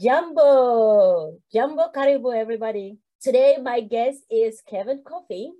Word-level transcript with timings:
Jambo, 0.00 1.38
Jumbo 1.52 1.88
Karibu, 1.94 2.34
everybody. 2.34 2.98
Today, 3.22 3.58
my 3.62 3.80
guest 3.80 4.24
is 4.28 4.60
Kevin 4.68 5.02
Coffee, 5.06 5.52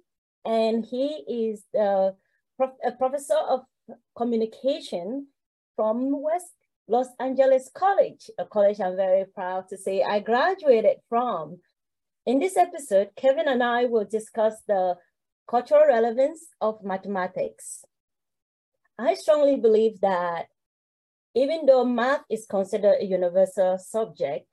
and 0.44 0.84
he 0.84 1.22
is 1.28 1.64
the 1.72 2.16
prof 2.56 2.70
a 2.84 2.90
professor 2.90 3.38
of 3.48 3.60
communication 4.16 5.28
from 5.76 6.20
West 6.20 6.52
Los 6.88 7.08
Angeles 7.20 7.70
College, 7.72 8.28
a 8.36 8.44
college 8.44 8.80
I'm 8.80 8.96
very 8.96 9.24
proud 9.24 9.68
to 9.68 9.76
say 9.76 10.02
I 10.02 10.18
graduated 10.18 10.96
from. 11.08 11.60
In 12.26 12.40
this 12.40 12.56
episode, 12.56 13.10
Kevin 13.16 13.46
and 13.46 13.62
I 13.62 13.84
will 13.84 14.04
discuss 14.04 14.54
the 14.66 14.96
cultural 15.46 15.86
relevance 15.86 16.46
of 16.60 16.82
mathematics. 16.82 17.84
I 18.98 19.14
strongly 19.14 19.56
believe 19.56 20.00
that 20.00 20.46
even 21.34 21.66
though 21.66 21.84
math 21.84 22.22
is 22.30 22.46
considered 22.46 22.96
a 23.00 23.04
universal 23.04 23.78
subject, 23.78 24.46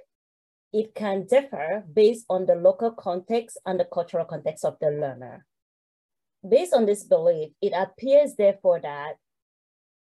it 0.74 0.96
can 0.96 1.28
differ 1.28 1.84
based 1.94 2.26
on 2.30 2.46
the 2.46 2.56
local 2.56 2.92
context 2.92 3.58
and 3.66 3.80
the 3.80 3.86
cultural 3.86 4.26
context 4.26 4.66
of 4.66 4.78
the 4.80 4.88
learner. 4.88 5.46
Based 6.48 6.74
on 6.74 6.86
this 6.86 7.04
belief, 7.04 7.52
it 7.62 7.74
appears 7.76 8.36
therefore 8.36 8.80
that 8.82 9.18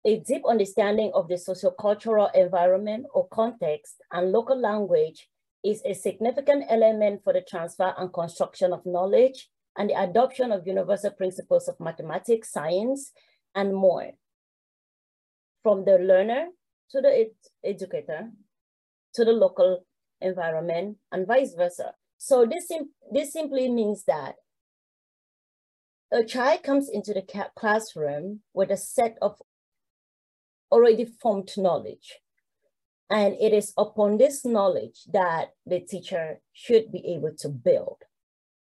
a 0.05 0.19
deep 0.21 0.43
understanding 0.47 1.13
of 1.15 1.29
the 1.29 1.37
sociocultural 1.37 2.35
environment 2.35 3.07
or 3.15 3.29
context 3.29 3.97
and 4.13 4.33
local 4.33 4.59
language 4.59 5.29
is 5.65 5.81
a 5.85 5.95
significant 5.95 6.65
element 6.69 7.23
for 7.25 7.33
the 7.33 7.41
transfer 7.41 7.95
and 7.97 8.13
construction 8.13 8.73
of 8.73 8.85
knowledge 8.85 9.49
and 9.79 9.91
the 9.91 10.01
adoption 10.01 10.53
of 10.53 10.67
universal 10.67 11.11
principles 11.11 11.69
of 11.69 11.81
mathematics, 11.81 12.53
science, 12.53 13.13
and 13.55 13.75
more. 13.75 14.11
From 15.63 15.85
the 15.85 15.99
learner 15.99 16.49
to 16.91 17.01
the 17.01 17.09
ed 17.09 17.31
educator, 17.65 18.31
to 19.15 19.25
the 19.25 19.33
local 19.33 19.85
environment, 20.21 20.99
and 21.13 21.27
vice 21.27 21.55
versa. 21.55 21.95
So 22.19 22.47
this, 22.47 22.69
sim 22.69 22.91
this 23.13 23.33
simply 23.33 23.69
means 23.69 24.05
that 24.05 24.37
a 26.13 26.25
child 26.25 26.63
comes 26.63 26.89
into 26.89 27.13
the 27.13 27.25
classroom 27.57 28.41
with 28.53 28.71
a 28.71 28.77
set 28.77 29.17
of 29.21 29.41
already 30.71 31.05
formed 31.05 31.51
knowledge. 31.57 32.21
And 33.11 33.35
it 33.41 33.53
is 33.53 33.73
upon 33.77 34.19
this 34.19 34.45
knowledge 34.45 35.05
that 35.13 35.51
the 35.67 35.81
teacher 35.81 36.41
should 36.53 36.91
be 36.91 37.05
able 37.15 37.35
to 37.39 37.49
build. 37.49 37.99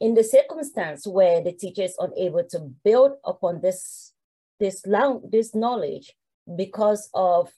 In 0.00 0.14
the 0.14 0.24
circumstance 0.24 1.06
where 1.06 1.42
the 1.42 1.52
teacher 1.52 1.82
is 1.82 1.94
unable 1.98 2.44
to 2.50 2.58
build 2.84 3.12
upon 3.24 3.60
this, 3.60 4.12
this, 4.58 4.82
this 5.30 5.54
knowledge 5.54 6.12
because 6.56 7.08
of 7.14 7.52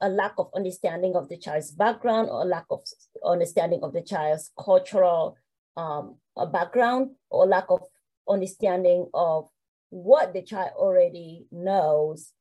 a 0.00 0.08
lack 0.08 0.34
of 0.38 0.48
understanding 0.54 1.14
of 1.16 1.28
the 1.28 1.36
child's 1.36 1.72
background 1.72 2.28
or 2.30 2.42
a 2.42 2.44
lack 2.44 2.66
of 2.70 2.82
understanding 3.24 3.80
of 3.82 3.92
the 3.92 4.02
child's 4.02 4.50
cultural 4.58 5.36
um, 5.76 6.16
background 6.52 7.10
or 7.30 7.46
lack 7.46 7.66
of 7.68 7.82
understanding 8.28 9.08
of 9.14 9.48
what 9.90 10.32
the 10.34 10.42
child 10.42 10.70
already 10.76 11.46
knows, 11.50 12.32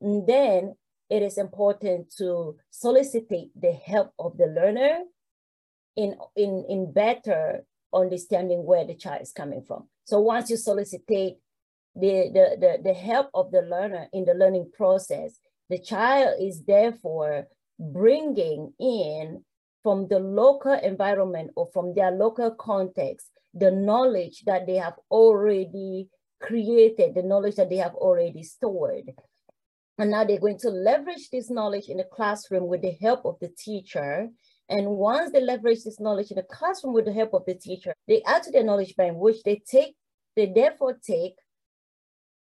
then 0.00 0.74
it 1.10 1.22
is 1.22 1.38
important 1.38 2.10
to 2.16 2.56
solicit 2.70 3.28
the 3.28 3.72
help 3.72 4.12
of 4.18 4.36
the 4.36 4.46
learner 4.46 5.00
in, 5.96 6.16
in, 6.34 6.64
in 6.68 6.92
better 6.92 7.64
understanding 7.92 8.64
where 8.64 8.84
the 8.84 8.94
child 8.94 9.22
is 9.22 9.32
coming 9.32 9.62
from. 9.62 9.86
So 10.04 10.20
once 10.20 10.50
you 10.50 10.56
solicit 10.56 11.02
the, 11.06 11.36
the, 11.94 12.30
the, 12.34 12.78
the 12.82 12.94
help 12.94 13.30
of 13.34 13.52
the 13.52 13.62
learner 13.62 14.08
in 14.12 14.24
the 14.24 14.34
learning 14.34 14.72
process, 14.76 15.38
the 15.70 15.78
child 15.78 16.36
is 16.40 16.62
therefore 16.64 17.46
bringing 17.78 18.72
in 18.78 19.44
from 19.82 20.08
the 20.08 20.18
local 20.18 20.72
environment 20.72 21.50
or 21.56 21.68
from 21.72 21.94
their 21.94 22.10
local 22.10 22.50
context, 22.52 23.30
the 23.52 23.70
knowledge 23.70 24.42
that 24.46 24.66
they 24.66 24.76
have 24.76 24.94
already 25.10 26.08
created, 26.40 27.14
the 27.14 27.22
knowledge 27.22 27.56
that 27.56 27.70
they 27.70 27.76
have 27.76 27.94
already 27.94 28.42
stored. 28.42 29.12
And 29.98 30.10
now 30.10 30.24
they're 30.24 30.40
going 30.40 30.58
to 30.60 30.70
leverage 30.70 31.30
this 31.30 31.50
knowledge 31.50 31.88
in 31.88 31.98
the 31.98 32.04
classroom 32.04 32.66
with 32.66 32.82
the 32.82 32.96
help 33.00 33.24
of 33.24 33.36
the 33.40 33.48
teacher. 33.56 34.28
And 34.68 34.88
once 34.88 35.32
they 35.32 35.40
leverage 35.40 35.84
this 35.84 36.00
knowledge 36.00 36.30
in 36.30 36.36
the 36.36 36.42
classroom 36.42 36.94
with 36.94 37.04
the 37.04 37.12
help 37.12 37.34
of 37.34 37.44
the 37.46 37.54
teacher, 37.54 37.94
they 38.08 38.22
add 38.22 38.42
to 38.44 38.50
their 38.50 38.64
knowledge 38.64 38.96
bank, 38.96 39.16
which 39.18 39.42
they 39.44 39.62
take, 39.70 39.94
they 40.34 40.46
therefore 40.46 40.98
take 41.06 41.34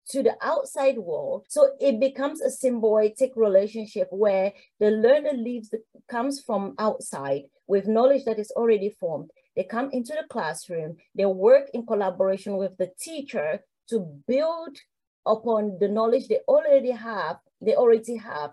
to 0.10 0.24
the 0.24 0.36
outside 0.42 0.98
world. 0.98 1.46
So 1.50 1.72
it 1.80 2.00
becomes 2.00 2.42
a 2.42 2.50
symbiotic 2.50 3.32
relationship 3.36 4.08
where 4.12 4.54
the 4.80 4.92
learner 4.92 5.34
leaves 5.34 5.70
the, 5.70 5.80
comes 6.10 6.42
from 6.42 6.76
outside 6.78 7.44
with 7.68 7.88
knowledge 7.88 8.26
that 8.26 8.40
is 8.40 8.52
already 8.52 8.96
formed. 9.00 9.32
They 9.56 9.64
come 9.64 9.90
into 9.92 10.14
the 10.14 10.28
classroom, 10.30 10.98
they 11.16 11.26
work 11.26 11.70
in 11.74 11.86
collaboration 11.86 12.58
with 12.58 12.78
the 12.78 12.92
teacher 13.00 13.62
to 13.90 14.00
build 14.28 14.78
upon 15.26 15.78
the 15.80 15.88
knowledge 15.88 16.28
they 16.28 16.40
already 16.48 16.92
have, 16.92 17.38
they 17.62 17.76
already 17.76 18.18
have 18.18 18.52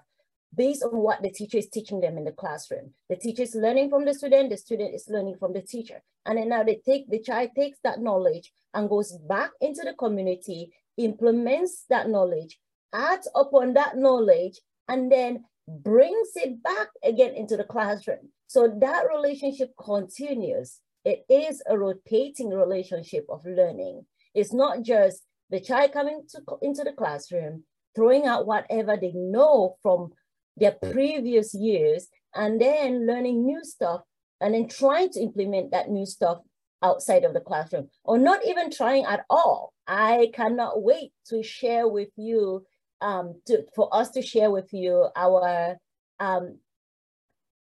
based 0.54 0.82
on 0.82 0.96
what 0.98 1.22
the 1.22 1.30
teacher 1.30 1.58
is 1.58 1.68
teaching 1.68 2.00
them 2.00 2.18
in 2.18 2.24
the 2.24 2.32
classroom. 2.32 2.92
The 3.08 3.16
teacher 3.16 3.42
is 3.42 3.54
learning 3.54 3.88
from 3.88 4.04
the 4.04 4.14
student, 4.14 4.50
the 4.50 4.56
student 4.58 4.94
is 4.94 5.08
learning 5.08 5.36
from 5.38 5.52
the 5.54 5.62
teacher. 5.62 6.02
And 6.26 6.38
then 6.38 6.50
now 6.50 6.62
they 6.62 6.80
take, 6.84 7.10
the 7.10 7.20
child 7.20 7.50
takes 7.56 7.78
that 7.84 8.00
knowledge 8.00 8.52
and 8.74 8.88
goes 8.88 9.16
back 9.28 9.50
into 9.60 9.82
the 9.82 9.94
community 9.94 10.72
implements 10.96 11.84
that 11.88 12.08
knowledge, 12.08 12.58
acts 12.94 13.28
upon 13.34 13.74
that 13.74 13.96
knowledge, 13.96 14.60
and 14.88 15.10
then 15.10 15.44
brings 15.68 16.28
it 16.36 16.62
back 16.62 16.88
again 17.04 17.34
into 17.34 17.56
the 17.56 17.64
classroom. 17.64 18.30
So 18.46 18.68
that 18.80 19.06
relationship 19.08 19.72
continues. 19.80 20.78
It 21.04 21.24
is 21.28 21.62
a 21.68 21.78
rotating 21.78 22.50
relationship 22.50 23.26
of 23.28 23.44
learning. 23.44 24.06
It's 24.34 24.52
not 24.52 24.82
just 24.82 25.22
the 25.50 25.60
child 25.60 25.92
coming 25.92 26.22
to, 26.30 26.40
into 26.62 26.84
the 26.84 26.92
classroom, 26.92 27.64
throwing 27.94 28.26
out 28.26 28.46
whatever 28.46 28.96
they 28.96 29.12
know 29.12 29.76
from 29.82 30.12
their 30.56 30.72
previous 30.72 31.54
years, 31.54 32.08
and 32.34 32.60
then 32.60 33.06
learning 33.06 33.44
new 33.44 33.64
stuff, 33.64 34.02
and 34.40 34.54
then 34.54 34.68
trying 34.68 35.10
to 35.10 35.20
implement 35.20 35.70
that 35.70 35.90
new 35.90 36.06
stuff 36.06 36.38
outside 36.82 37.24
of 37.24 37.34
the 37.34 37.40
classroom, 37.40 37.88
or 38.04 38.18
not 38.18 38.44
even 38.46 38.70
trying 38.70 39.04
at 39.04 39.24
all 39.30 39.72
I 39.86 40.30
cannot 40.32 40.82
wait 40.82 41.12
to 41.28 41.42
share 41.42 41.88
with 41.88 42.10
you, 42.16 42.64
um, 43.00 43.40
to, 43.46 43.64
for 43.74 43.94
us 43.94 44.10
to 44.10 44.22
share 44.22 44.50
with 44.50 44.72
you 44.72 45.08
our 45.16 45.76
um, 46.20 46.58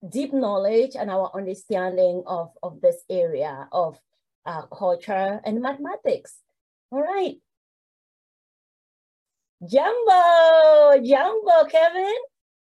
deep 0.07 0.33
knowledge 0.33 0.97
and 0.97 1.11
our 1.11 1.31
understanding 1.35 2.23
of, 2.27 2.51
of 2.63 2.81
this 2.81 3.03
area 3.09 3.69
of 3.73 3.99
uh, 4.47 4.63
culture 4.67 5.41
and 5.45 5.63
mathematics. 5.63 6.37
All 6.91 7.03
right. 7.03 7.37
Jambo, 9.67 11.05
Jambo, 11.05 11.65
Kevin. 11.71 12.15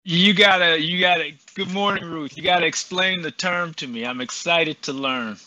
You 0.06 0.34
gotta, 0.34 0.80
you 0.80 1.00
gotta, 1.00 1.32
good 1.54 1.70
morning, 1.70 2.04
Ruth. 2.04 2.36
You 2.36 2.42
gotta 2.42 2.66
explain 2.66 3.22
the 3.22 3.30
term 3.30 3.72
to 3.74 3.86
me. 3.86 4.04
I'm 4.04 4.20
excited 4.20 4.82
to 4.82 4.92
learn. 4.92 5.38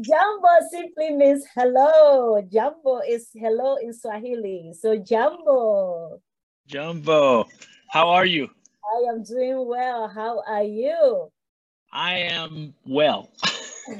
Jambo 0.00 0.48
simply 0.70 1.10
means 1.10 1.44
hello. 1.54 2.40
Jambo 2.50 3.00
is 3.00 3.28
hello 3.34 3.76
in 3.76 3.92
Swahili. 3.92 4.72
So 4.78 4.96
Jambo. 4.96 6.20
Jambo. 6.66 7.46
How 7.90 8.08
are 8.08 8.26
you? 8.26 8.48
I 8.84 9.10
am 9.10 9.22
doing 9.24 9.66
well. 9.66 10.08
How 10.08 10.42
are 10.46 10.62
you? 10.62 11.30
I 11.92 12.18
am 12.18 12.74
well. 12.86 13.30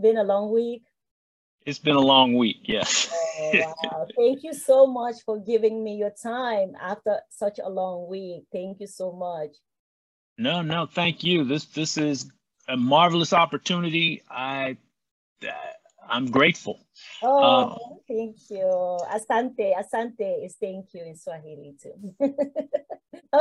been 0.00 0.16
a 0.16 0.24
long 0.24 0.52
week. 0.52 0.82
It's 1.64 1.78
been 1.78 1.94
a 1.94 2.00
long 2.00 2.36
week, 2.36 2.62
yes. 2.64 3.08
oh, 3.38 3.74
wow. 3.84 4.06
Thank 4.16 4.42
you 4.42 4.52
so 4.52 4.86
much 4.86 5.22
for 5.24 5.38
giving 5.38 5.84
me 5.84 5.94
your 5.94 6.10
time 6.10 6.72
after 6.80 7.20
such 7.30 7.60
a 7.62 7.68
long 7.68 8.08
week. 8.08 8.44
Thank 8.50 8.80
you 8.80 8.88
so 8.88 9.12
much. 9.12 9.50
No, 10.38 10.60
no, 10.60 10.86
thank 10.86 11.22
you. 11.22 11.44
This 11.44 11.66
this 11.66 11.96
is 11.96 12.32
a 12.72 12.76
marvelous 12.76 13.34
opportunity. 13.34 14.22
I 14.30 14.78
I'm 16.08 16.30
grateful. 16.30 16.80
Oh, 17.22 17.42
uh, 17.42 17.74
thank 18.08 18.36
you. 18.50 18.66
Asante, 19.12 19.72
asante 19.76 20.44
is 20.44 20.56
thank 20.60 20.86
you 20.94 21.04
in 21.04 21.16
Swahili 21.16 21.76
too. 21.80 22.14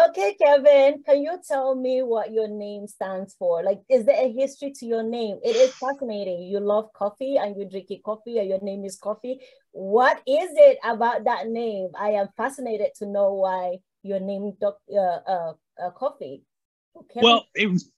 okay, 0.10 0.36
Kevin, 0.36 1.02
can 1.04 1.24
you 1.24 1.40
tell 1.48 1.76
me 1.76 2.04
what 2.04 2.32
your 2.32 2.48
name 2.50 2.88
stands 2.88 3.34
for? 3.40 3.64
Like, 3.64 3.80
is 3.90 4.06
there 4.06 4.22
a 4.22 4.32
history 4.32 4.74
to 4.80 4.86
your 4.86 5.04
name? 5.04 5.40
It 5.44 5.56
is 5.56 5.74
fascinating. 5.80 6.44
You 6.44 6.60
love 6.60 6.92
coffee 6.94 7.38
and 7.38 7.56
you 7.58 7.66
drink 7.66 7.90
coffee, 8.04 8.38
and 8.38 8.50
your 8.50 8.62
name 8.62 8.84
is 8.84 8.98
coffee. 8.98 9.40
What 9.72 10.18
is 10.28 10.50
it 10.56 10.78
about 10.84 11.24
that 11.24 11.48
name? 11.48 11.90
I 11.98 12.12
am 12.12 12.28
fascinated 12.36 12.90
to 12.98 13.06
know 13.06 13.34
why 13.34 13.78
your 14.04 14.20
name 14.20 14.52
uh, 14.62 14.98
uh, 14.98 15.54
uh, 15.82 15.92
coffee. 15.92 16.44
Kevin? 17.14 17.24
Well, 17.24 17.46
it 17.56 17.72
was 17.72 17.90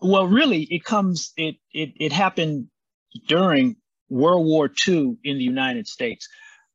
well, 0.00 0.26
really, 0.26 0.62
it 0.62 0.84
comes. 0.84 1.32
It 1.36 1.56
it 1.72 1.92
it 1.96 2.12
happened 2.12 2.68
during 3.26 3.76
World 4.08 4.46
War 4.46 4.70
II 4.86 5.16
in 5.24 5.38
the 5.38 5.44
United 5.44 5.86
States. 5.88 6.28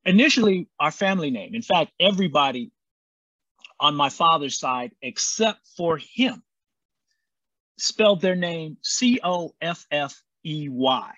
Initially, 0.05 0.67
our 0.79 0.91
family 0.91 1.31
name. 1.31 1.55
In 1.55 1.61
fact, 1.61 1.91
everybody 1.99 2.71
on 3.79 3.95
my 3.95 4.09
father's 4.09 4.59
side, 4.59 4.91
except 5.01 5.59
for 5.77 5.97
him, 5.97 6.43
spelled 7.77 8.21
their 8.21 8.35
name 8.35 8.77
C 8.81 9.19
O 9.23 9.55
F 9.61 9.85
F 9.89 10.21
E 10.45 10.67
Y. 10.69 11.13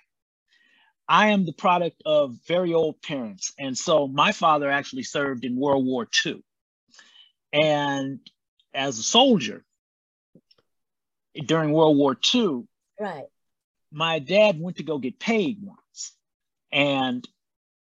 I 1.08 1.30
am 1.30 1.46
the 1.46 1.54
product 1.54 2.02
of 2.06 2.36
very 2.48 2.74
old 2.74 3.02
parents. 3.02 3.54
And 3.60 3.78
so 3.78 4.08
my 4.08 4.32
father 4.32 4.70
actually 4.70 5.04
served 5.04 5.46
in 5.46 5.56
World 5.56 5.86
War 5.86 6.08
II. 6.26 6.44
And 7.54 8.20
as 8.74 9.00
a 9.00 9.04
soldier 9.04 9.65
during 11.46 11.72
World 11.72 11.98
War 11.98 12.18
II, 12.34 12.64
right. 13.00 13.26
my 13.92 14.20
dad 14.20 14.60
went 14.60 14.78
to 14.78 14.84
go 14.84 14.98
get 14.98 15.20
paid 15.20 15.58
once. 15.62 16.14
And 16.72 17.28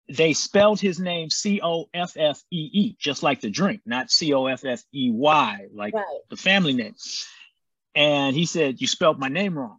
they 0.08 0.34
spelled 0.34 0.80
his 0.80 1.00
name 1.00 1.30
C 1.30 1.62
O 1.64 1.86
F 1.94 2.14
F 2.18 2.42
E 2.52 2.70
E, 2.74 2.96
just 3.00 3.22
like 3.22 3.42
the 3.42 3.50
drink, 3.50 3.82
not 3.86 4.10
C 4.10 4.34
O 4.34 4.48
F 4.48 4.66
F 4.66 4.84
E 4.94 5.12
Y, 5.12 5.68
like 5.74 5.94
right. 5.94 6.20
the 6.30 6.38
family 6.38 6.74
name. 6.74 6.96
And 7.96 8.36
he 8.36 8.46
said, 8.46 8.82
You 8.82 8.88
spelled 8.88 9.20
my 9.20 9.30
name 9.30 9.58
wrong. 9.58 9.78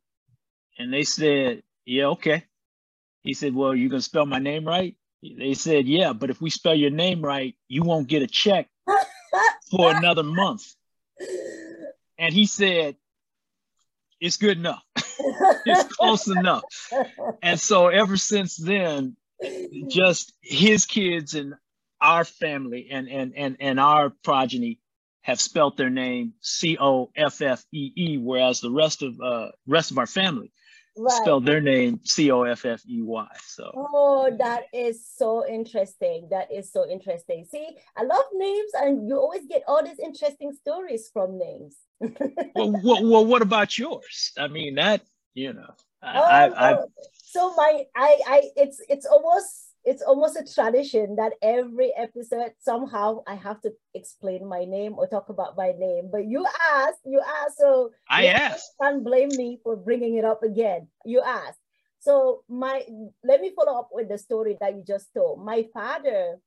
And 0.79 0.93
they 0.93 1.03
said, 1.03 1.63
Yeah, 1.85 2.07
okay. 2.07 2.45
He 3.23 3.35
said, 3.35 3.55
Well, 3.55 3.75
you're 3.75 3.91
gonna 3.91 4.03
spell 4.03 4.27
my 4.27 4.39
name 4.39 4.65
right? 4.65 4.97
They 5.23 5.55
said, 5.55 5.87
Yeah, 5.87 6.13
but 6.13 6.31
if 6.31 6.41
we 6.41 6.51
spell 6.51 6.75
your 6.75 6.91
name 6.91 7.23
right, 7.23 7.57
you 7.67 7.83
won't 7.83 8.09
get 8.09 8.23
a 8.23 8.29
check 8.29 8.69
for 9.71 9.91
another 9.91 10.23
month. 10.23 10.65
And 12.21 12.35
he 12.35 12.45
said, 12.45 12.97
It's 14.21 14.37
good 14.37 14.59
enough. 14.59 14.83
it's 15.67 15.97
close 15.97 16.29
enough. 16.29 16.65
And 17.43 17.59
so 17.59 17.89
ever 17.89 18.17
since 18.17 18.57
then, 18.57 19.17
just 19.89 20.33
his 20.43 20.85
kids 20.87 21.35
and 21.35 21.55
our 22.01 22.25
family 22.25 22.89
and 22.91 23.09
and 23.09 23.35
and 23.37 23.57
and 23.61 23.81
our 23.81 24.11
progeny 24.23 24.79
have 25.23 25.41
spelt 25.41 25.77
their 25.77 25.91
name 25.91 26.35
C 26.41 26.77
O 26.81 27.11
F 27.17 27.43
F 27.43 27.65
E 27.73 27.93
E, 27.97 28.19
whereas 28.19 28.61
the 28.61 28.71
rest 28.71 29.03
of 29.03 29.15
uh 29.21 29.49
rest 29.67 29.91
of 29.91 29.99
our 29.99 30.07
family 30.07 30.53
right. 30.97 31.13
spelled 31.23 31.47
their 31.47 31.61
name 31.61 32.01
C 32.05 32.31
O 32.31 32.43
F 32.43 32.65
F 32.65 32.83
E 32.89 33.03
Y. 33.03 33.29
So 33.47 33.71
oh, 33.75 34.35
that 34.39 34.65
is 34.73 35.07
so 35.07 35.47
interesting. 35.47 36.29
That 36.31 36.53
is 36.53 36.73
so 36.73 36.89
interesting. 36.89 37.45
See, 37.51 37.69
I 37.97 38.05
love 38.05 38.25
names, 38.33 38.71
and 38.75 39.09
you 39.09 39.17
always 39.17 39.47
get 39.47 39.63
all 39.67 39.85
these 39.85 39.99
interesting 39.99 40.53
stories 40.53 41.11
from 41.13 41.39
names. 41.39 41.77
Well, 42.01 42.81
well, 42.83 43.05
well, 43.05 43.27
what 43.27 43.43
about 43.43 43.79
yours? 43.79 44.33
I 44.39 44.49
mean, 44.49 44.77
that 44.77 45.03
you 45.35 45.53
know, 45.53 45.75
oh, 46.03 46.09
I, 46.09 46.47
I, 46.49 46.73
I 46.73 46.85
so 47.15 47.55
my 47.55 47.85
I 47.95 48.19
I 48.27 48.43
it's 48.57 48.81
it's 48.89 49.07
almost 49.07 49.71
it's 49.85 50.03
almost 50.03 50.37
a 50.37 50.45
tradition 50.45 51.17
that 51.17 51.33
every 51.43 51.93
episode 51.97 52.53
somehow 52.61 53.23
I 53.27 53.35
have 53.35 53.61
to 53.63 53.73
explain 53.95 54.47
my 54.47 54.65
name 54.65 54.95
or 54.99 55.07
talk 55.07 55.29
about 55.31 55.57
my 55.57 55.73
name. 55.79 56.11
But 56.13 56.27
you 56.27 56.45
asked, 56.73 57.01
you 57.05 57.21
asked, 57.21 57.59
so 57.59 57.91
I 58.09 58.27
asked. 58.27 58.75
Can't 58.81 59.03
blame 59.03 59.31
me 59.37 59.59
for 59.63 59.77
bringing 59.77 60.17
it 60.17 60.25
up 60.25 60.43
again. 60.43 60.89
You 61.05 61.23
asked. 61.23 61.61
So 62.01 62.45
my 62.49 62.83
let 63.25 63.41
me 63.41 63.53
follow 63.55 63.79
up 63.79 63.91
with 63.93 64.09
the 64.09 64.19
story 64.19 64.57
that 64.61 64.75
you 64.75 64.85
just 64.87 65.13
told. 65.15 65.45
My 65.45 65.67
father, 65.73 66.39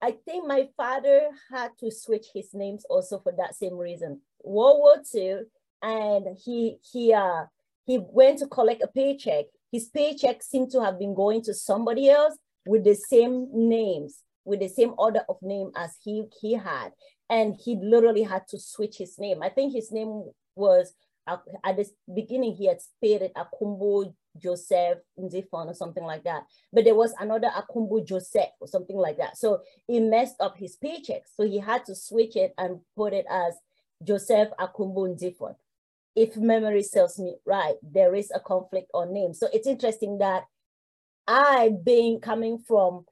I 0.00 0.12
think 0.24 0.46
my 0.46 0.68
father 0.76 1.28
had 1.52 1.70
to 1.80 1.90
switch 1.90 2.26
his 2.32 2.54
names 2.54 2.84
also 2.88 3.18
for 3.18 3.32
that 3.36 3.56
same 3.56 3.76
reason. 3.76 4.20
World 4.44 4.78
War 4.78 5.02
II, 5.14 5.40
and 5.82 6.36
he 6.44 6.78
he 6.92 7.12
uh 7.12 7.44
he 7.84 7.98
went 7.98 8.38
to 8.40 8.46
collect 8.46 8.82
a 8.82 8.86
paycheck. 8.86 9.46
His 9.72 9.88
paycheck 9.88 10.42
seemed 10.42 10.70
to 10.72 10.82
have 10.82 10.98
been 10.98 11.14
going 11.14 11.42
to 11.42 11.54
somebody 11.54 12.10
else 12.10 12.36
with 12.66 12.84
the 12.84 12.94
same 12.94 13.48
names, 13.52 14.22
with 14.44 14.60
the 14.60 14.68
same 14.68 14.94
order 14.98 15.22
of 15.28 15.36
name 15.40 15.70
as 15.74 15.96
he, 16.02 16.24
he 16.40 16.52
had. 16.52 16.92
And 17.30 17.54
he 17.62 17.78
literally 17.82 18.22
had 18.22 18.46
to 18.48 18.58
switch 18.58 18.98
his 18.98 19.18
name. 19.18 19.42
I 19.42 19.48
think 19.48 19.72
his 19.72 19.90
name 19.90 20.24
was, 20.54 20.92
at 21.26 21.40
the 21.76 21.86
beginning, 22.14 22.54
he 22.54 22.66
had 22.66 22.80
spelled 22.80 23.22
it 23.22 23.32
Akumbo 23.34 24.14
Joseph 24.38 24.98
Nzifon 25.18 25.66
or 25.66 25.74
something 25.74 26.04
like 26.04 26.24
that. 26.24 26.44
But 26.72 26.84
there 26.84 26.94
was 26.94 27.14
another 27.18 27.48
Akumbo 27.48 28.04
Joseph 28.04 28.50
or 28.60 28.68
something 28.68 28.96
like 28.96 29.18
that. 29.18 29.36
So 29.36 29.60
it 29.88 30.00
messed 30.00 30.36
up 30.40 30.56
his 30.56 30.76
paycheck. 30.76 31.22
So 31.36 31.44
he 31.44 31.58
had 31.58 31.84
to 31.86 31.94
switch 31.94 32.36
it 32.36 32.54
and 32.58 32.80
put 32.96 33.12
it 33.12 33.26
as 33.30 33.54
Joseph 34.02 34.48
Akumbo 34.58 35.08
Nzifon. 35.08 35.56
If 36.14 36.36
memory 36.36 36.82
serves 36.82 37.18
me 37.18 37.36
right, 37.44 37.76
there 37.82 38.14
is 38.14 38.30
a 38.34 38.40
conflict 38.40 38.90
on 38.94 39.12
name. 39.12 39.34
So 39.34 39.48
it's 39.52 39.66
interesting 39.66 40.18
that 40.18 40.44
I, 41.26 41.70
being 41.84 42.20
coming 42.20 42.58
from 42.58 43.04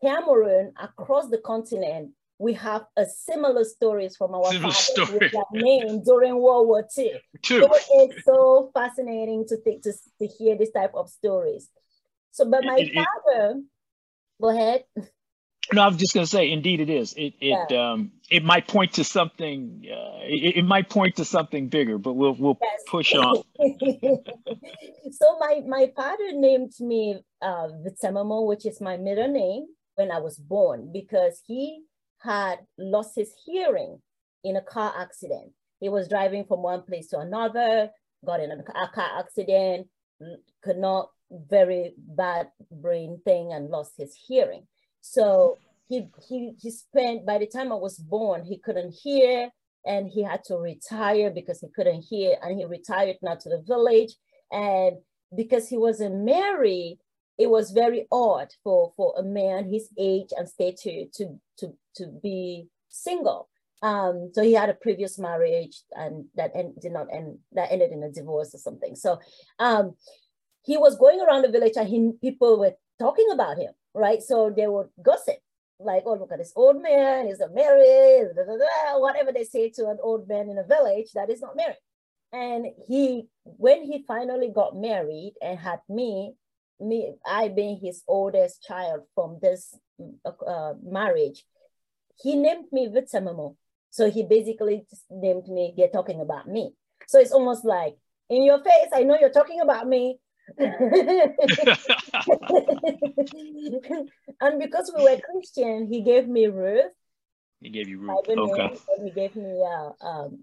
Cameroon 0.00 0.72
across 0.80 1.28
the 1.28 1.38
continent, 1.38 2.12
we 2.40 2.54
have 2.54 2.86
a 2.96 3.04
similar 3.04 3.64
stories 3.64 4.16
from 4.16 4.34
our 4.34 4.50
similar 4.50 4.72
fathers 4.72 5.10
with 5.10 5.32
that 5.32 5.44
name 5.52 6.02
during 6.02 6.40
World 6.40 6.66
War 6.68 6.88
II. 6.96 7.12
True. 7.42 7.60
So 7.60 7.70
it's 7.90 8.24
so 8.24 8.70
fascinating 8.72 9.44
to 9.48 9.58
think 9.58 9.82
to, 9.82 9.92
to 10.20 10.26
hear 10.26 10.56
this 10.56 10.70
type 10.72 10.92
of 10.94 11.10
stories. 11.10 11.68
So, 12.30 12.50
but 12.50 12.64
my 12.64 12.76
it, 12.78 12.94
father, 12.94 13.58
it, 13.58 13.64
go 14.40 14.48
ahead. 14.48 14.84
No, 15.74 15.82
I 15.82 15.88
was 15.88 15.98
just 15.98 16.14
going 16.14 16.24
to 16.24 16.30
say, 16.30 16.50
indeed, 16.50 16.80
it 16.80 16.88
is. 16.88 17.12
It 17.12 17.34
it 17.40 17.70
yeah. 17.70 17.92
um 17.92 18.12
it 18.30 18.42
might 18.42 18.66
point 18.66 18.94
to 18.94 19.04
something. 19.04 19.84
Uh, 19.84 20.20
it, 20.22 20.56
it 20.56 20.64
might 20.64 20.88
point 20.88 21.16
to 21.16 21.26
something 21.26 21.68
bigger, 21.68 21.98
but 21.98 22.14
we'll 22.14 22.34
we'll 22.34 22.58
yes. 22.62 22.80
push 22.88 23.14
on. 23.14 23.42
so 25.12 25.38
my 25.38 25.60
my 25.66 25.92
father 25.94 26.32
named 26.32 26.72
me 26.80 27.20
uh, 27.42 27.68
Vitsemmo, 27.84 28.46
which 28.46 28.64
is 28.64 28.80
my 28.80 28.96
middle 28.96 29.28
name, 29.28 29.66
when 29.96 30.10
I 30.10 30.18
was 30.18 30.38
born 30.38 30.90
because 30.90 31.42
he 31.46 31.82
had 32.20 32.58
lost 32.78 33.12
his 33.16 33.32
hearing 33.44 34.00
in 34.44 34.56
a 34.56 34.62
car 34.62 34.94
accident. 34.96 35.52
He 35.80 35.88
was 35.88 36.08
driving 36.08 36.44
from 36.44 36.62
one 36.62 36.82
place 36.82 37.08
to 37.08 37.18
another, 37.18 37.90
got 38.24 38.40
in 38.40 38.50
a 38.50 38.62
car 38.62 39.18
accident, 39.18 39.88
mm, 40.22 40.36
could 40.62 40.78
not 40.78 41.10
very 41.30 41.94
bad 41.96 42.48
brain 42.70 43.20
thing, 43.24 43.52
and 43.52 43.70
lost 43.70 43.92
his 43.96 44.14
hearing. 44.26 44.66
So 45.00 45.58
he, 45.88 46.08
he, 46.28 46.52
he 46.60 46.70
spent, 46.70 47.26
by 47.26 47.38
the 47.38 47.46
time 47.46 47.72
I 47.72 47.76
was 47.76 47.98
born, 47.98 48.44
he 48.44 48.58
couldn't 48.58 48.94
hear 49.02 49.50
and 49.86 50.08
he 50.08 50.22
had 50.22 50.44
to 50.44 50.56
retire 50.56 51.30
because 51.30 51.60
he 51.60 51.68
couldn't 51.74 52.02
hear 52.02 52.36
and 52.42 52.58
he 52.58 52.64
retired 52.64 53.16
now 53.22 53.34
to 53.36 53.48
the 53.48 53.62
village. 53.66 54.14
And 54.52 54.98
because 55.34 55.68
he 55.68 55.78
wasn't 55.78 56.24
married, 56.24 56.98
it 57.40 57.50
was 57.50 57.70
very 57.70 58.06
odd 58.12 58.48
for, 58.62 58.92
for 58.96 59.14
a 59.16 59.22
man 59.22 59.68
his 59.68 59.88
age 59.98 60.30
and 60.36 60.48
stature 60.48 61.04
to, 61.14 61.40
to, 61.58 61.72
to 61.96 62.06
be 62.22 62.66
single. 62.88 63.48
Um, 63.82 64.30
so 64.34 64.42
he 64.42 64.52
had 64.52 64.68
a 64.68 64.74
previous 64.74 65.18
marriage 65.18 65.80
and 65.92 66.26
that 66.34 66.52
end, 66.54 66.74
did 66.80 66.92
not 66.92 67.06
end, 67.12 67.38
that 67.52 67.72
ended 67.72 67.92
in 67.92 68.02
a 68.02 68.10
divorce 68.10 68.54
or 68.54 68.58
something. 68.58 68.94
So 68.94 69.18
um, 69.58 69.94
he 70.64 70.76
was 70.76 70.98
going 70.98 71.20
around 71.20 71.42
the 71.42 71.50
village 71.50 71.76
and 71.76 71.88
he, 71.88 72.12
people 72.20 72.58
were 72.58 72.74
talking 72.98 73.28
about 73.32 73.56
him 73.56 73.72
right? 73.94 74.22
So 74.22 74.52
they 74.54 74.66
would 74.66 74.88
gossip, 75.02 75.36
like, 75.78 76.02
oh, 76.06 76.14
look 76.14 76.32
at 76.32 76.38
this 76.38 76.52
old 76.56 76.82
man, 76.82 77.26
he's 77.26 77.38
not 77.38 77.54
married, 77.54 78.34
blah, 78.34 78.44
blah, 78.44 78.56
blah, 78.56 79.00
whatever 79.00 79.32
they 79.32 79.44
say 79.44 79.70
to 79.70 79.88
an 79.88 79.98
old 80.02 80.28
man 80.28 80.48
in 80.48 80.58
a 80.58 80.64
village 80.64 81.12
that 81.14 81.30
is 81.30 81.40
not 81.40 81.56
married. 81.56 81.76
And 82.32 82.66
he, 82.86 83.26
when 83.44 83.82
he 83.84 84.04
finally 84.06 84.50
got 84.54 84.76
married 84.76 85.34
and 85.42 85.58
had 85.58 85.80
me, 85.88 86.34
me, 86.80 87.14
I 87.26 87.48
being 87.48 87.78
his 87.80 88.02
oldest 88.08 88.62
child 88.62 89.02
from 89.14 89.38
this 89.42 89.74
uh, 90.24 90.74
marriage, 90.82 91.44
he 92.22 92.36
named 92.36 92.66
me 92.72 92.88
Vitsemmo. 92.88 93.56
So 93.90 94.10
he 94.10 94.22
basically 94.22 94.86
named 95.10 95.48
me, 95.48 95.74
they're 95.76 95.88
talking 95.88 96.20
about 96.20 96.48
me. 96.48 96.74
So 97.08 97.18
it's 97.18 97.32
almost 97.32 97.64
like, 97.64 97.96
in 98.28 98.44
your 98.44 98.62
face, 98.62 98.90
I 98.94 99.02
know 99.02 99.18
you're 99.18 99.30
talking 99.30 99.60
about 99.60 99.88
me, 99.88 100.18
and 100.58 100.68
because 104.58 104.92
we 104.96 105.02
were 105.02 105.20
Christian, 105.30 105.86
he 105.90 106.02
gave 106.02 106.26
me 106.28 106.46
Ruth. 106.46 106.92
He 107.60 107.68
gave 107.68 107.88
you 107.88 107.98
Ruth. 107.98 108.26
Okay. 108.28 108.76
He 109.04 109.10
gave 109.10 109.36
me 109.36 109.62
uh, 109.62 109.92
um, 110.04 110.38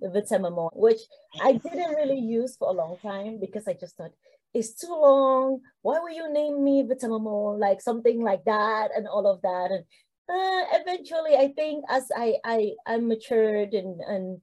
which 0.73 0.99
I 1.41 1.53
didn't 1.53 1.95
really 1.95 2.19
use 2.19 2.55
for 2.55 2.69
a 2.69 2.73
long 2.73 2.97
time 3.01 3.39
because 3.39 3.67
I 3.67 3.73
just 3.73 3.97
thought 3.97 4.13
it's 4.57 4.73
too 4.73 4.89
long. 4.89 5.61
Why 5.81 5.99
will 5.99 6.11
you 6.11 6.31
name 6.31 6.63
me 6.63 6.83
Vitamamon? 6.83 7.59
Like 7.59 7.81
something 7.81 8.21
like 8.21 8.43
that 8.45 8.89
and 8.95 9.07
all 9.07 9.27
of 9.27 9.41
that. 9.41 9.71
And 9.71 9.85
uh, 10.27 10.63
eventually, 10.81 11.35
I 11.37 11.53
think 11.55 11.85
as 11.89 12.09
I 12.15 12.35
I 12.43 12.73
I 12.85 12.97
matured 12.97 13.73
and 13.73 14.01
and 14.01 14.41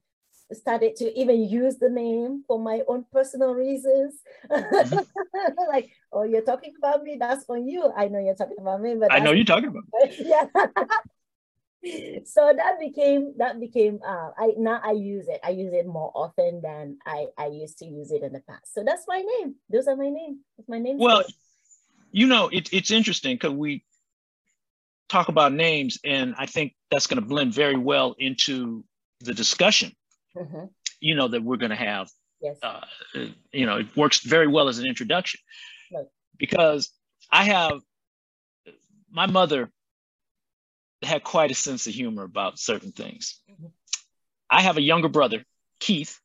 started 0.53 0.95
to 0.97 1.19
even 1.19 1.43
use 1.43 1.77
the 1.79 1.89
name 1.89 2.45
for 2.47 2.59
my 2.59 2.83
own 2.87 3.05
personal 3.13 3.55
reasons. 3.55 4.21
Mm-hmm. 4.51 4.99
like, 5.69 5.91
oh, 6.13 6.23
you're 6.23 6.43
talking 6.43 6.75
about 6.79 7.03
me, 7.03 7.17
that's 7.19 7.45
on 7.49 7.67
you. 7.67 7.91
I 7.97 8.09
know 8.09 8.19
you're 8.19 8.35
talking 8.35 8.61
about 8.61 8.81
me, 8.81 8.95
but 8.95 9.13
I 9.13 9.19
know 9.19 9.33
you're 9.33 9.45
talking 9.45 9.71
about 9.71 9.85
me. 9.93 10.17
yeah. 10.25 10.47
So 12.25 12.53
that 12.57 12.79
became 12.81 13.35
that 13.39 13.61
became 13.61 14.01
uh 14.07 14.31
I 14.39 14.53
now 14.57 14.81
I 14.83 14.93
use 14.93 15.29
it. 15.29 15.41
I 15.45 15.51
use 15.51 15.73
it 15.73 15.87
more 15.87 16.13
often 16.15 16.61
than 16.63 16.99
I 17.07 17.27
I 17.39 17.47
used 17.47 17.79
to 17.79 17.87
use 17.87 18.11
it 18.11 18.23
in 18.23 18.33
the 18.33 18.41
past. 18.41 18.73
So 18.75 18.85
that's 18.85 19.05
my 19.07 19.23
name. 19.23 19.57
Those 19.71 19.87
are 19.89 19.97
my 19.97 20.11
name. 20.11 20.41
That's 20.57 20.69
my 20.69 20.79
name. 20.79 20.99
Well, 20.99 21.25
you 22.11 22.27
know, 22.27 22.49
it, 22.49 22.73
it's 22.73 22.91
interesting 22.91 23.37
because 23.37 23.53
we 23.53 23.85
talk 25.09 25.29
about 25.29 25.53
names, 25.53 25.99
and 26.05 26.35
I 26.39 26.47
think 26.47 26.75
that's 26.91 27.07
going 27.07 27.21
to 27.21 27.27
blend 27.27 27.53
very 27.53 27.77
well 27.77 28.15
into 28.19 28.85
the 29.21 29.35
discussion 29.35 29.93
mm-hmm. 30.37 30.67
you 31.01 31.15
know, 31.15 31.29
that 31.29 31.43
we're 31.43 31.57
going 31.57 31.71
to 31.71 31.77
have 31.77 32.09
Yes. 32.45 32.59
Uh, 32.63 32.81
you 33.53 33.65
know, 33.65 33.79
it 33.79 33.97
works 33.97 34.21
very 34.21 34.47
well 34.47 34.69
as 34.69 34.79
an 34.79 34.87
introduction 34.87 35.41
right. 35.91 36.05
because 36.37 36.91
I 37.31 37.45
have 37.45 37.81
my 39.11 39.27
mother 39.27 39.71
had 41.07 41.25
quite 41.25 41.51
a 41.51 41.55
sense 41.55 41.87
of 41.87 41.95
humor 41.95 42.23
about 42.23 42.59
certain 42.59 42.93
things. 42.93 43.41
Mm-hmm. 43.51 43.67
I 44.51 44.63
have 44.63 44.77
a 44.77 44.83
younger 44.83 45.09
brother, 45.09 45.45
Keith, 45.81 46.21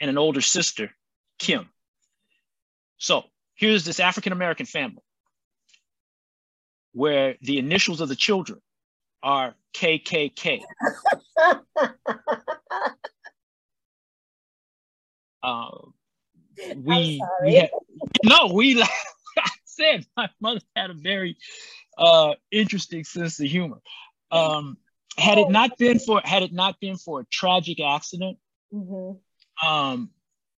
and 0.00 0.08
an 0.08 0.18
older 0.18 0.40
sister, 0.40 0.90
Kim. 1.38 1.68
So 2.98 3.24
here's 3.54 3.84
this 3.84 4.00
African 4.00 4.32
American 4.32 4.66
family 4.66 5.02
where 6.92 7.36
the 7.42 7.58
initials 7.58 8.00
of 8.00 8.08
the 8.08 8.16
children 8.16 8.60
are 9.22 9.54
KKK. 9.74 10.62
uh, 15.42 15.70
we, 16.76 17.22
we 17.44 17.54
had, 17.54 17.70
no, 18.24 18.52
we, 18.52 18.82
I 19.38 19.50
said, 19.64 20.06
my 20.16 20.28
mother 20.40 20.60
had 20.74 20.90
a 20.90 20.94
very 20.94 21.36
uh, 21.98 22.34
interesting 22.50 23.04
sense 23.04 23.40
of 23.40 23.46
humor. 23.46 23.78
Um, 24.30 24.76
had 25.18 25.38
it 25.38 25.50
not 25.50 25.76
been 25.76 25.98
for 25.98 26.20
had 26.24 26.42
it 26.42 26.52
not 26.52 26.80
been 26.80 26.96
for 26.96 27.20
a 27.20 27.24
tragic 27.24 27.80
accident, 27.80 28.38
mm-hmm. 28.72 29.66
um, 29.68 30.10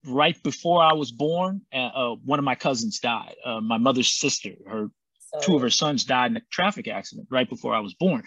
right 0.05 0.41
before 0.43 0.81
I 0.81 0.93
was 0.93 1.11
born, 1.11 1.61
uh, 1.73 1.77
uh, 1.77 2.15
one 2.23 2.39
of 2.39 2.45
my 2.45 2.55
cousins 2.55 2.99
died. 2.99 3.35
Uh, 3.43 3.61
my 3.61 3.77
mother's 3.77 4.09
sister, 4.09 4.51
her 4.67 4.87
two 5.41 5.55
of 5.55 5.61
her 5.61 5.69
sons 5.69 6.03
died 6.03 6.31
in 6.31 6.37
a 6.37 6.41
traffic 6.51 6.87
accident 6.87 7.27
right 7.31 7.49
before 7.49 7.73
I 7.73 7.79
was 7.79 7.93
born. 7.95 8.23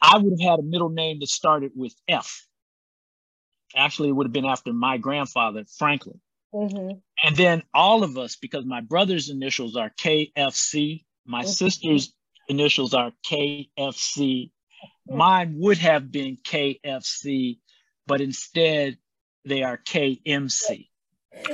I 0.00 0.16
would 0.16 0.40
have 0.40 0.50
had 0.50 0.58
a 0.60 0.62
middle 0.62 0.90
name 0.90 1.20
that 1.20 1.28
started 1.28 1.72
with 1.74 1.94
F. 2.08 2.46
Actually, 3.76 4.08
it 4.08 4.12
would 4.12 4.26
have 4.26 4.32
been 4.32 4.46
after 4.46 4.72
my 4.72 4.96
grandfather, 4.96 5.64
Franklin. 5.76 6.20
Mm-hmm. 6.54 6.98
And 7.22 7.36
then 7.36 7.62
all 7.74 8.02
of 8.02 8.16
us, 8.16 8.36
because 8.36 8.64
my 8.64 8.80
brother's 8.80 9.28
initials 9.28 9.76
are 9.76 9.90
KFC, 9.90 11.04
my 11.28 11.42
mm-hmm. 11.42 11.50
sister's 11.50 12.12
initials 12.48 12.94
are 12.94 13.12
KFC. 13.30 14.50
Mine 15.06 15.54
would 15.58 15.78
have 15.78 16.10
been 16.10 16.38
KFC, 16.38 17.58
but 18.06 18.20
instead 18.20 18.96
they 19.44 19.62
are 19.62 19.78
KMC. 19.78 20.88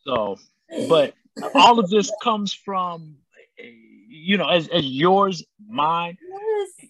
so, 0.00 0.36
but 0.88 1.14
all 1.54 1.78
of 1.78 1.90
this 1.90 2.10
comes 2.22 2.54
from, 2.54 3.16
you 3.58 4.38
know, 4.38 4.48
as, 4.48 4.68
as 4.68 4.86
yours, 4.86 5.44
mine, 5.68 6.16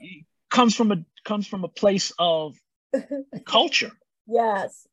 yes. 0.01 0.23
comes 0.51 0.75
from 0.77 0.93
a 0.93 1.05
comes 1.25 1.47
from 1.47 1.65
a 1.65 1.69
place 1.69 2.13
of 2.19 2.55
culture. 3.47 3.93
Yes. 4.27 4.87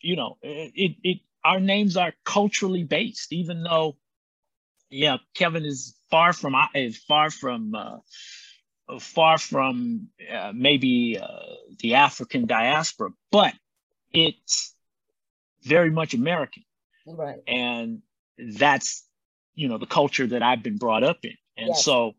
You 0.00 0.16
know, 0.16 0.36
it, 0.42 0.96
it 1.04 1.18
our 1.44 1.60
names 1.60 1.96
are 1.96 2.12
culturally 2.24 2.84
based, 2.84 3.32
even 3.32 3.62
though 3.62 3.96
yeah, 4.92 5.16
Kevin 5.34 5.64
is 5.64 5.96
far 6.10 6.32
from 6.32 6.54
is 6.74 6.98
far 6.98 7.30
from 7.30 7.74
uh, 7.74 7.98
far 9.00 9.38
from 9.38 10.08
uh, 10.32 10.52
maybe 10.54 11.18
uh, 11.18 11.26
the 11.80 11.94
African 11.94 12.46
diaspora, 12.46 13.10
but 13.30 13.54
it's 14.12 14.74
very 15.62 15.90
much 15.90 16.14
American, 16.14 16.64
right? 17.06 17.38
And 17.46 18.02
that's 18.38 19.06
you 19.54 19.68
know 19.68 19.78
the 19.78 19.86
culture 19.86 20.26
that 20.26 20.42
I've 20.42 20.62
been 20.62 20.76
brought 20.76 21.02
up 21.02 21.18
in, 21.22 21.34
and 21.56 21.68
yes. 21.68 21.84
so 21.84 22.12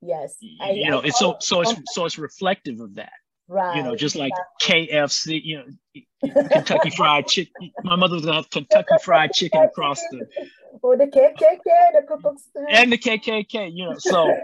yes, 0.00 0.36
I, 0.60 0.70
you 0.70 0.90
know, 0.90 1.00
I, 1.00 1.06
it's 1.06 1.18
so 1.18 1.36
so 1.40 1.60
it's 1.60 1.74
so 1.92 2.06
it's 2.06 2.18
reflective 2.18 2.80
of 2.80 2.96
that. 2.96 3.12
Right. 3.50 3.76
You 3.76 3.82
know, 3.82 3.96
just 3.96 4.14
like 4.14 4.32
KFC, 4.62 5.40
you 5.42 5.58
know, 5.58 6.44
Kentucky 6.48 6.90
Fried 6.96 7.26
Chicken. 7.26 7.72
My 7.82 7.96
mother 7.96 8.14
was 8.14 8.24
gonna 8.24 8.36
have 8.36 8.50
Kentucky 8.50 8.94
Fried 9.02 9.32
Chicken 9.32 9.62
across 9.62 10.00
the. 10.10 10.26
Or 10.82 10.96
the 10.96 11.06
KKK, 11.06 11.62
the 11.64 12.06
Ku 12.08 12.16
Klux 12.18 12.42
And 12.70 12.90
the 12.90 12.96
KKK, 12.96 13.70
you 13.74 13.84
know, 13.84 13.96
so 13.98 14.34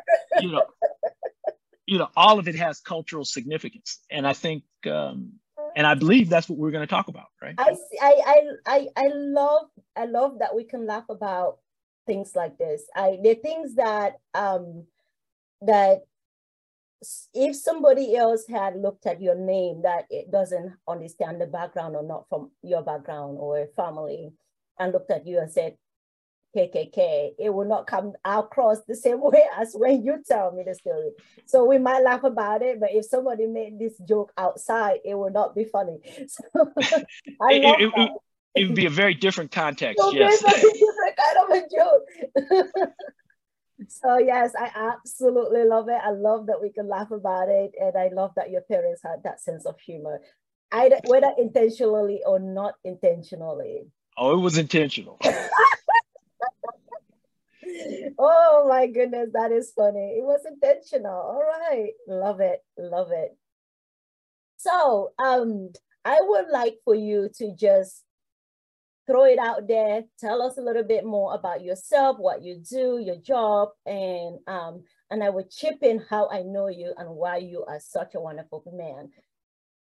you 0.40 0.50
know, 0.50 0.64
you 1.86 1.98
know, 1.98 2.08
all 2.14 2.38
of 2.38 2.46
it 2.46 2.56
has 2.56 2.80
cultural 2.80 3.24
significance, 3.24 4.00
and 4.10 4.26
I 4.26 4.34
think, 4.34 4.64
um, 4.90 5.34
and 5.76 5.86
I 5.86 5.94
believe 5.94 6.28
that's 6.28 6.46
what 6.46 6.58
we're 6.58 6.72
going 6.72 6.82
to 6.82 6.90
talk 6.90 7.08
about, 7.08 7.28
right? 7.40 7.54
I, 7.56 7.76
I, 8.02 8.42
I, 8.66 8.88
I 8.96 9.06
love, 9.14 9.68
I 9.96 10.04
love 10.06 10.40
that 10.40 10.54
we 10.54 10.64
can 10.64 10.84
laugh 10.84 11.04
about 11.08 11.58
things 12.06 12.32
like 12.34 12.58
this. 12.58 12.82
I, 12.94 13.18
the 13.22 13.34
things 13.34 13.76
that, 13.76 14.18
um, 14.34 14.84
that 15.62 16.02
if 17.34 17.56
somebody 17.56 18.16
else 18.16 18.46
had 18.48 18.76
looked 18.76 19.06
at 19.06 19.20
your 19.20 19.34
name 19.34 19.82
that 19.82 20.06
it 20.10 20.30
doesn't 20.30 20.74
understand 20.88 21.40
the 21.40 21.46
background 21.46 21.94
or 21.94 22.02
not 22.02 22.28
from 22.28 22.50
your 22.62 22.82
background 22.82 23.36
or 23.38 23.66
family 23.76 24.32
and 24.78 24.92
looked 24.92 25.10
at 25.10 25.26
you 25.26 25.38
and 25.38 25.50
said 25.50 25.76
KKK, 26.56 27.34
it 27.38 27.52
will 27.52 27.66
not 27.66 27.86
come 27.86 28.14
across 28.24 28.78
the 28.88 28.94
same 28.94 29.20
way 29.22 29.44
as 29.56 29.74
when 29.74 30.04
you 30.04 30.22
tell 30.26 30.52
me 30.52 30.64
the 30.64 30.74
story. 30.74 31.10
So 31.44 31.64
we 31.64 31.78
might 31.78 32.02
laugh 32.02 32.24
about 32.24 32.62
it, 32.62 32.80
but 32.80 32.90
if 32.92 33.04
somebody 33.04 33.46
made 33.46 33.78
this 33.78 33.98
joke 33.98 34.32
outside, 34.38 35.00
it 35.04 35.14
will 35.14 35.30
not 35.30 35.54
be 35.54 35.64
funny. 35.64 35.98
So 36.28 36.72
it, 37.50 37.92
it, 37.94 38.10
it, 38.54 38.66
would 38.66 38.74
be 38.74 38.86
a 38.86 38.90
very 38.90 39.14
different 39.14 39.52
context. 39.52 40.02
yes. 40.12 40.40
different 40.40 41.16
kind 41.16 41.38
of 41.42 41.50
a 41.50 42.80
joke. 42.80 42.92
So 43.88 44.18
yes, 44.18 44.52
I 44.58 44.70
absolutely 44.74 45.64
love 45.64 45.88
it. 45.88 46.00
I 46.02 46.10
love 46.10 46.46
that 46.46 46.62
we 46.62 46.70
can 46.70 46.88
laugh 46.88 47.10
about 47.10 47.48
it, 47.48 47.72
and 47.80 47.96
I 47.96 48.08
love 48.08 48.32
that 48.36 48.50
your 48.50 48.62
parents 48.62 49.02
had 49.02 49.22
that 49.24 49.40
sense 49.40 49.66
of 49.66 49.78
humor, 49.78 50.20
either 50.72 50.98
whether 51.06 51.32
intentionally 51.36 52.22
or 52.24 52.38
not 52.38 52.74
intentionally. 52.84 53.82
Oh, 54.16 54.38
it 54.38 54.40
was 54.40 54.56
intentional. 54.56 55.18
oh 58.18 58.66
my 58.68 58.86
goodness, 58.86 59.28
that 59.34 59.52
is 59.52 59.72
funny. 59.76 60.16
It 60.18 60.24
was 60.24 60.40
intentional. 60.46 61.12
All 61.12 61.42
right, 61.42 61.92
love 62.08 62.40
it, 62.40 62.64
love 62.78 63.10
it. 63.12 63.36
So, 64.56 65.12
um, 65.18 65.70
I 66.04 66.18
would 66.22 66.46
like 66.50 66.78
for 66.84 66.94
you 66.94 67.28
to 67.36 67.54
just 67.54 68.05
throw 69.06 69.24
it 69.24 69.38
out 69.38 69.68
there. 69.68 70.04
Tell 70.18 70.42
us 70.42 70.58
a 70.58 70.62
little 70.62 70.82
bit 70.82 71.04
more 71.04 71.34
about 71.34 71.62
yourself, 71.62 72.18
what 72.18 72.42
you 72.42 72.62
do, 72.68 72.98
your 72.98 73.16
job, 73.16 73.70
and 73.84 74.38
um, 74.46 74.84
and 75.10 75.22
I 75.22 75.30
will 75.30 75.46
chip 75.50 75.78
in 75.82 76.02
how 76.10 76.28
I 76.28 76.42
know 76.42 76.68
you 76.68 76.92
and 76.96 77.10
why 77.10 77.38
you 77.38 77.64
are 77.66 77.80
such 77.80 78.14
a 78.14 78.20
wonderful 78.20 78.62
man. 78.72 79.10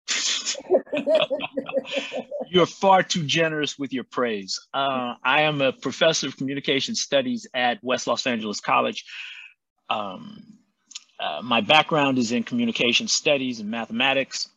You're 2.48 2.66
far 2.66 3.02
too 3.02 3.24
generous 3.24 3.78
with 3.78 3.92
your 3.92 4.04
praise. 4.04 4.60
Uh, 4.72 5.14
I 5.24 5.42
am 5.42 5.60
a 5.60 5.72
professor 5.72 6.26
of 6.26 6.36
communication 6.36 6.94
studies 6.94 7.46
at 7.54 7.82
West 7.82 8.06
Los 8.06 8.26
Angeles 8.26 8.60
College. 8.60 9.04
Um, 9.88 10.58
uh, 11.18 11.40
my 11.42 11.60
background 11.60 12.18
is 12.18 12.32
in 12.32 12.42
communication 12.42 13.08
studies 13.08 13.60
and 13.60 13.70
mathematics. 13.70 14.48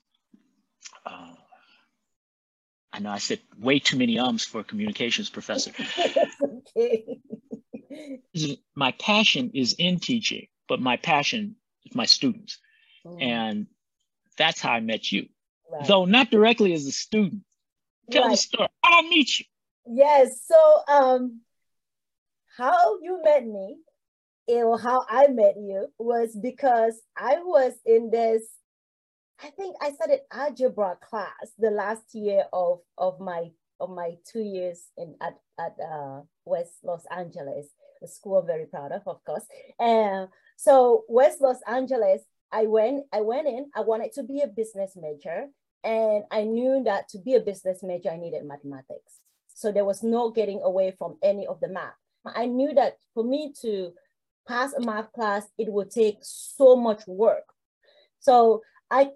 Uh, 1.05 1.33
I 2.97 2.99
know 2.99 3.11
I 3.11 3.19
said 3.19 3.39
way 3.59 3.77
too 3.77 3.95
many 3.95 4.17
ums 4.17 4.43
for 4.43 4.61
a 4.61 4.63
communications 4.63 5.29
professor. 5.29 5.71
okay. 6.41 7.19
my 8.75 8.91
passion 8.93 9.51
is 9.53 9.75
in 9.77 9.99
teaching, 9.99 10.47
but 10.67 10.81
my 10.81 10.97
passion 10.97 11.57
is 11.85 11.95
my 11.95 12.07
students. 12.07 12.57
Mm. 13.05 13.21
And 13.21 13.67
that's 14.35 14.59
how 14.59 14.71
I 14.71 14.79
met 14.79 15.11
you. 15.11 15.27
Right. 15.71 15.87
Though 15.87 16.05
not 16.05 16.31
directly 16.31 16.73
as 16.73 16.87
a 16.87 16.91
student. 16.91 17.43
Tell 18.09 18.23
right. 18.23 18.31
the 18.31 18.37
story. 18.37 18.67
How 18.83 18.99
I 18.99 19.01
meet 19.03 19.39
you. 19.39 19.45
Yes. 19.85 20.41
So 20.47 20.81
um 20.91 21.41
how 22.57 22.99
you 23.01 23.21
met 23.23 23.45
me 23.45 23.77
or 24.47 24.79
how 24.79 25.05
I 25.07 25.27
met 25.27 25.55
you 25.57 25.87
was 25.99 26.35
because 26.35 26.99
I 27.15 27.41
was 27.43 27.73
in 27.85 28.09
this 28.09 28.43
I 29.43 29.49
think 29.51 29.75
I 29.81 29.91
started 29.91 30.21
algebra 30.31 30.97
class 31.01 31.51
the 31.57 31.69
last 31.69 32.15
year 32.15 32.45
of, 32.51 32.79
of 32.97 33.19
my 33.19 33.51
of 33.79 33.91
my 33.91 34.15
two 34.25 34.41
years 34.41 34.87
in 34.97 35.15
at, 35.21 35.37
at 35.59 35.75
uh, 35.79 36.21
West 36.45 36.73
Los 36.83 37.03
Angeles, 37.15 37.67
a 38.03 38.07
school 38.07 38.39
I'm 38.39 38.47
very 38.47 38.65
proud 38.65 38.91
of, 38.91 39.03
of 39.05 39.23
course. 39.23 39.45
And 39.79 40.29
so 40.55 41.03
West 41.07 41.41
Los 41.41 41.59
Angeles, 41.67 42.23
I 42.51 42.63
went, 42.63 43.05
I 43.13 43.21
went 43.21 43.47
in, 43.47 43.69
I 43.75 43.81
wanted 43.81 44.13
to 44.13 44.23
be 44.23 44.41
a 44.41 44.47
business 44.47 44.97
major. 44.99 45.47
And 45.83 46.23
I 46.31 46.43
knew 46.43 46.83
that 46.85 47.07
to 47.09 47.19
be 47.19 47.35
a 47.35 47.39
business 47.39 47.83
major, 47.83 48.09
I 48.09 48.17
needed 48.17 48.45
mathematics. 48.45 49.19
So 49.53 49.71
there 49.71 49.85
was 49.85 50.01
no 50.01 50.31
getting 50.31 50.61
away 50.63 50.95
from 50.97 51.17
any 51.23 51.45
of 51.45 51.59
the 51.59 51.69
math. 51.69 51.93
I 52.25 52.47
knew 52.47 52.73
that 52.73 52.97
for 53.13 53.23
me 53.23 53.53
to 53.61 53.93
pass 54.47 54.73
a 54.73 54.81
math 54.81 55.11
class, 55.13 55.45
it 55.57 55.71
would 55.71 55.91
take 55.91 56.17
so 56.21 56.75
much 56.75 57.05
work. 57.05 57.45
So 58.19 58.63
I 58.89 59.11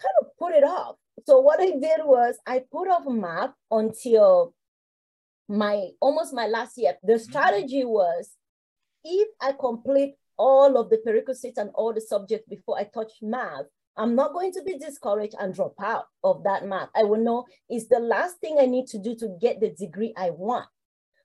kind 0.00 0.14
of 0.22 0.28
put 0.38 0.54
it 0.54 0.64
off. 0.64 0.96
So 1.26 1.40
what 1.40 1.60
I 1.60 1.70
did 1.70 2.00
was 2.04 2.36
I 2.46 2.62
put 2.70 2.88
off 2.88 3.02
math 3.06 3.52
until 3.70 4.54
my 5.48 5.88
almost 6.00 6.34
my 6.34 6.46
last 6.46 6.76
year. 6.76 6.94
The 7.02 7.14
mm-hmm. 7.14 7.22
strategy 7.22 7.84
was 7.84 8.30
if 9.04 9.28
I 9.40 9.52
complete 9.58 10.14
all 10.36 10.76
of 10.76 10.90
the 10.90 10.98
prerequisites 10.98 11.58
and 11.58 11.70
all 11.74 11.92
the 11.92 12.00
subjects 12.00 12.48
before 12.48 12.78
I 12.78 12.84
touch 12.84 13.12
math, 13.22 13.66
I'm 13.96 14.14
not 14.14 14.32
going 14.32 14.52
to 14.52 14.62
be 14.62 14.78
discouraged 14.78 15.34
and 15.40 15.52
drop 15.52 15.74
out 15.82 16.04
of 16.22 16.44
that 16.44 16.66
math. 16.66 16.88
I 16.94 17.02
will 17.02 17.20
know 17.20 17.46
it's 17.68 17.88
the 17.88 17.98
last 17.98 18.38
thing 18.38 18.58
I 18.60 18.66
need 18.66 18.86
to 18.88 18.98
do 18.98 19.16
to 19.16 19.36
get 19.40 19.60
the 19.60 19.70
degree 19.70 20.14
I 20.16 20.30
want. 20.30 20.66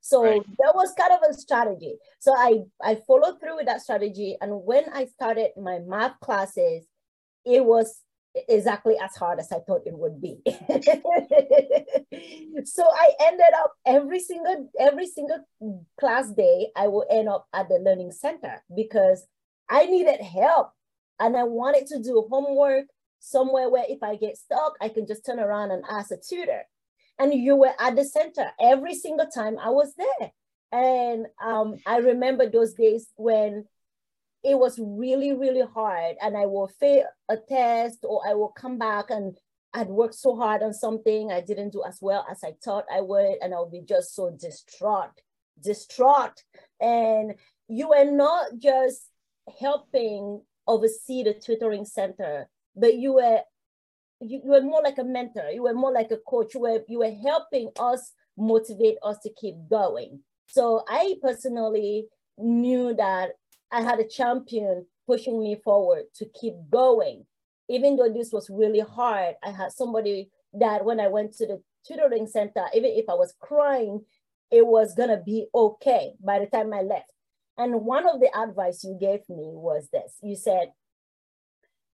So 0.01 0.24
right. 0.24 0.42
that 0.60 0.74
was 0.75 0.94
kind 1.00 1.13
of 1.13 1.20
a 1.30 1.34
strategy. 1.34 1.96
So 2.20 2.34
I, 2.36 2.63
I 2.84 2.96
followed 3.08 3.39
through 3.39 3.58
with 3.58 3.68
that 3.68 3.82
strategy. 3.82 4.36
And 4.42 4.63
when 4.65 4.86
I 4.92 5.06
started 5.06 5.51
my 5.56 5.80
math 5.80 6.20
classes, 6.20 6.86
it 7.46 7.63
was 7.63 8.01
exactly 8.36 8.96
as 9.02 9.16
hard 9.16 9.40
as 9.40 9.52
I 9.52 9.60
thought 9.60 9.84
it 9.86 9.98
would 9.98 10.22
be. 10.22 10.42
so 12.66 12.84
I 12.84 13.13
ended 13.22 13.54
up 13.56 13.74
every 13.86 14.20
single 14.20 14.70
every 14.80 15.08
single 15.08 15.40
class 16.00 16.30
day 16.32 16.70
I 16.75 16.88
will 16.88 17.06
end 17.10 17.30
up 17.30 17.48
at 17.54 17.70
the 17.70 17.75
learning 17.75 18.12
center 18.12 18.63
because 18.75 19.25
I 19.70 19.86
needed 19.86 20.22
help 20.22 20.72
and 21.20 21.38
I 21.38 21.44
wanted 21.44 21.88
to 21.88 22.02
do 22.02 22.28
homework 22.30 22.86
somewhere 23.20 23.70
where 23.70 23.86
if 23.88 24.04
I 24.04 24.16
get 24.16 24.38
stuck 24.38 24.74
I 24.82 24.90
can 24.90 25.08
just 25.08 25.25
turn 25.25 25.40
around 25.40 25.72
and 25.72 25.84
ask 25.90 26.12
a 26.12 26.18
tutor. 26.18 26.63
And 27.20 27.34
you 27.34 27.56
were 27.56 27.74
at 27.80 27.96
the 27.96 28.04
center 28.04 28.52
every 28.60 28.96
single 28.96 29.28
time 29.28 29.60
I 29.60 29.70
was 29.70 29.94
there. 29.96 30.32
And 30.72 31.28
um, 31.44 31.75
I 31.86 31.98
remember 31.98 32.50
those 32.50 32.74
days 32.74 33.08
when 33.16 33.66
it 34.43 34.57
was 34.57 34.79
really, 34.79 35.33
really 35.33 35.65
hard. 35.73 36.15
And 36.21 36.35
I 36.35 36.45
will 36.45 36.67
fail 36.67 37.05
a 37.29 37.38
test 37.38 38.00
or 38.03 38.21
I 38.27 38.33
will 38.33 38.50
come 38.50 38.77
back 38.77 39.09
and 39.09 39.38
I'd 39.73 39.88
worked 39.88 40.15
so 40.15 40.35
hard 40.35 40.62
on 40.62 40.73
something 40.73 41.31
I 41.31 41.41
didn't 41.41 41.71
do 41.71 41.83
as 41.88 41.97
well 42.01 42.25
as 42.29 42.43
I 42.43 42.53
thought 42.63 42.85
I 42.93 43.01
would. 43.01 43.38
And 43.41 43.53
I'll 43.53 43.69
be 43.69 43.81
just 43.81 44.15
so 44.15 44.35
distraught, 44.39 45.21
distraught. 45.62 46.43
And 46.79 47.35
you 47.67 47.89
were 47.89 48.12
not 48.12 48.59
just 48.59 49.09
helping 49.59 50.41
oversee 50.67 51.23
the 51.23 51.33
tutoring 51.33 51.85
center, 51.85 52.47
but 52.75 52.95
you 52.95 53.13
were 53.13 53.41
you, 54.23 54.41
you 54.43 54.51
were 54.51 54.62
more 54.62 54.81
like 54.81 54.97
a 54.97 55.03
mentor, 55.03 55.50
you 55.51 55.63
were 55.63 55.73
more 55.73 55.91
like 55.91 56.12
a 56.12 56.17
coach, 56.17 56.53
you 56.53 56.62
were, 56.62 56.79
you 56.88 57.00
were 57.00 57.13
helping 57.23 57.69
us 57.77 58.13
motivate 58.38 58.95
us 59.03 59.17
to 59.19 59.29
keep 59.39 59.55
going. 59.69 60.21
So 60.47 60.83
I 60.88 61.15
personally 61.21 62.07
knew 62.38 62.93
that 62.95 63.31
I 63.74 63.82
had 63.82 64.00
a 64.00 64.08
champion 64.08 64.86
pushing 65.08 65.42
me 65.42 65.56
forward 65.63 66.03
to 66.15 66.25
keep 66.39 66.53
going. 66.70 67.25
Even 67.70 67.98
though 67.98 68.12
this 68.13 68.32
was 68.32 68.50
really 68.50 68.82
hard, 68.82 69.36
I 69.44 69.50
had 69.50 69.72
somebody 69.72 70.30
that 70.53 70.86
when 70.86 71.00
I 71.00 71.08
went 71.08 71.34
to 71.38 71.48
the 71.48 71.62
tutoring 71.86 72.27
center, 72.27 72.65
even 72.75 72.92
if 72.92 73.10
I 73.10 73.15
was 73.15 73.34
crying, 73.39 74.01
it 74.51 74.65
was 74.65 74.94
gonna 74.94 75.22
be 75.25 75.48
okay 75.56 76.13
by 76.24 76.39
the 76.39 76.46
time 76.46 76.72
I 76.72 76.82
left. 76.82 77.12
And 77.58 77.82
one 77.82 78.08
of 78.08 78.20
the 78.20 78.30
advice 78.38 78.84
you 78.84 78.96
gave 79.00 79.27
me 79.27 79.51
was 79.53 79.89
this. 79.92 80.18
You 80.22 80.36
said, 80.36 80.72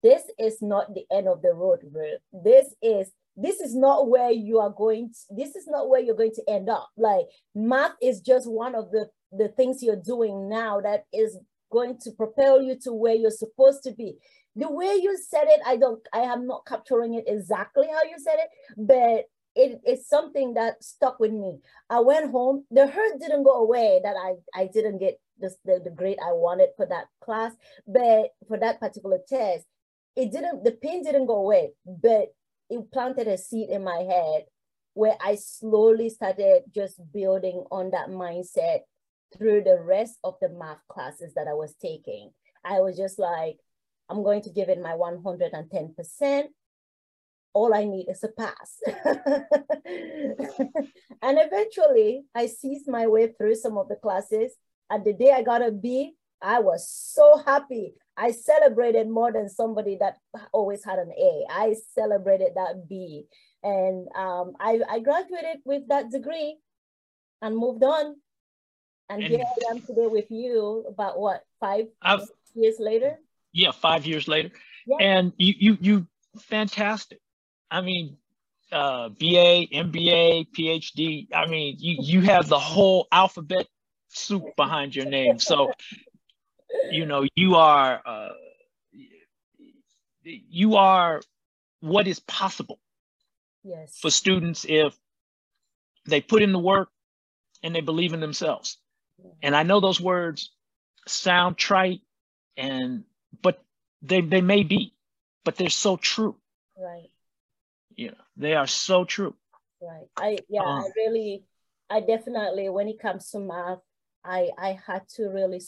this 0.01 0.23
is 0.39 0.61
not 0.61 0.93
the 0.93 1.05
end 1.11 1.27
of 1.27 1.41
the 1.41 1.53
road, 1.53 1.79
bro. 1.91 2.11
This 2.31 2.73
is 2.81 3.11
this 3.35 3.59
is 3.59 3.75
not 3.75 4.07
where 4.07 4.31
you 4.31 4.59
are 4.59 4.69
going 4.69 5.09
to, 5.09 5.35
this 5.35 5.57
is 5.57 5.67
not 5.67 5.89
where 5.89 5.99
you're 5.99 6.15
going 6.15 6.35
to 6.35 6.43
end 6.47 6.69
up 6.69 6.87
like 6.95 7.25
math 7.53 7.91
is 8.01 8.21
just 8.21 8.49
one 8.49 8.75
of 8.75 8.91
the 8.91 9.09
the 9.33 9.49
things 9.49 9.83
you're 9.83 9.97
doing 9.97 10.47
now 10.47 10.79
that 10.79 11.03
is 11.11 11.37
going 11.71 11.97
to 11.99 12.11
propel 12.11 12.61
you 12.61 12.77
to 12.83 12.93
where 12.93 13.15
you're 13.15 13.31
supposed 13.31 13.83
to 13.83 13.91
be. 13.91 14.15
The 14.55 14.71
way 14.71 14.99
you 15.01 15.17
said 15.17 15.45
it, 15.47 15.59
I 15.65 15.75
don't, 15.75 16.01
I 16.13 16.19
am 16.19 16.47
not 16.47 16.65
capturing 16.65 17.13
it 17.15 17.25
exactly 17.27 17.87
how 17.87 18.03
you 18.03 18.17
said 18.17 18.37
it, 18.39 18.49
but 18.77 19.25
it 19.55 19.81
is 19.85 20.07
something 20.07 20.53
that 20.53 20.83
stuck 20.83 21.19
with 21.19 21.31
me. 21.31 21.59
I 21.89 21.99
went 21.99 22.31
home, 22.31 22.65
the 22.71 22.87
hurt 22.87 23.19
didn't 23.19 23.43
go 23.43 23.63
away 23.63 24.01
that 24.03 24.15
I, 24.15 24.35
I 24.59 24.67
didn't 24.67 24.99
get 24.99 25.19
the, 25.39 25.53
the, 25.65 25.81
the 25.83 25.89
grade 25.89 26.19
I 26.21 26.31
wanted 26.31 26.69
for 26.77 26.85
that 26.85 27.05
class, 27.21 27.53
but 27.87 28.31
for 28.47 28.57
that 28.57 28.79
particular 28.79 29.19
test, 29.27 29.65
it 30.15 30.31
didn't, 30.31 30.63
the 30.63 30.71
pain 30.71 31.03
didn't 31.03 31.25
go 31.25 31.35
away, 31.35 31.71
but 31.85 32.33
it 32.69 32.91
planted 32.91 33.27
a 33.27 33.37
seed 33.37 33.69
in 33.69 33.83
my 33.83 34.05
head 34.09 34.45
where 34.93 35.17
I 35.21 35.35
slowly 35.35 36.09
started 36.09 36.63
just 36.73 36.99
building 37.13 37.65
on 37.69 37.91
that 37.91 38.07
mindset 38.07 38.79
through 39.37 39.63
the 39.63 39.79
rest 39.81 40.17
of 40.23 40.35
the 40.41 40.49
math 40.49 40.79
classes 40.87 41.33
that 41.35 41.47
I 41.47 41.53
was 41.53 41.75
taking. 41.81 42.31
I 42.63 42.79
was 42.81 42.97
just 42.97 43.19
like, 43.19 43.57
I'm 44.09 44.23
going 44.23 44.41
to 44.43 44.49
give 44.49 44.69
it 44.69 44.81
my 44.81 44.91
110%. 44.91 46.43
All 47.53 47.73
I 47.73 47.85
need 47.85 48.07
is 48.09 48.23
a 48.23 48.29
pass. 48.29 48.81
and 51.21 51.37
eventually, 51.39 52.25
I 52.33 52.47
seized 52.47 52.87
my 52.87 53.07
way 53.07 53.33
through 53.37 53.55
some 53.55 53.77
of 53.77 53.87
the 53.87 53.95
classes. 53.95 54.53
And 54.89 55.05
the 55.05 55.13
day 55.13 55.31
I 55.31 55.41
got 55.41 55.65
a 55.65 55.71
B, 55.71 56.13
I 56.41 56.59
was 56.59 56.89
so 56.89 57.41
happy. 57.45 57.93
I 58.17 58.31
celebrated 58.31 59.09
more 59.09 59.31
than 59.31 59.49
somebody 59.49 59.97
that 59.99 60.17
always 60.51 60.83
had 60.83 60.99
an 60.99 61.11
A. 61.17 61.45
I 61.49 61.75
celebrated 61.93 62.51
that 62.55 62.87
B. 62.87 63.25
And 63.63 64.07
um, 64.15 64.53
I, 64.59 64.81
I 64.89 64.99
graduated 64.99 65.59
with 65.65 65.87
that 65.87 66.11
degree 66.11 66.57
and 67.41 67.57
moved 67.57 67.83
on 67.83 68.17
and, 69.09 69.23
and 69.23 69.33
here 69.33 69.43
I 69.43 69.71
am 69.71 69.81
today 69.81 70.07
with 70.07 70.29
you 70.31 70.85
about 70.87 71.19
what, 71.19 71.43
5 71.59 71.85
I've, 72.01 72.27
years 72.53 72.75
later? 72.79 73.19
Yeah, 73.53 73.71
five 73.71 74.05
years 74.05 74.27
later. 74.27 74.51
Yeah. 74.85 74.97
And 74.99 75.33
you, 75.37 75.53
you, 75.57 75.77
you, 75.79 76.07
fantastic. 76.39 77.19
I 77.71 77.81
mean, 77.81 78.17
uh, 78.71 79.09
BA, 79.09 79.67
MBA, 79.67 80.47
PhD. 80.57 81.27
I 81.33 81.45
mean, 81.45 81.75
you, 81.79 81.97
you 82.01 82.21
have 82.21 82.47
the 82.47 82.59
whole 82.59 83.07
alphabet 83.11 83.67
soup 84.09 84.43
behind 84.57 84.95
your 84.95 85.05
name. 85.05 85.39
So, 85.39 85.71
you 86.91 87.05
know, 87.05 87.25
you 87.35 87.55
are, 87.55 88.01
uh, 88.05 88.29
you 90.23 90.75
are 90.75 91.21
what 91.79 92.07
is 92.07 92.19
possible 92.19 92.79
yes. 93.63 93.97
for 93.99 94.09
students 94.09 94.65
if 94.67 94.97
they 96.05 96.21
put 96.21 96.41
in 96.41 96.51
the 96.51 96.59
work 96.59 96.89
and 97.63 97.75
they 97.75 97.81
believe 97.81 98.13
in 98.13 98.19
themselves. 98.19 98.77
And 99.41 99.55
I 99.55 99.63
know 99.63 99.79
those 99.79 100.01
words 100.01 100.51
sound 101.07 101.57
trite 101.57 102.01
and 102.57 103.03
but 103.41 103.63
they 104.01 104.21
they 104.21 104.41
may 104.41 104.63
be, 104.63 104.93
but 105.43 105.55
they're 105.55 105.69
so 105.69 105.97
true. 105.97 106.35
Right. 106.77 107.11
Yeah, 107.95 108.17
they 108.37 108.53
are 108.55 108.67
so 108.67 109.05
true. 109.05 109.35
Right. 109.81 110.07
I 110.17 110.37
yeah, 110.49 110.61
um, 110.61 110.83
I 110.83 110.89
really 110.95 111.43
I 111.89 112.01
definitely 112.01 112.69
when 112.69 112.87
it 112.87 112.99
comes 112.99 113.29
to 113.31 113.39
math, 113.39 113.79
I 114.23 114.49
I 114.57 114.79
had 114.85 115.07
to 115.15 115.27
really 115.27 115.61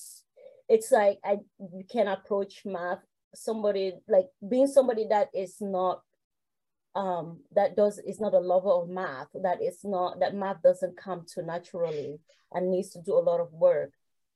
it's 0.70 0.92
like 0.92 1.20
I 1.24 1.38
you 1.60 1.84
can 1.90 2.08
approach 2.08 2.64
math 2.66 3.00
somebody 3.36 3.94
like 4.08 4.28
being 4.48 4.68
somebody 4.68 5.08
that 5.10 5.30
is 5.34 5.58
not 5.62 6.02
um, 6.98 7.42
that 7.54 7.76
does 7.76 8.00
is 8.00 8.20
not 8.20 8.34
a 8.34 8.40
lover 8.40 8.72
of 8.72 8.90
math, 8.90 9.28
that 9.44 9.62
is 9.62 9.82
not 9.84 10.20
that 10.20 10.34
math 10.34 10.64
doesn't 10.64 10.98
come 10.98 11.26
to 11.36 11.44
naturally 11.44 12.18
and 12.52 12.72
needs 12.72 12.90
to 12.90 13.02
do 13.02 13.14
a 13.14 13.28
lot 13.30 13.40
of 13.40 13.54
work. 13.54 13.92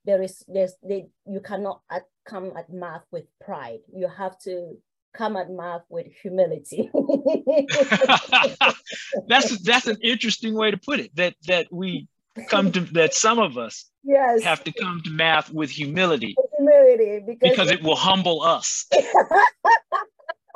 There 0.05 0.21
is 0.21 0.45
there's 0.47 0.75
they 0.87 1.07
you 1.25 1.39
cannot 1.39 1.81
at, 1.89 2.03
come 2.23 2.53
at 2.55 2.71
math 2.71 3.01
with 3.11 3.25
pride. 3.43 3.79
You 3.91 4.07
have 4.07 4.37
to 4.41 4.77
come 5.11 5.37
at 5.37 5.49
math 5.49 5.81
with 5.89 6.05
humility. 6.21 6.91
that's 9.27 9.57
that's 9.63 9.87
an 9.87 9.97
interesting 10.03 10.53
way 10.53 10.69
to 10.69 10.77
put 10.77 10.99
it. 10.99 11.15
That 11.15 11.33
that 11.47 11.65
we 11.71 12.07
come 12.47 12.71
to 12.73 12.81
that 12.93 13.15
some 13.15 13.39
of 13.39 13.57
us 13.57 13.89
yes 14.03 14.43
have 14.43 14.63
to 14.65 14.71
come 14.71 15.01
to 15.03 15.09
math 15.09 15.51
with 15.51 15.71
humility. 15.71 16.35
With 16.37 16.51
humility 16.57 17.23
because, 17.25 17.49
because 17.49 17.71
it 17.71 17.81
will 17.81 17.95
humble 17.95 18.43
us. 18.43 18.85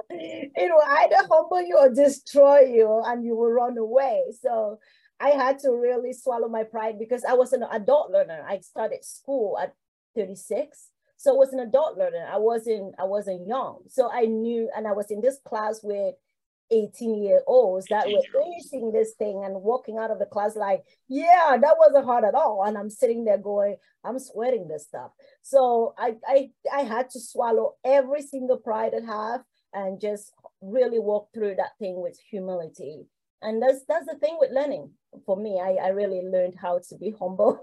it 0.09 0.71
will 0.71 0.97
either 0.99 1.27
humble 1.29 1.61
you 1.61 1.77
or 1.77 1.89
destroy 1.89 2.61
you 2.61 3.01
and 3.05 3.25
you 3.25 3.35
will 3.35 3.51
run 3.51 3.77
away. 3.77 4.23
So 4.41 4.79
I 5.19 5.29
had 5.29 5.59
to 5.59 5.71
really 5.71 6.13
swallow 6.13 6.47
my 6.47 6.63
pride 6.63 6.99
because 6.99 7.23
I 7.23 7.33
was 7.33 7.53
an 7.53 7.63
adult 7.71 8.11
learner. 8.11 8.45
I 8.47 8.59
started 8.59 9.03
school 9.03 9.57
at 9.61 9.73
36. 10.15 10.89
So 11.17 11.31
I 11.31 11.37
was 11.37 11.53
an 11.53 11.59
adult 11.59 11.97
learner. 11.97 12.27
I 12.31 12.37
wasn't, 12.37 12.95
I 12.99 13.05
wasn't 13.05 13.47
young. 13.47 13.79
So 13.87 14.11
I 14.11 14.25
knew, 14.25 14.69
and 14.75 14.87
I 14.87 14.91
was 14.91 15.09
in 15.09 15.21
this 15.21 15.39
class 15.45 15.79
with 15.81 16.15
18 16.71 17.23
year 17.23 17.41
olds 17.47 17.85
that 17.89 18.07
were 18.07 18.21
facing 18.43 18.91
this 18.91 19.13
thing 19.13 19.43
and 19.45 19.61
walking 19.61 19.97
out 19.97 20.11
of 20.11 20.19
the 20.19 20.25
class 20.25 20.55
like, 20.55 20.83
yeah, 21.07 21.57
that 21.61 21.75
wasn't 21.77 22.05
hard 22.05 22.23
at 22.23 22.33
all. 22.33 22.63
And 22.65 22.77
I'm 22.77 22.89
sitting 22.89 23.23
there 23.23 23.37
going, 23.37 23.77
I'm 24.03 24.19
sweating 24.19 24.67
this 24.67 24.83
stuff. 24.87 25.11
So 25.41 25.93
I 25.97 26.15
I 26.27 26.49
I 26.73 26.81
had 26.81 27.09
to 27.11 27.19
swallow 27.19 27.75
every 27.83 28.21
single 28.21 28.57
pride 28.57 28.93
I 28.95 29.05
have 29.05 29.41
and 29.75 29.99
just 29.99 30.31
really 30.61 30.99
walk 30.99 31.29
through 31.33 31.55
that 31.55 31.77
thing 31.77 32.01
with 32.01 32.17
humility. 32.31 33.05
And 33.41 33.61
that's 33.61 33.85
that's 33.87 34.07
the 34.07 34.15
thing 34.15 34.37
with 34.39 34.51
learning. 34.51 34.91
For 35.25 35.37
me, 35.37 35.59
I, 35.61 35.73
I 35.73 35.87
really 35.89 36.21
learned 36.21 36.55
how 36.59 36.79
to 36.89 36.97
be 36.97 37.13
humble. 37.19 37.59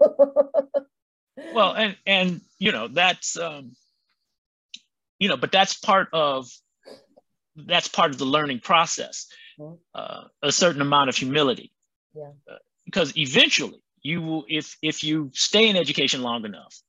well, 1.53 1.73
and 1.73 1.97
and 2.05 2.41
you 2.59 2.71
know 2.71 2.87
that's 2.87 3.37
um, 3.37 3.75
you 5.19 5.27
know, 5.27 5.35
but 5.35 5.51
that's 5.51 5.73
part 5.73 6.07
of 6.13 6.47
that's 7.55 7.87
part 7.87 8.11
of 8.11 8.17
the 8.17 8.25
learning 8.25 8.59
process. 8.59 9.27
Mm-hmm. 9.59 9.75
Uh, 9.93 10.23
a 10.41 10.51
certain 10.51 10.81
amount 10.81 11.09
of 11.09 11.15
humility. 11.15 11.71
Yeah. 12.15 12.31
Uh, 12.49 12.57
because 12.85 13.15
eventually 13.17 13.81
you 14.01 14.21
will, 14.21 14.45
if 14.47 14.77
if 14.81 15.03
you 15.03 15.31
stay 15.33 15.69
in 15.69 15.75
education 15.75 16.21
long 16.21 16.45
enough, 16.45 16.79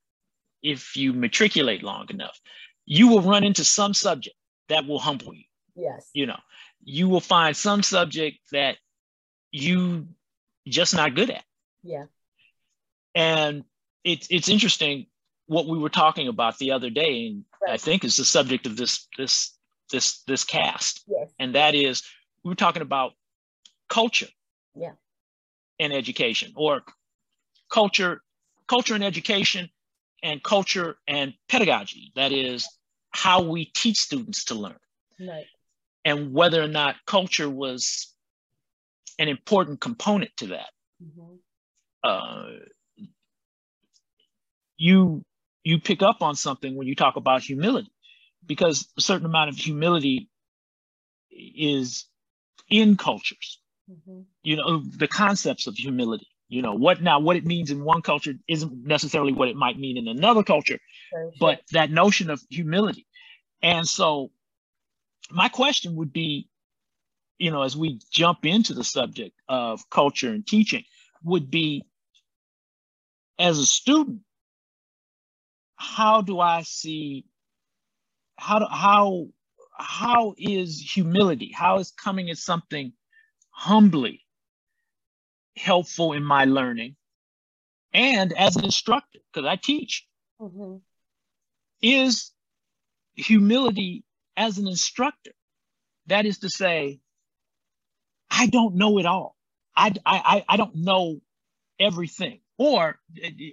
if 0.63 0.97
you 0.97 1.13
matriculate 1.13 1.83
long 1.83 2.07
enough, 2.11 2.39
you 2.85 3.09
will 3.09 3.23
run 3.23 3.45
into 3.45 3.65
some 3.65 3.95
subject 3.95 4.37
that 4.69 4.87
will 4.87 4.99
humble 4.99 5.35
you. 5.35 5.45
Yes. 5.77 6.11
You 6.13 6.27
know, 6.27 6.39
you 6.83 7.09
will 7.09 7.21
find 7.21 7.57
some 7.57 7.83
subject 7.83 8.39
that 8.53 8.77
you 9.51 10.09
just 10.67 10.95
not 10.95 11.15
good 11.15 11.31
at. 11.31 11.45
Yeah. 11.83 12.05
And 13.15 13.65
it's 14.03 14.27
it's 14.31 14.49
interesting 14.49 15.07
what 15.47 15.67
we 15.67 15.79
were 15.79 15.91
talking 15.91 16.29
about 16.29 16.59
the 16.59 16.73
other 16.73 16.91
day, 16.91 17.27
and 17.27 17.45
right. 17.63 17.75
I 17.75 17.77
think 17.77 18.05
is 18.05 18.17
the 18.17 18.25
subject 18.25 18.67
of 18.67 18.77
this 18.77 19.09
this 19.17 19.57
this 19.91 20.23
this 20.23 20.45
cast. 20.45 21.03
Yes. 21.07 21.33
And 21.39 21.55
that 21.55 21.75
is 21.75 22.03
we 22.43 22.51
were 22.51 22.57
talking 22.57 22.83
about 22.83 23.13
culture. 23.89 24.29
Yeah. 24.75 24.93
And 25.81 25.93
education 25.93 26.53
or 26.57 26.83
culture, 27.71 28.23
culture 28.69 28.95
and 28.95 29.05
education 29.05 29.71
and 30.23 30.43
culture 30.43 30.97
and 31.07 31.35
pedagogy. 31.49 32.13
That 32.15 32.33
is 32.33 32.69
how 33.15 33.43
we 33.43 33.65
teach 33.65 33.99
students 33.99 34.47
to 34.47 34.55
learn. 34.55 34.77
Right. 35.21 35.47
And 36.05 36.35
whether 36.35 36.61
or 36.61 36.69
not 36.69 36.97
culture 37.07 37.49
was 37.49 38.13
an 39.19 39.29
important 39.29 39.81
component 39.81 40.37
to 40.39 40.49
that. 40.49 40.71
Mm-hmm. 41.03 41.35
Uh, 42.03 42.47
you 44.77 45.25
you 45.63 45.81
pick 45.81 46.03
up 46.03 46.21
on 46.21 46.35
something 46.35 46.77
when 46.77 46.87
you 46.87 46.95
talk 46.95 47.17
about 47.17 47.43
humility 47.43 47.91
because 48.45 48.87
a 48.99 49.01
certain 49.01 49.25
amount 49.25 49.49
of 49.49 49.57
humility 49.57 50.29
is 51.31 52.07
in 52.69 52.97
cultures 52.97 53.61
mm-hmm. 53.91 54.21
you 54.43 54.57
know 54.57 54.83
the 54.99 55.09
concepts 55.09 55.67
of 55.67 55.75
humility 55.77 56.27
you 56.55 56.63
know 56.63 56.75
what 56.75 57.03
now 57.03 57.19
what 57.19 57.37
it 57.37 57.45
means 57.45 57.71
in 57.71 57.85
one 57.85 58.03
culture 58.03 58.35
isn't 58.49 58.87
necessarily 58.87 59.33
what 59.33 59.49
it 59.49 59.57
might 59.57 59.79
mean 59.79 59.97
in 59.97 60.09
another 60.09 60.43
culture 60.43 60.79
but 61.41 61.61
that 61.73 61.91
notion 61.91 62.31
of 62.31 62.41
humility. 62.51 63.07
And 63.63 63.87
so 63.87 64.31
my 65.31 65.49
question 65.49 65.97
would 65.97 66.13
be 66.13 66.49
you 67.39 67.51
know 67.51 67.63
as 67.63 67.77
we 67.77 67.99
jump 68.11 68.45
into 68.45 68.75
the 68.75 68.85
subject 68.85 69.35
of 69.49 69.89
culture 69.91 70.31
and 70.31 70.47
teaching 70.47 70.85
would 71.25 71.51
be 71.51 71.85
as 73.39 73.59
a 73.59 73.67
student 73.67 74.21
how 75.77 76.21
do 76.21 76.39
i 76.39 76.63
see 76.63 77.25
how 78.37 78.61
do, 78.61 78.67
how 78.71 79.27
how 79.77 80.35
is 80.39 80.81
humility 80.81 81.51
how 81.53 81.79
is 81.79 81.91
coming 81.91 82.31
at 82.31 82.39
something 82.39 82.93
humbly 83.51 84.24
helpful 85.57 86.13
in 86.13 86.25
my 86.25 86.45
learning 86.45 86.97
and 87.93 88.33
as 88.33 88.57
an 88.57 88.65
instructor 88.65 89.21
because 89.33 89.47
i 89.49 89.57
teach 89.57 90.07
mm-hmm. 90.41 90.77
is 91.81 92.33
humility 93.15 94.05
as 94.37 94.59
an 94.59 94.67
instructor. 94.67 95.33
That 96.07 96.27
is 96.27 96.39
to 96.39 96.51
say 96.51 97.01
i 98.31 98.47
don't 98.47 98.75
know 98.75 98.99
it 98.99 99.07
all. 99.07 99.37
I 99.77 99.93
i 100.05 100.45
i 100.49 100.57
don't 100.57 100.77
know 100.77 101.21
everything. 101.79 102.41
Or 102.57 102.99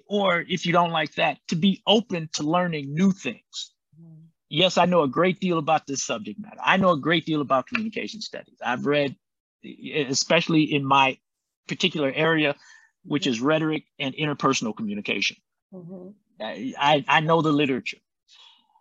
or 0.06 0.42
if 0.42 0.66
you 0.66 0.74
don't 0.74 0.92
like 0.92 1.16
that 1.16 1.40
to 1.48 1.56
be 1.56 1.82
open 1.88 2.30
to 2.34 2.44
learning 2.44 2.94
new 2.94 3.12
things. 3.12 3.74
Mm-hmm. 4.00 4.26
yes 4.50 4.78
i 4.78 4.86
know 4.86 5.04
a 5.04 5.08
great 5.08 5.40
deal 5.40 5.58
about 5.58 5.88
this 5.88 6.04
subject 6.04 6.40
matter. 6.40 6.60
I 6.64 6.78
know 6.78 6.92
a 6.92 7.00
great 7.00 7.26
deal 7.26 7.42
about 7.42 7.68
communication 7.68 8.22
studies. 8.22 8.58
I've 8.64 8.86
read 8.86 9.16
especially 9.64 10.64
in 10.64 10.84
my 10.84 11.18
particular 11.68 12.12
area, 12.14 12.56
which 13.04 13.28
is 13.28 13.42
rhetoric 13.42 13.86
and 14.00 14.14
interpersonal 14.16 14.76
communication. 14.76 15.38
Mm-hmm. 15.74 16.10
I, 16.42 17.06
I 17.08 17.20
know 17.20 17.42
the 17.42 17.52
literature. 17.52 18.00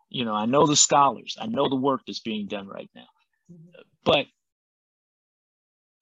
You 0.08 0.24
know, 0.24 0.34
I 0.34 0.46
know 0.46 0.66
the 0.66 0.76
scholars. 0.76 1.36
I 1.40 1.46
know 1.46 1.68
the 1.68 1.76
work 1.76 2.02
that's 2.06 2.20
being 2.20 2.46
done 2.46 2.66
right 2.66 2.90
now. 2.94 3.06
Mm-hmm. 3.52 3.80
But 4.04 4.26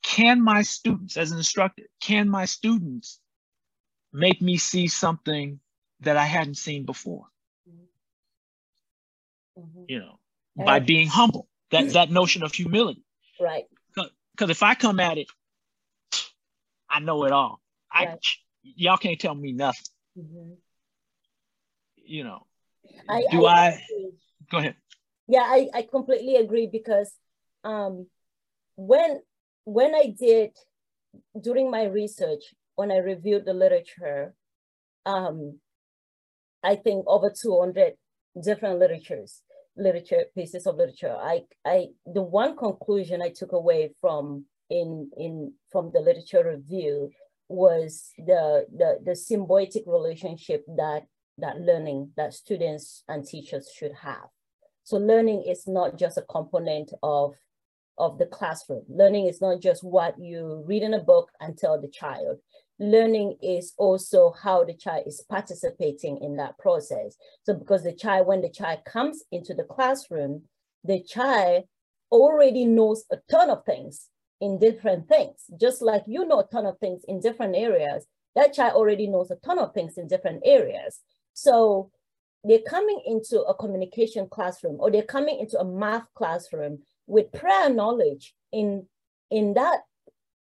can 0.03 0.43
my 0.43 0.63
students, 0.63 1.17
as 1.17 1.31
an 1.33 1.39
instructor, 1.39 1.85
can 2.01 2.29
my 2.29 2.47
students 2.47 3.21
make 4.13 4.41
me 4.41 4.57
see 4.57 4.89
something 4.89 5.61
that 6.01 6.17
I 6.17 6.25
hadn't 6.25 6.57
seen 6.57 6.85
before? 6.85 7.27
Mm-hmm. 9.59 9.85
You 9.89 9.99
know, 9.99 10.19
by 10.57 10.79
being 10.79 11.09
humble. 11.09 11.49
That 11.71 11.93
that 11.93 12.11
notion 12.11 12.43
of 12.43 12.55
humility. 12.55 13.05
Right. 13.39 13.65
Because 13.95 14.49
if 14.49 14.63
I 14.63 14.75
come 14.75 15.01
at 15.01 15.19
it, 15.19 15.27
I 16.91 17.01
know 17.01 17.25
it 17.25 17.33
all. 17.33 17.61
Right. 17.95 18.09
I 18.09 18.19
y'all 18.63 18.97
can't 18.97 19.19
tell 19.19 19.35
me 19.35 19.53
nothing. 19.53 19.85
Mm-hmm. 20.19 20.53
You 21.97 22.25
know. 22.25 22.47
I, 23.09 23.25
do 23.31 23.47
I, 23.47 23.55
I 23.55 23.81
go 24.51 24.59
ahead. 24.59 24.77
Yeah, 25.27 25.45
I, 25.45 25.69
I 25.75 25.83
completely 25.83 26.37
agree 26.37 26.69
because 26.71 27.13
um 27.65 28.07
when 28.77 29.21
when 29.65 29.95
I 29.95 30.15
did 30.19 30.57
during 31.39 31.71
my 31.71 31.85
research, 31.85 32.55
when 32.75 32.91
I 32.91 32.99
reviewed 32.99 33.45
the 33.45 33.53
literature, 33.53 34.35
um, 35.05 35.59
I 36.63 36.77
think 36.77 37.05
over 37.07 37.31
200 37.31 37.95
different 38.43 38.79
literatures 38.79 39.43
literature 39.77 40.25
pieces 40.35 40.67
of 40.67 40.77
literature 40.77 41.17
i 41.21 41.43
i 41.65 41.87
the 42.05 42.23
one 42.23 42.57
conclusion 42.57 43.23
i 43.23 43.31
took 43.31 43.53
away 43.53 43.91
from 44.01 44.45
in 44.71 45.11
in 45.17 45.53
from 45.71 45.91
the 45.93 46.01
literature 46.01 46.45
review 46.45 47.11
was 47.49 48.13
the 48.19 48.67
the 48.77 48.99
the 49.05 49.13
symbiotic 49.13 49.87
relationship 49.87 50.65
that 50.77 51.07
that 51.39 51.61
learning 51.61 52.11
that 52.17 52.35
students 52.35 53.05
and 53.09 53.25
teachers 53.25 53.71
should 53.75 53.93
have. 53.93 54.29
So 54.85 54.97
learning 54.97 55.45
is 55.47 55.67
not 55.67 55.99
just 55.99 56.19
a 56.19 56.23
component 56.23 56.93
of 57.03 57.35
of 57.99 58.19
the 58.19 58.27
classroom. 58.27 58.85
Learning 58.89 59.27
is 59.27 59.41
not 59.41 59.61
just 59.61 59.83
what 59.83 60.19
you 60.19 60.63
read 60.67 60.83
in 60.83 60.95
a 60.95 61.03
book 61.03 61.31
and 61.41 61.57
tell 61.57 61.81
the 61.81 61.89
child. 61.89 62.39
Learning 62.79 63.37
is 63.43 63.75
also 63.77 64.33
how 64.41 64.63
the 64.63 64.75
child 64.75 65.05
is 65.07 65.25
participating 65.29 66.19
in 66.23 66.37
that 66.37 66.57
process. 66.59 67.17
So 67.43 67.55
because 67.55 67.83
the 67.83 67.93
child, 67.93 68.29
when 68.29 68.41
the 68.41 68.51
child 68.51 68.85
comes 68.85 69.25
into 69.33 69.53
the 69.53 69.65
classroom, 69.65 70.43
the 70.85 71.03
child 71.03 71.65
already 72.13 72.65
knows 72.65 73.05
a 73.11 73.17
ton 73.29 73.51
of 73.51 73.65
things 73.65 74.09
in 74.41 74.59
different 74.59 75.09
things. 75.09 75.45
Just 75.61 75.83
like 75.83 76.03
you 76.07 76.27
know 76.27 76.41
a 76.41 76.47
ton 76.47 76.67
of 76.67 76.79
things 76.79 77.03
in 77.09 77.21
different 77.21 77.57
areas, 77.57 78.07
that 78.35 78.53
child 78.53 78.75
already 78.75 79.07
knows 79.07 79.31
a 79.31 79.37
ton 79.37 79.59
of 79.59 79.75
things 79.75 79.99
in 79.99 80.09
different 80.09 80.43
areas. 80.45 81.01
So 81.35 81.91
they're 82.45 82.61
coming 82.69 83.03
into 83.07 83.43
a 83.43 83.55
communication 83.55 84.29
classroom 84.29 84.77
or 84.79 84.91
they're 84.91 85.03
coming 85.03 85.41
into 85.41 85.59
a 85.59 85.65
math 85.65 86.07
classroom 86.15 86.81
with 87.07 87.33
prior 87.33 87.69
knowledge 87.69 88.35
in, 88.53 88.87
in 89.31 89.55
that 89.55 89.81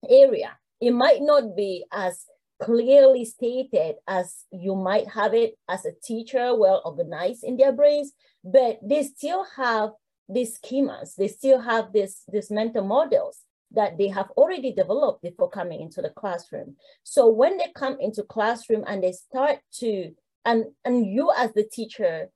area 0.10 0.58
it 0.80 0.92
might 0.92 1.22
not 1.22 1.56
be 1.56 1.86
as 1.92 2.26
clearly 2.62 3.26
stated 3.26 3.96
as 4.08 4.46
you 4.52 4.76
might 4.76 5.08
have 5.10 5.34
it 5.34 5.58
as 5.68 5.86
a 5.86 5.92
teacher, 6.04 6.56
well 6.56 6.82
organized 6.86 7.44
in 7.44 7.58
their 7.58 7.72
brains, 7.72 8.14
but 8.44 8.80
they 8.84 9.04
still 9.04 9.46
have 9.56 9.92
these 10.30 10.60
schemas, 10.60 11.16
they 11.16 11.28
still 11.28 11.62
have 11.62 11.94
this, 11.94 12.24
these 12.32 12.52
mental 12.52 12.84
models 12.84 13.42
that 13.72 13.98
they 13.98 14.08
have 14.08 14.30
already 14.32 14.72
developed 14.72 15.22
before 15.22 15.50
coming 15.50 15.82
into 15.82 16.02
the 16.02 16.10
classroom. 16.10 16.76
So 17.04 17.28
when 17.30 17.58
they 17.58 17.68
come 17.76 17.98
into 18.00 18.24
classroom 18.24 18.84
and 18.88 19.04
they 19.04 19.12
start 19.12 19.60
to, 19.80 20.12
and, 20.46 20.66
and 20.86 21.06
you 21.06 21.32
as 21.38 21.54
the 21.54 21.64
teacher 21.64 22.30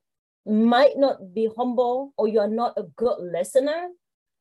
might 0.44 0.96
not 0.96 1.34
be 1.34 1.48
humble 1.56 2.12
or 2.16 2.28
you're 2.28 2.48
not 2.48 2.74
a 2.76 2.82
good 2.96 3.18
listener, 3.18 3.88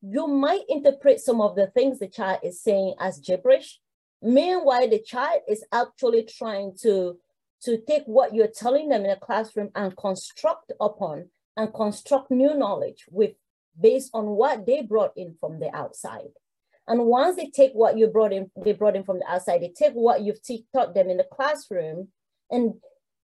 you 0.02 0.28
might 0.28 0.64
interpret 0.68 1.22
some 1.22 1.42
of 1.42 1.56
the 1.56 1.68
things 1.68 2.00
the 2.00 2.08
child 2.08 2.40
is 2.44 2.62
saying 2.62 2.96
as 3.00 3.20
gibberish 3.20 3.80
Meanwhile, 4.22 4.90
the 4.90 5.00
child 5.00 5.42
is 5.48 5.66
actually 5.72 6.24
trying 6.24 6.76
to, 6.82 7.18
to 7.64 7.78
take 7.88 8.04
what 8.06 8.36
you're 8.36 8.48
telling 8.48 8.90
them 8.90 9.04
in 9.04 9.12
a 9.12 9.16
classroom 9.16 9.70
and 9.76 9.96
construct 9.98 10.72
upon 10.80 11.30
and 11.58 11.74
construct 11.74 12.30
new 12.30 12.54
knowledge 12.54 13.06
with 13.10 13.32
based 13.80 14.12
on 14.14 14.28
what 14.28 14.66
they 14.66 14.82
brought 14.82 15.14
in 15.16 15.36
from 15.40 15.60
the 15.60 15.76
outside. 15.76 16.30
And 16.88 17.06
once 17.06 17.36
they 17.36 17.50
take 17.50 17.74
what 17.74 17.98
you 17.98 18.08
brought 18.08 18.34
in, 18.34 18.50
they 18.64 18.74
brought 18.74 18.96
in 18.96 19.04
from 19.04 19.20
the 19.20 19.32
outside, 19.32 19.62
they 19.62 19.70
take 19.76 19.94
what 19.94 20.22
you've 20.22 20.40
taught 20.74 20.94
them 20.94 21.10
in 21.10 21.18
the 21.18 21.28
classroom 21.32 22.10
and 22.50 22.74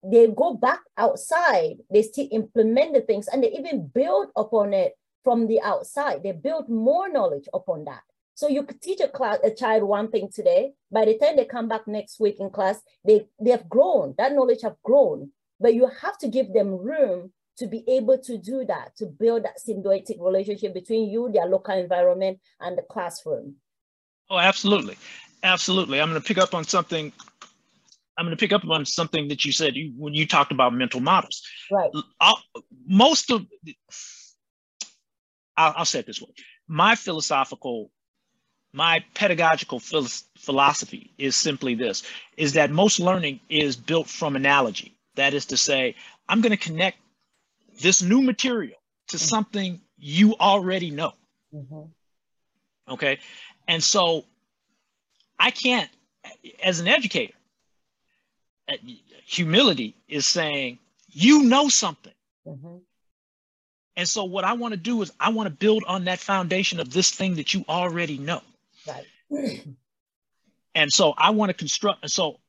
they 0.04 0.28
go 0.28 0.54
back 0.54 0.80
outside, 0.96 1.76
they 1.90 2.02
still 2.02 2.28
implement 2.30 2.94
the 2.94 3.00
things 3.00 3.28
and 3.28 3.42
they 3.42 3.50
even 3.52 3.88
build 3.88 4.28
upon 4.36 4.72
it 4.72 4.92
from 5.24 5.48
the 5.48 5.60
outside. 5.62 6.22
They 6.22 6.32
build 6.32 6.68
more 6.68 7.08
knowledge 7.08 7.48
upon 7.52 7.84
that. 7.84 8.02
So 8.34 8.48
you 8.48 8.62
could 8.62 8.82
teach 8.82 9.00
a 9.00 9.08
class, 9.08 9.38
a 9.42 9.50
child 9.50 9.82
one 9.82 10.10
thing 10.10 10.28
today. 10.32 10.74
By 10.92 11.06
the 11.06 11.18
time 11.18 11.36
they 11.36 11.46
come 11.46 11.68
back 11.68 11.88
next 11.88 12.20
week 12.20 12.36
in 12.38 12.50
class, 12.50 12.80
they, 13.04 13.26
they 13.40 13.50
have 13.50 13.68
grown, 13.68 14.14
that 14.18 14.34
knowledge 14.34 14.62
have 14.62 14.76
grown. 14.84 15.30
But 15.58 15.74
you 15.74 15.88
have 16.02 16.18
to 16.18 16.28
give 16.28 16.52
them 16.52 16.76
room 16.76 17.32
to 17.58 17.66
be 17.66 17.84
able 17.88 18.18
to 18.18 18.38
do 18.38 18.64
that, 18.66 18.96
to 18.96 19.06
build 19.06 19.44
that 19.44 19.58
symbiotic 19.66 20.20
relationship 20.20 20.74
between 20.74 21.10
you, 21.10 21.30
their 21.32 21.46
local 21.46 21.78
environment, 21.78 22.38
and 22.60 22.76
the 22.76 22.82
classroom. 22.82 23.56
Oh, 24.30 24.38
absolutely. 24.38 24.96
Absolutely. 25.42 26.00
I'm 26.00 26.10
going 26.10 26.20
to 26.20 26.26
pick 26.26 26.38
up 26.38 26.54
on 26.54 26.64
something. 26.64 27.12
I'm 28.18 28.24
going 28.24 28.36
to 28.36 28.40
pick 28.40 28.52
up 28.52 28.64
on 28.64 28.84
something 28.84 29.28
that 29.28 29.44
you 29.44 29.52
said 29.52 29.74
when 29.96 30.14
you 30.14 30.26
talked 30.26 30.52
about 30.52 30.74
mental 30.74 31.00
models. 31.00 31.42
Right. 31.70 31.90
I'll, 32.20 32.38
uh, 32.54 32.60
most 32.86 33.30
of, 33.30 33.46
I'll, 35.56 35.74
I'll 35.76 35.84
say 35.84 36.00
it 36.00 36.06
this 36.06 36.20
way 36.20 36.30
my 36.68 36.94
philosophical 36.94 37.90
my 38.72 39.02
pedagogical 39.14 39.80
philosophy 39.80 41.12
is 41.18 41.36
simply 41.36 41.74
this 41.74 42.02
is 42.36 42.54
that 42.54 42.70
most 42.70 43.00
learning 43.00 43.40
is 43.48 43.76
built 43.76 44.08
from 44.08 44.36
analogy 44.36 44.96
that 45.14 45.32
is 45.32 45.46
to 45.46 45.56
say 45.56 45.94
i'm 46.28 46.40
going 46.40 46.50
to 46.50 46.56
connect 46.56 46.98
this 47.80 48.02
new 48.02 48.22
material 48.22 48.78
to 49.08 49.16
mm-hmm. 49.16 49.24
something 49.24 49.80
you 49.98 50.34
already 50.36 50.90
know 50.90 51.12
mm-hmm. 51.54 51.82
okay 52.92 53.18
and 53.68 53.82
so 53.82 54.24
i 55.38 55.50
can't 55.50 55.90
as 56.62 56.80
an 56.80 56.88
educator 56.88 57.34
uh, 58.68 58.74
humility 59.24 59.94
is 60.08 60.26
saying 60.26 60.78
you 61.08 61.44
know 61.44 61.68
something 61.68 62.12
mm-hmm. 62.46 62.76
and 63.96 64.08
so 64.08 64.24
what 64.24 64.44
i 64.44 64.52
want 64.52 64.72
to 64.72 64.78
do 64.78 65.02
is 65.02 65.12
i 65.20 65.30
want 65.30 65.46
to 65.46 65.54
build 65.54 65.84
on 65.86 66.04
that 66.04 66.18
foundation 66.18 66.80
of 66.80 66.92
this 66.92 67.10
thing 67.10 67.34
that 67.34 67.54
you 67.54 67.64
already 67.68 68.18
know 68.18 68.42
Right. 68.86 69.06
and 70.74 70.92
so 70.92 71.14
I 71.16 71.30
want 71.30 71.50
to 71.50 71.54
construct. 71.54 72.02
And 72.02 72.10
so 72.10 72.40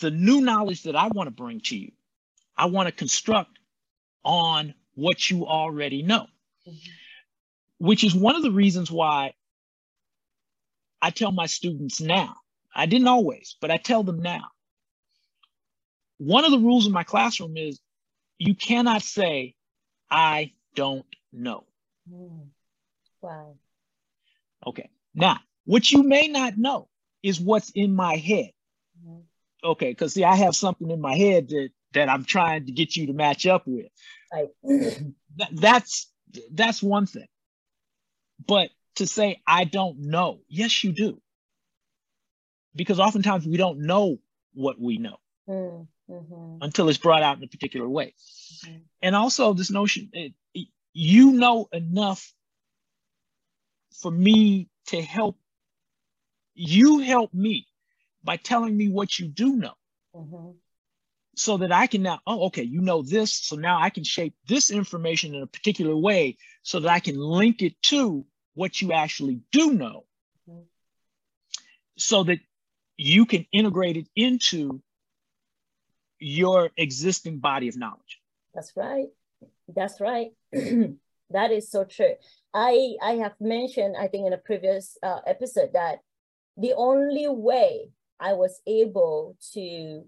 the 0.00 0.10
new 0.10 0.40
knowledge 0.40 0.82
that 0.84 0.96
I 0.96 1.08
want 1.08 1.26
to 1.26 1.32
bring 1.32 1.60
to 1.62 1.76
you, 1.76 1.92
I 2.56 2.66
want 2.66 2.86
to 2.86 2.92
construct 2.92 3.51
on 4.24 4.74
what 4.94 5.30
you 5.30 5.46
already 5.46 6.02
know, 6.02 6.26
mm-hmm. 6.66 6.90
which 7.78 8.04
is 8.04 8.14
one 8.14 8.36
of 8.36 8.42
the 8.42 8.50
reasons 8.50 8.90
why 8.90 9.34
I 11.00 11.10
tell 11.10 11.32
my 11.32 11.46
students 11.46 12.00
now. 12.00 12.36
I 12.74 12.86
didn't 12.86 13.08
always, 13.08 13.56
but 13.60 13.70
I 13.70 13.76
tell 13.76 14.02
them 14.02 14.22
now. 14.22 14.44
One 16.18 16.44
of 16.44 16.52
the 16.52 16.58
rules 16.58 16.86
in 16.86 16.92
my 16.92 17.02
classroom 17.02 17.56
is 17.56 17.80
you 18.38 18.54
cannot 18.54 19.02
say, 19.02 19.54
I 20.10 20.52
don't 20.74 21.06
know. 21.32 21.64
Mm. 22.10 22.46
Wow. 23.20 23.56
Okay. 24.66 24.88
Now, 25.14 25.40
what 25.64 25.90
you 25.90 26.02
may 26.02 26.28
not 26.28 26.56
know 26.56 26.88
is 27.22 27.40
what's 27.40 27.70
in 27.70 27.94
my 27.94 28.16
head. 28.16 28.50
Mm-hmm. 29.04 29.20
Okay, 29.64 29.90
because 29.90 30.14
see, 30.14 30.24
I 30.24 30.34
have 30.36 30.56
something 30.56 30.90
in 30.90 31.00
my 31.00 31.14
head 31.14 31.48
that 31.48 31.70
that 31.94 32.08
I'm 32.08 32.24
trying 32.24 32.66
to 32.66 32.72
get 32.72 32.96
you 32.96 33.06
to 33.06 33.12
match 33.12 33.46
up 33.46 33.64
with. 33.66 33.86
Right. 34.32 34.48
that's 35.52 36.10
that's 36.52 36.82
one 36.82 37.06
thing. 37.06 37.28
But 38.46 38.70
to 38.96 39.06
say 39.06 39.40
I 39.46 39.64
don't 39.64 39.98
know, 39.98 40.40
yes, 40.48 40.82
you 40.84 40.92
do. 40.92 41.20
Because 42.74 43.00
oftentimes 43.00 43.46
we 43.46 43.58
don't 43.58 43.80
know 43.80 44.18
what 44.54 44.80
we 44.80 44.98
know 44.98 45.18
mm-hmm. 45.48 46.56
until 46.60 46.88
it's 46.88 46.98
brought 46.98 47.22
out 47.22 47.36
in 47.36 47.44
a 47.44 47.48
particular 47.48 47.88
way. 47.88 48.14
Mm-hmm. 48.64 48.78
And 49.02 49.16
also 49.16 49.52
this 49.52 49.70
notion, 49.70 50.10
it, 50.12 50.32
it, 50.54 50.68
you 50.92 51.32
know 51.32 51.68
enough 51.72 52.32
for 54.00 54.10
me 54.10 54.68
to 54.86 55.00
help 55.00 55.36
you 56.54 56.98
help 56.98 57.32
me 57.32 57.66
by 58.24 58.36
telling 58.36 58.76
me 58.76 58.88
what 58.88 59.18
you 59.18 59.26
do 59.26 59.56
know. 59.56 59.74
Mm-hmm. 60.14 60.50
So 61.34 61.56
that 61.58 61.72
I 61.72 61.86
can 61.86 62.02
now, 62.02 62.20
oh, 62.26 62.46
okay, 62.46 62.62
you 62.62 62.82
know 62.82 63.02
this. 63.02 63.32
So 63.34 63.56
now 63.56 63.80
I 63.80 63.88
can 63.88 64.04
shape 64.04 64.34
this 64.46 64.70
information 64.70 65.34
in 65.34 65.42
a 65.42 65.46
particular 65.46 65.96
way 65.96 66.36
so 66.62 66.80
that 66.80 66.90
I 66.90 67.00
can 67.00 67.18
link 67.18 67.62
it 67.62 67.80
to 67.84 68.26
what 68.54 68.82
you 68.82 68.92
actually 68.92 69.40
do 69.50 69.72
know 69.72 70.04
mm-hmm. 70.48 70.60
so 71.96 72.24
that 72.24 72.38
you 72.96 73.24
can 73.24 73.46
integrate 73.50 73.96
it 73.96 74.08
into 74.14 74.82
your 76.18 76.70
existing 76.76 77.38
body 77.38 77.68
of 77.68 77.76
knowledge. 77.76 78.20
That's 78.54 78.72
right. 78.76 79.08
That's 79.74 80.00
right. 80.00 80.32
that 80.52 81.50
is 81.50 81.70
so 81.70 81.84
true. 81.84 82.14
I 82.54 82.94
I 83.02 83.12
have 83.12 83.34
mentioned 83.40 83.96
I 83.98 84.08
think 84.08 84.26
in 84.26 84.32
a 84.32 84.38
previous 84.38 84.96
uh, 85.02 85.20
episode 85.26 85.70
that 85.72 86.00
the 86.56 86.74
only 86.74 87.28
way 87.28 87.90
I 88.20 88.34
was 88.34 88.60
able 88.66 89.36
to 89.54 90.04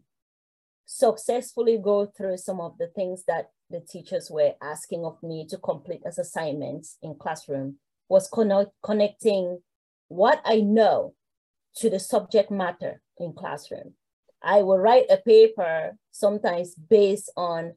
successfully 0.86 1.78
go 1.78 2.06
through 2.06 2.36
some 2.36 2.60
of 2.60 2.76
the 2.78 2.88
things 2.88 3.24
that 3.26 3.50
the 3.70 3.80
teachers 3.80 4.30
were 4.30 4.54
asking 4.62 5.04
of 5.04 5.22
me 5.22 5.46
to 5.48 5.58
complete 5.58 6.02
as 6.06 6.18
assignments 6.18 6.98
in 7.02 7.14
classroom 7.14 7.76
was 8.08 8.28
connect, 8.28 8.70
connecting 8.82 9.60
what 10.08 10.40
I 10.44 10.60
know 10.60 11.14
to 11.76 11.90
the 11.90 11.98
subject 11.98 12.50
matter 12.50 13.00
in 13.18 13.32
classroom. 13.32 13.94
I 14.42 14.62
will 14.62 14.78
write 14.78 15.06
a 15.10 15.16
paper 15.16 15.96
sometimes 16.10 16.74
based 16.74 17.32
on 17.36 17.74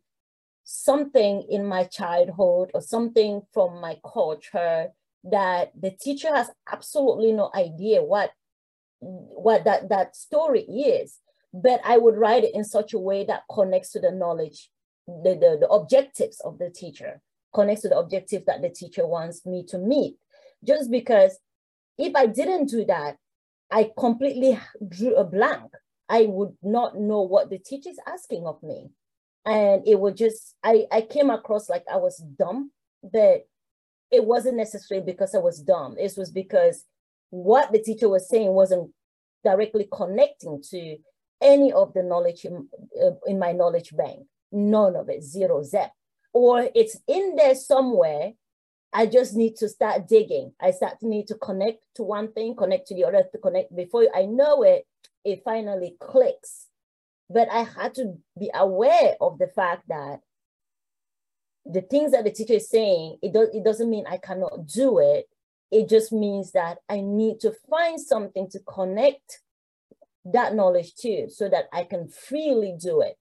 something 0.64 1.48
in 1.50 1.66
my 1.66 1.86
childhood 1.86 2.72
or 2.74 2.82
something 2.82 3.42
from 3.54 3.80
my 3.80 3.98
culture 4.06 4.90
that 5.24 5.72
the 5.80 5.92
teacher 5.92 6.34
has 6.36 6.52
absolutely 6.72 7.32
no 7.32 7.50
idea 7.56 8.04
what 8.04 8.32
what 9.00 9.64
that, 9.66 9.90
that 9.90 10.16
story 10.16 10.62
is, 10.62 11.20
but 11.64 11.82
I 11.84 11.98
would 11.98 12.18
write 12.18 12.44
it 12.44 12.54
in 12.54 12.64
such 12.64 12.94
a 12.94 13.00
way 13.00 13.26
that 13.26 13.44
connects 13.52 13.92
to 13.94 14.00
the 14.00 14.12
knowledge, 14.12 14.70
the, 15.08 15.34
the, 15.34 15.58
the 15.62 15.70
objectives 15.70 16.40
of 16.42 16.60
the 16.60 16.70
teacher, 16.70 17.20
connects 17.54 17.82
to 17.82 17.90
the 17.90 17.98
objective 17.98 18.46
that 18.46 18.62
the 18.62 18.70
teacher 18.70 19.08
wants 19.08 19.44
me 19.46 19.66
to 19.70 19.80
meet. 19.80 20.18
Just 20.64 20.92
because 20.92 21.40
if 21.98 22.16
I 22.16 22.28
didn't 22.28 22.70
do 22.70 22.86
that, 22.86 23.18
I 23.72 23.90
completely 23.98 24.60
drew 24.88 25.16
a 25.16 25.24
blank. 25.24 25.72
I 26.08 26.28
would 26.28 26.56
not 26.62 26.98
know 26.98 27.22
what 27.22 27.50
the 27.50 27.58
teacher 27.58 27.90
is 27.90 28.00
asking 28.08 28.46
of 28.46 28.62
me. 28.62 28.92
And 29.44 29.88
it 29.88 30.00
would 30.00 30.16
just, 30.16 30.56
I, 30.64 30.86
I 30.92 31.02
came 31.02 31.32
across 31.32 31.70
like 31.70 31.86
I 31.92 31.98
was 31.98 32.18
dumb, 32.18 32.72
but 33.02 33.48
it 34.12 34.24
wasn't 34.24 34.58
necessarily 34.58 35.06
because 35.06 35.34
I 35.34 35.40
was 35.40 35.60
dumb. 35.60 35.96
It 35.98 36.14
was 36.18 36.30
because 36.30 36.86
what 37.30 37.72
the 37.72 37.80
teacher 37.80 38.10
was 38.10 38.30
saying 38.30 38.50
wasn't 38.50 38.92
directly 39.44 39.88
connecting 39.92 40.62
to 40.70 40.98
any 41.42 41.72
of 41.72 41.94
the 41.94 42.04
knowledge 42.04 42.46
in, 42.46 42.68
uh, 43.02 43.12
in 43.26 43.40
my 43.40 43.52
knowledge 43.52 43.96
bank. 43.96 44.26
None 44.52 44.96
of 44.96 45.10
it, 45.10 45.24
zero, 45.24 45.64
zip. 45.64 45.90
Or 46.34 46.70
it's 46.74 46.98
in 47.08 47.36
there 47.36 47.56
somewhere. 47.56 48.34
I 48.94 49.06
just 49.06 49.36
need 49.36 49.56
to 49.58 49.70
start 49.70 50.08
digging. 50.08 50.54
I 50.60 50.72
start 50.72 51.00
to 51.02 51.08
need 51.08 51.28
to 51.28 51.36
connect 51.36 51.84
to 51.96 52.04
one 52.04 52.32
thing, 52.32 52.56
connect 52.56 52.88
to 52.88 52.96
the 52.96 53.06
other, 53.06 53.24
to 53.32 53.38
connect. 53.38 53.76
Before 53.76 54.06
I 54.16 54.26
know 54.26 54.64
it, 54.64 54.88
it 55.26 55.44
finally 55.44 55.96
clicks. 56.00 56.68
But 57.30 57.50
I 57.52 57.64
had 57.64 57.94
to 57.96 58.14
be 58.40 58.50
aware 58.54 59.16
of 59.20 59.38
the 59.38 59.48
fact 59.48 59.88
that 59.90 60.22
the 61.66 61.82
things 61.82 62.14
that 62.14 62.24
the 62.24 62.32
teacher 62.32 62.54
is 62.54 62.70
saying, 62.70 63.18
it, 63.22 63.34
do, 63.34 63.50
it 63.54 63.64
doesn't 63.66 63.90
mean 63.90 64.06
I 64.08 64.18
cannot 64.18 64.68
do 64.68 65.00
it 65.00 65.28
it 65.72 65.90
just 65.90 66.12
means 66.12 66.52
that 66.52 66.80
I 66.90 67.02
need 67.02 67.40
to 67.42 67.54
find 67.70 68.00
something 68.00 68.50
to 68.52 68.60
connect 68.60 69.42
that 70.34 70.56
knowledge 70.56 70.94
to 70.96 71.30
so 71.30 71.50
that 71.50 71.66
I 71.74 71.84
can 71.84 72.08
freely 72.08 72.76
do 72.80 73.02
it. 73.02 73.16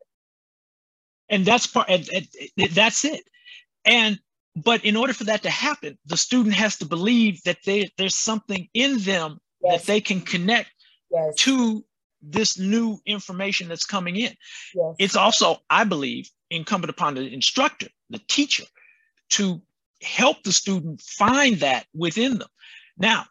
And 1.29 1.45
that's 1.45 1.67
part, 1.67 1.89
and, 1.89 2.09
and, 2.09 2.71
that's 2.71 3.05
it. 3.05 3.23
And 3.85 4.19
but 4.57 4.85
in 4.85 4.97
order 4.97 5.13
for 5.13 5.25
that 5.25 5.43
to 5.43 5.51
happen, 5.51 5.99
the 6.07 6.17
student 6.17 6.55
has 6.55 6.79
to 6.79 6.87
believe 6.87 7.43
that 7.45 7.59
they, 7.67 7.91
there's 7.99 8.17
something 8.17 8.69
in 8.73 8.99
them 9.01 9.39
yes. 9.63 9.81
that 9.81 9.87
they 9.87 10.01
can 10.01 10.23
connect 10.23 10.71
yes. 11.11 11.35
to 11.37 11.85
this 12.23 12.59
new 12.59 12.99
information 13.05 13.69
that's 13.69 13.85
coming 13.85 14.17
in. 14.17 14.33
Yes. 14.75 14.95
It's 14.99 15.17
also, 15.17 15.59
I 15.69 15.85
believe, 15.85 16.31
incumbent 16.51 16.91
upon 16.91 17.15
the 17.15 17.33
instructor, 17.33 17.89
the 18.09 18.21
teacher, 18.29 18.65
to 19.31 19.61
help 20.03 20.43
the 20.43 20.53
student 20.53 21.03
find 21.03 21.57
that 21.57 21.87
within 21.95 22.39
them. 22.39 22.49
Now, 22.97 23.27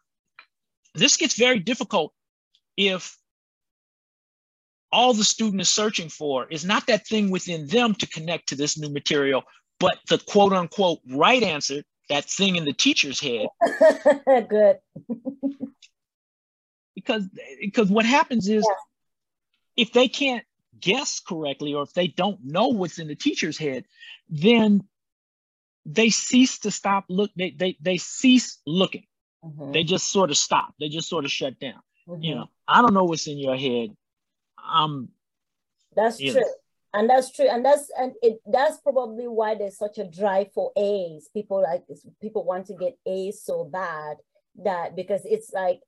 this 0.94 1.18
gets 1.18 1.36
very 1.36 1.60
difficult 1.60 2.14
if 2.78 3.18
all 4.96 5.14
the 5.14 5.26
student 5.26 5.60
is 5.60 5.68
searching 5.68 6.08
for 6.08 6.48
is 6.50 6.64
not 6.64 6.88
that 6.88 7.06
thing 7.06 7.30
within 7.30 7.68
them 7.68 7.94
to 7.96 8.08
connect 8.08 8.48
to 8.48 8.56
this 8.56 8.78
new 8.78 8.90
material, 8.90 9.44
but 9.78 10.00
the 10.08 10.18
quote 10.18 10.54
unquote 10.54 11.00
right 11.12 11.44
answer, 11.44 11.84
that 12.08 12.24
thing 12.24 12.56
in 12.56 12.64
the 12.64 12.72
teacher's 12.72 13.20
head. 13.20 13.48
Good. 14.50 14.78
because 16.96 17.28
because 17.60 17.90
what 17.90 18.06
happens 18.06 18.48
is 18.48 18.66
yeah. 18.66 19.84
if 19.84 19.92
they 19.92 20.08
can't 20.08 20.46
guess 20.80 21.20
correctly 21.20 21.74
or 21.74 21.84
if 21.84 21.92
they 21.92 22.08
don't 22.08 22.40
know 22.46 22.70
what's 22.70 22.98
in 22.98 23.10
the 23.10 23.16
teacher's 23.16 23.58
head, 23.58 23.84
then 24.30 24.82
they 25.86 26.10
cease 26.10 26.60
to 26.60 26.72
stop 26.72 27.04
look 27.10 27.32
they 27.36 27.52
they, 27.52 27.78
they 27.82 27.98
cease 27.98 28.60
looking 28.66 29.06
mm-hmm. 29.44 29.74
they 29.74 29.84
just 29.84 30.10
sort 30.12 30.32
of 30.32 30.38
stop 30.38 30.74
they 30.80 30.90
just 30.90 31.08
sort 31.08 31.26
of 31.26 31.32
shut 31.32 31.60
down 31.60 31.80
mm-hmm. 32.10 32.24
you 32.24 32.34
know 32.34 32.50
i 32.68 32.82
don't 32.82 32.96
know 32.96 33.04
what's 33.04 33.28
in 33.28 33.38
your 33.38 33.56
head 33.56 33.96
i'm 34.68 35.10
that's 35.96 36.18
true 36.18 36.34
know. 36.34 36.54
and 36.94 37.10
that's 37.10 37.32
true 37.32 37.48
and 37.50 37.64
that's 37.64 37.90
and 37.98 38.14
it 38.22 38.40
that's 38.52 38.78
probably 38.80 39.28
why 39.28 39.56
there's 39.56 39.78
such 39.78 39.98
a 39.98 40.10
drive 40.10 40.52
for 40.54 40.72
a's 40.78 41.30
people 41.34 41.62
like 41.62 41.84
people 42.22 42.44
want 42.44 42.66
to 42.66 42.74
get 42.74 42.98
a's 43.06 43.42
so 43.44 43.64
bad 43.64 44.18
that 44.64 44.96
because 44.96 45.22
it's 45.26 45.52
like 45.54 45.80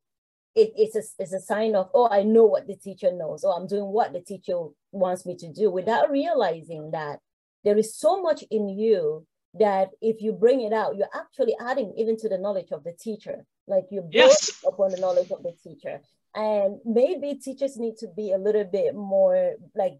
it, 0.55 0.71
it's 0.75 0.95
a 0.95 1.03
it's 1.21 1.33
a 1.33 1.39
sign 1.39 1.75
of 1.75 1.89
oh 1.93 2.09
i 2.09 2.23
know 2.23 2.45
what 2.45 2.67
the 2.67 2.75
teacher 2.75 3.11
knows 3.11 3.43
or 3.43 3.55
i'm 3.55 3.67
doing 3.67 3.85
what 3.85 4.13
the 4.13 4.21
teacher 4.21 4.57
wants 4.91 5.25
me 5.25 5.35
to 5.35 5.51
do 5.51 5.69
without 5.69 6.09
realizing 6.09 6.91
that 6.91 7.19
there 7.63 7.77
is 7.77 7.95
so 7.95 8.21
much 8.21 8.43
in 8.49 8.69
you 8.69 9.25
that 9.59 9.89
if 10.01 10.21
you 10.21 10.33
bring 10.33 10.61
it 10.61 10.73
out, 10.73 10.95
you're 10.95 11.09
actually 11.13 11.55
adding 11.59 11.93
even 11.97 12.17
to 12.17 12.29
the 12.29 12.37
knowledge 12.37 12.71
of 12.71 12.83
the 12.83 12.93
teacher. 12.93 13.45
Like 13.67 13.85
you 13.91 14.01
build 14.01 14.13
yes. 14.13 14.63
upon 14.65 14.91
the 14.91 14.99
knowledge 14.99 15.31
of 15.31 15.43
the 15.43 15.53
teacher. 15.63 16.01
And 16.37 16.79
maybe 16.85 17.33
teachers 17.33 17.77
need 17.77 17.97
to 17.97 18.07
be 18.15 18.31
a 18.31 18.37
little 18.37 18.63
bit 18.63 18.93
more 18.93 19.55
like 19.73 19.97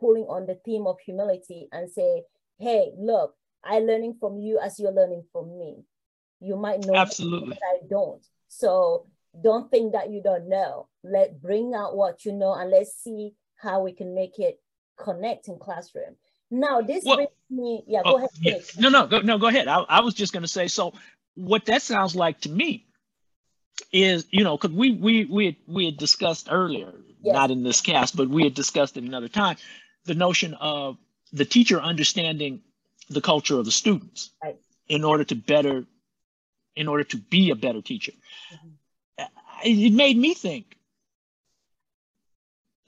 pulling 0.00 0.24
on 0.24 0.44
the 0.44 0.58
theme 0.64 0.84
of 0.84 0.98
humility 0.98 1.68
and 1.70 1.88
say, 1.88 2.24
hey, 2.58 2.90
look, 2.98 3.36
I 3.64 3.78
learning 3.78 4.16
from 4.18 4.40
you 4.40 4.58
as 4.58 4.80
you're 4.80 4.90
learning 4.90 5.22
from 5.32 5.56
me. 5.56 5.84
You 6.40 6.56
might 6.56 6.84
know 6.84 6.96
absolutely 6.96 7.56
I 7.62 7.86
don't. 7.88 8.20
So 8.48 9.06
don't 9.40 9.70
think 9.70 9.92
that 9.92 10.10
you 10.10 10.20
don't 10.20 10.48
know. 10.48 10.88
Let 11.04 11.40
bring 11.40 11.72
out 11.72 11.96
what 11.96 12.24
you 12.24 12.32
know 12.32 12.52
and 12.52 12.68
let's 12.68 13.00
see 13.00 13.34
how 13.54 13.82
we 13.82 13.92
can 13.92 14.12
make 14.12 14.40
it 14.40 14.60
connect 14.98 15.46
in 15.46 15.60
classroom. 15.60 16.16
Now 16.50 16.80
this 16.80 17.04
well, 17.04 17.14
brings 17.16 17.30
me, 17.48 17.84
yeah, 17.86 18.02
oh, 18.04 18.12
go 18.12 18.16
ahead. 18.16 18.30
Yeah. 18.40 18.58
No, 18.80 18.88
no, 18.88 19.06
go, 19.06 19.20
no, 19.20 19.38
go 19.38 19.46
ahead. 19.46 19.68
I, 19.68 19.78
I 19.88 20.00
was 20.00 20.14
just 20.14 20.32
going 20.32 20.42
to 20.42 20.48
say, 20.48 20.66
so 20.66 20.94
what 21.36 21.66
that 21.66 21.82
sounds 21.82 22.16
like 22.16 22.40
to 22.40 22.48
me 22.48 22.86
is, 23.92 24.26
you 24.30 24.44
know, 24.44 24.56
because 24.56 24.74
we 24.76 24.92
we 24.92 25.24
we 25.24 25.46
had, 25.46 25.56
we 25.66 25.84
had 25.86 25.96
discussed 25.96 26.48
earlier, 26.50 26.92
yes. 27.22 27.34
not 27.34 27.50
in 27.50 27.62
this 27.62 27.80
cast, 27.80 28.16
but 28.16 28.28
we 28.28 28.44
had 28.44 28.54
discussed 28.54 28.96
it 28.96 29.04
another 29.04 29.28
time, 29.28 29.56
the 30.04 30.14
notion 30.14 30.54
of 30.54 30.96
the 31.32 31.44
teacher 31.44 31.80
understanding 31.80 32.60
the 33.08 33.20
culture 33.20 33.58
of 33.58 33.64
the 33.64 33.70
students 33.70 34.30
right. 34.42 34.56
in 34.88 35.04
order 35.04 35.24
to 35.24 35.34
better, 35.34 35.84
in 36.74 36.88
order 36.88 37.04
to 37.04 37.16
be 37.16 37.50
a 37.50 37.54
better 37.54 37.82
teacher. 37.82 38.12
Mm-hmm. 38.52 39.24
It 39.64 39.92
made 39.92 40.16
me 40.16 40.34
think. 40.34 40.76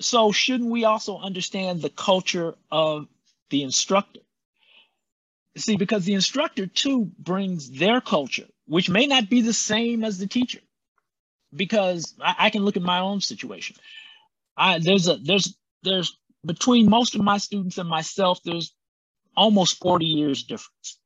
So 0.00 0.32
shouldn't 0.32 0.70
we 0.70 0.84
also 0.84 1.18
understand 1.18 1.82
the 1.82 1.90
culture 1.90 2.54
of 2.70 3.08
the 3.50 3.62
instructor. 3.62 4.20
See, 5.56 5.76
because 5.76 6.04
the 6.04 6.14
instructor 6.14 6.66
too 6.66 7.10
brings 7.18 7.70
their 7.70 8.00
culture, 8.00 8.46
which 8.66 8.88
may 8.88 9.06
not 9.06 9.28
be 9.28 9.40
the 9.40 9.52
same 9.52 10.04
as 10.04 10.18
the 10.18 10.26
teacher. 10.26 10.60
Because 11.54 12.14
I, 12.20 12.34
I 12.38 12.50
can 12.50 12.62
look 12.64 12.76
at 12.76 12.82
my 12.82 13.00
own 13.00 13.20
situation. 13.20 13.76
I 14.56 14.78
there's 14.78 15.08
a 15.08 15.16
there's 15.16 15.56
there's 15.82 16.16
between 16.44 16.88
most 16.88 17.14
of 17.14 17.22
my 17.22 17.38
students 17.38 17.78
and 17.78 17.88
myself, 17.88 18.40
there's 18.44 18.74
almost 19.36 19.78
40 19.78 20.04
years 20.04 20.42
difference. 20.44 20.98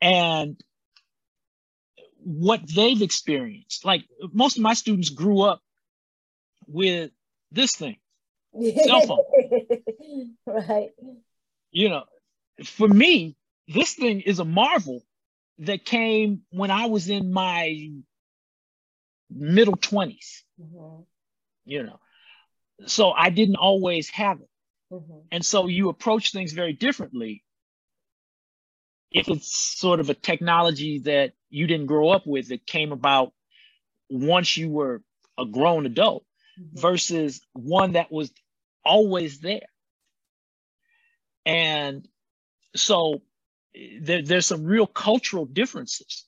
And 0.00 0.60
what 2.18 2.60
they've 2.74 3.02
experienced, 3.02 3.84
like 3.84 4.04
most 4.32 4.56
of 4.56 4.62
my 4.62 4.74
students 4.74 5.10
grew 5.10 5.42
up 5.42 5.60
with 6.66 7.10
this 7.50 7.74
thing 7.74 7.96
cell 8.84 9.00
phone. 9.06 10.34
right. 10.46 10.90
You 11.70 11.88
know, 11.88 12.04
for 12.64 12.88
me, 12.88 13.36
this 13.68 13.94
thing 13.94 14.20
is 14.20 14.38
a 14.38 14.44
marvel 14.44 15.02
that 15.58 15.84
came 15.84 16.42
when 16.50 16.70
I 16.70 16.86
was 16.86 17.08
in 17.08 17.32
my 17.32 17.90
middle 19.30 19.76
20s. 19.76 20.42
Mm-hmm. 20.60 21.02
You 21.64 21.82
know, 21.82 21.98
so 22.86 23.10
I 23.10 23.30
didn't 23.30 23.56
always 23.56 24.08
have 24.10 24.40
it. 24.40 24.48
Mm-hmm. 24.92 25.18
And 25.32 25.44
so 25.44 25.66
you 25.66 25.88
approach 25.88 26.32
things 26.32 26.52
very 26.52 26.72
differently 26.72 27.42
if 29.10 29.28
it's 29.28 29.56
sort 29.78 30.00
of 30.00 30.10
a 30.10 30.14
technology 30.14 31.00
that 31.00 31.32
you 31.48 31.66
didn't 31.66 31.86
grow 31.86 32.10
up 32.10 32.26
with 32.26 32.48
that 32.48 32.66
came 32.66 32.92
about 32.92 33.32
once 34.10 34.56
you 34.56 34.68
were 34.68 35.02
a 35.38 35.46
grown 35.46 35.86
adult 35.86 36.24
mm-hmm. 36.60 36.78
versus 36.78 37.40
one 37.52 37.92
that 37.92 38.12
was 38.12 38.30
always 38.84 39.40
there. 39.40 39.68
And 41.44 42.06
so 42.74 43.22
there, 44.00 44.22
there's 44.22 44.46
some 44.46 44.64
real 44.64 44.86
cultural 44.86 45.46
differences, 45.46 46.24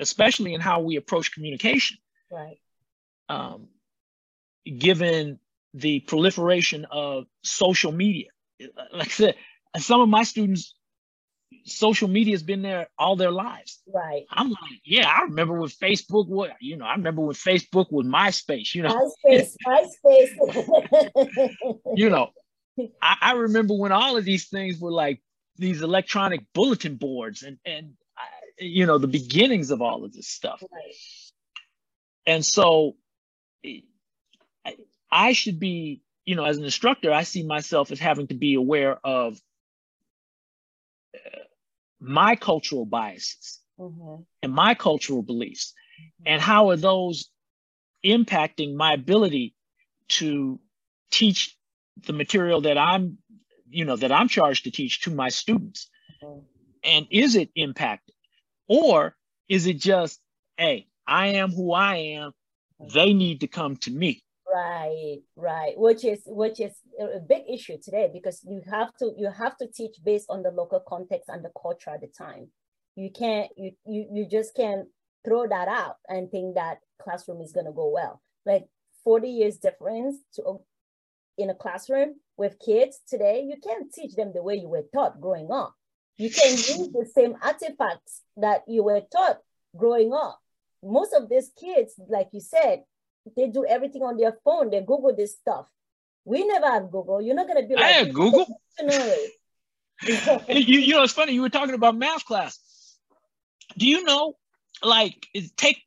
especially 0.00 0.54
in 0.54 0.60
how 0.60 0.80
we 0.80 0.96
approach 0.96 1.32
communication. 1.32 1.98
Right. 2.30 2.58
Um, 3.28 3.68
given 4.78 5.38
the 5.74 6.00
proliferation 6.00 6.86
of 6.90 7.26
social 7.42 7.92
media. 7.92 8.28
Like 8.92 9.06
I 9.06 9.10
said, 9.10 9.34
some 9.78 10.00
of 10.00 10.08
my 10.08 10.24
students 10.24 10.74
social 11.64 12.08
media 12.08 12.34
has 12.34 12.42
been 12.42 12.62
there 12.62 12.88
all 12.98 13.16
their 13.16 13.30
lives. 13.30 13.80
Right. 13.92 14.24
I'm 14.30 14.50
like, 14.50 14.80
yeah, 14.84 15.08
I 15.08 15.22
remember 15.22 15.54
when 15.54 15.68
Facebook 15.68 16.28
was, 16.28 16.50
you 16.60 16.76
know, 16.76 16.84
I 16.84 16.94
remember 16.94 17.22
when 17.22 17.34
Facebook 17.34 17.90
was 17.90 18.06
MySpace, 18.06 18.74
you 18.74 18.82
know. 18.82 19.10
MySpace, 19.26 19.54
MySpace. 20.04 21.54
you 21.96 22.10
know, 22.10 22.30
I, 23.02 23.16
I, 23.20 23.32
remember 23.32 23.74
when 23.74 23.92
all 23.92 24.16
of 24.16 24.24
these 24.24 24.48
things 24.48 24.78
were 24.78 24.92
like 24.92 25.20
these 25.56 25.82
electronic 25.82 26.40
bulletin 26.54 26.96
boards 26.96 27.42
and, 27.42 27.58
and 27.64 27.92
you 28.60 28.86
know, 28.86 28.98
the 28.98 29.08
beginnings 29.08 29.70
of 29.70 29.82
all 29.82 30.04
of 30.04 30.12
this 30.12 30.28
stuff. 30.28 30.62
Right. 30.62 30.94
And 32.26 32.44
so 32.44 32.96
I, 33.64 34.76
I 35.10 35.32
should 35.32 35.58
be, 35.58 36.02
you 36.24 36.36
know, 36.36 36.44
as 36.44 36.58
an 36.58 36.64
instructor, 36.64 37.12
I 37.12 37.24
see 37.24 37.42
myself 37.42 37.90
as 37.90 37.98
having 37.98 38.28
to 38.28 38.34
be 38.34 38.54
aware 38.54 38.98
of 39.04 39.40
my 42.00 42.34
cultural 42.34 42.86
biases 42.86 43.60
mm-hmm. 43.78 44.22
and 44.42 44.52
my 44.52 44.74
cultural 44.74 45.22
beliefs 45.22 45.74
mm-hmm. 46.00 46.32
and 46.32 46.42
how 46.42 46.70
are 46.70 46.76
those 46.76 47.30
impacting 48.04 48.74
my 48.74 48.94
ability 48.94 49.54
to 50.08 50.58
teach 51.10 51.56
the 52.06 52.14
material 52.14 52.62
that 52.62 52.78
i'm 52.78 53.18
you 53.68 53.84
know 53.84 53.96
that 53.96 54.10
i'm 54.10 54.28
charged 54.28 54.64
to 54.64 54.70
teach 54.70 55.02
to 55.02 55.10
my 55.10 55.28
students 55.28 55.90
mm-hmm. 56.22 56.40
and 56.82 57.06
is 57.10 57.36
it 57.36 57.50
impacted 57.54 58.14
or 58.70 59.14
is 59.48 59.66
it 59.66 59.78
just 59.78 60.20
hey 60.56 60.86
i 61.06 61.26
am 61.26 61.50
who 61.50 61.72
i 61.72 61.96
am 61.96 62.32
they 62.94 63.12
need 63.12 63.40
to 63.40 63.48
come 63.48 63.76
to 63.76 63.90
me 63.90 64.22
Right, 64.52 65.18
right. 65.36 65.74
Which 65.76 66.04
is 66.04 66.22
which 66.26 66.58
is 66.60 66.72
a 66.98 67.20
big 67.20 67.42
issue 67.48 67.76
today 67.82 68.10
because 68.12 68.44
you 68.44 68.62
have 68.68 68.92
to 68.96 69.12
you 69.16 69.30
have 69.30 69.56
to 69.58 69.68
teach 69.68 69.96
based 70.04 70.26
on 70.28 70.42
the 70.42 70.50
local 70.50 70.80
context 70.80 71.28
and 71.28 71.44
the 71.44 71.52
culture 71.60 71.90
at 71.90 72.00
the 72.00 72.08
time. 72.08 72.48
You 72.96 73.10
can't 73.10 73.50
you 73.56 73.72
you 73.86 74.08
you 74.12 74.26
just 74.28 74.56
can't 74.56 74.88
throw 75.24 75.46
that 75.46 75.68
out 75.68 75.96
and 76.08 76.30
think 76.30 76.56
that 76.56 76.78
classroom 77.00 77.40
is 77.40 77.52
gonna 77.52 77.72
go 77.72 77.90
well. 77.90 78.20
Like 78.44 78.66
40 79.04 79.28
years 79.28 79.56
difference 79.56 80.16
to 80.34 80.60
in 81.38 81.50
a 81.50 81.54
classroom 81.54 82.16
with 82.36 82.58
kids 82.58 83.00
today, 83.08 83.44
you 83.46 83.56
can't 83.62 83.92
teach 83.92 84.14
them 84.16 84.32
the 84.34 84.42
way 84.42 84.56
you 84.56 84.68
were 84.68 84.84
taught 84.92 85.20
growing 85.20 85.50
up. 85.52 85.74
You 86.20 86.28
can 86.28 86.50
use 86.50 86.88
the 86.92 87.10
same 87.14 87.34
artifacts 87.40 88.20
that 88.36 88.64
you 88.68 88.84
were 88.84 89.00
taught 89.10 89.38
growing 89.74 90.12
up. 90.12 90.38
Most 90.82 91.14
of 91.14 91.30
these 91.30 91.50
kids, 91.58 91.94
like 92.10 92.28
you 92.32 92.40
said, 92.40 92.84
they 93.34 93.48
do 93.48 93.64
everything 93.64 94.02
on 94.02 94.18
their 94.18 94.36
phone. 94.44 94.68
They 94.68 94.80
Google 94.80 95.16
this 95.16 95.36
stuff. 95.36 95.66
We 96.26 96.46
never 96.46 96.66
have 96.66 96.90
Google. 96.90 97.22
You're 97.22 97.34
not 97.34 97.48
gonna 97.48 97.66
be 97.66 97.74
like 97.74 97.84
I 97.84 97.88
had 97.88 98.12
Google. 98.12 98.46
you, 98.82 100.80
you 100.80 100.94
know, 100.94 101.04
it's 101.04 101.14
funny. 101.14 101.32
You 101.32 101.40
were 101.40 101.48
talking 101.48 101.74
about 101.74 101.96
math 101.96 102.26
class. 102.26 102.58
Do 103.78 103.86
you 103.86 104.04
know, 104.04 104.34
like, 104.82 105.26
take 105.56 105.78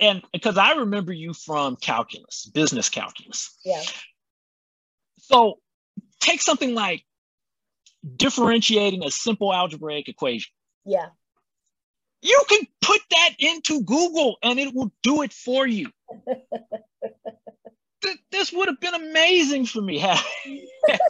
and 0.00 0.22
because 0.32 0.56
I 0.56 0.72
remember 0.72 1.12
you 1.12 1.34
from 1.34 1.76
calculus, 1.76 2.46
business 2.46 2.88
calculus. 2.88 3.54
Yeah. 3.62 3.82
So 5.18 5.58
take 6.20 6.40
something 6.40 6.74
like 6.74 7.04
differentiating 8.16 9.04
a 9.04 9.10
simple 9.10 9.52
algebraic 9.52 10.08
equation. 10.08 10.52
Yeah. 10.84 11.06
You 12.22 12.42
can 12.48 12.66
put 12.80 13.00
that 13.10 13.30
into 13.38 13.82
Google 13.82 14.36
and 14.42 14.58
it 14.58 14.74
will 14.74 14.92
do 15.02 15.22
it 15.22 15.32
for 15.32 15.66
you. 15.66 15.90
this 18.30 18.52
would 18.52 18.68
have 18.68 18.80
been 18.80 18.94
amazing 18.94 19.66
for 19.66 19.82
me 19.82 19.98
had 19.98 20.18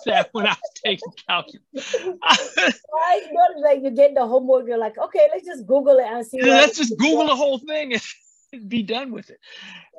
that 0.06 0.28
when 0.32 0.46
I 0.46 0.50
was 0.50 0.70
taking 0.84 1.12
calculus. 1.28 1.62
I 2.22 3.22
know, 3.30 3.60
like 3.60 3.82
you 3.82 3.90
get 3.90 4.14
the 4.14 4.26
homework, 4.26 4.66
you're 4.66 4.78
like, 4.78 4.98
okay, 4.98 5.28
let's 5.32 5.46
just 5.46 5.66
Google 5.66 5.98
it 5.98 6.06
and 6.06 6.26
see. 6.26 6.38
Yeah, 6.40 6.54
let's 6.54 6.78
just 6.78 6.96
Google 6.98 7.26
the 7.26 7.36
whole 7.36 7.58
thing 7.58 7.92
and 7.92 8.68
be 8.68 8.82
done 8.82 9.12
with 9.12 9.30
it. 9.30 9.38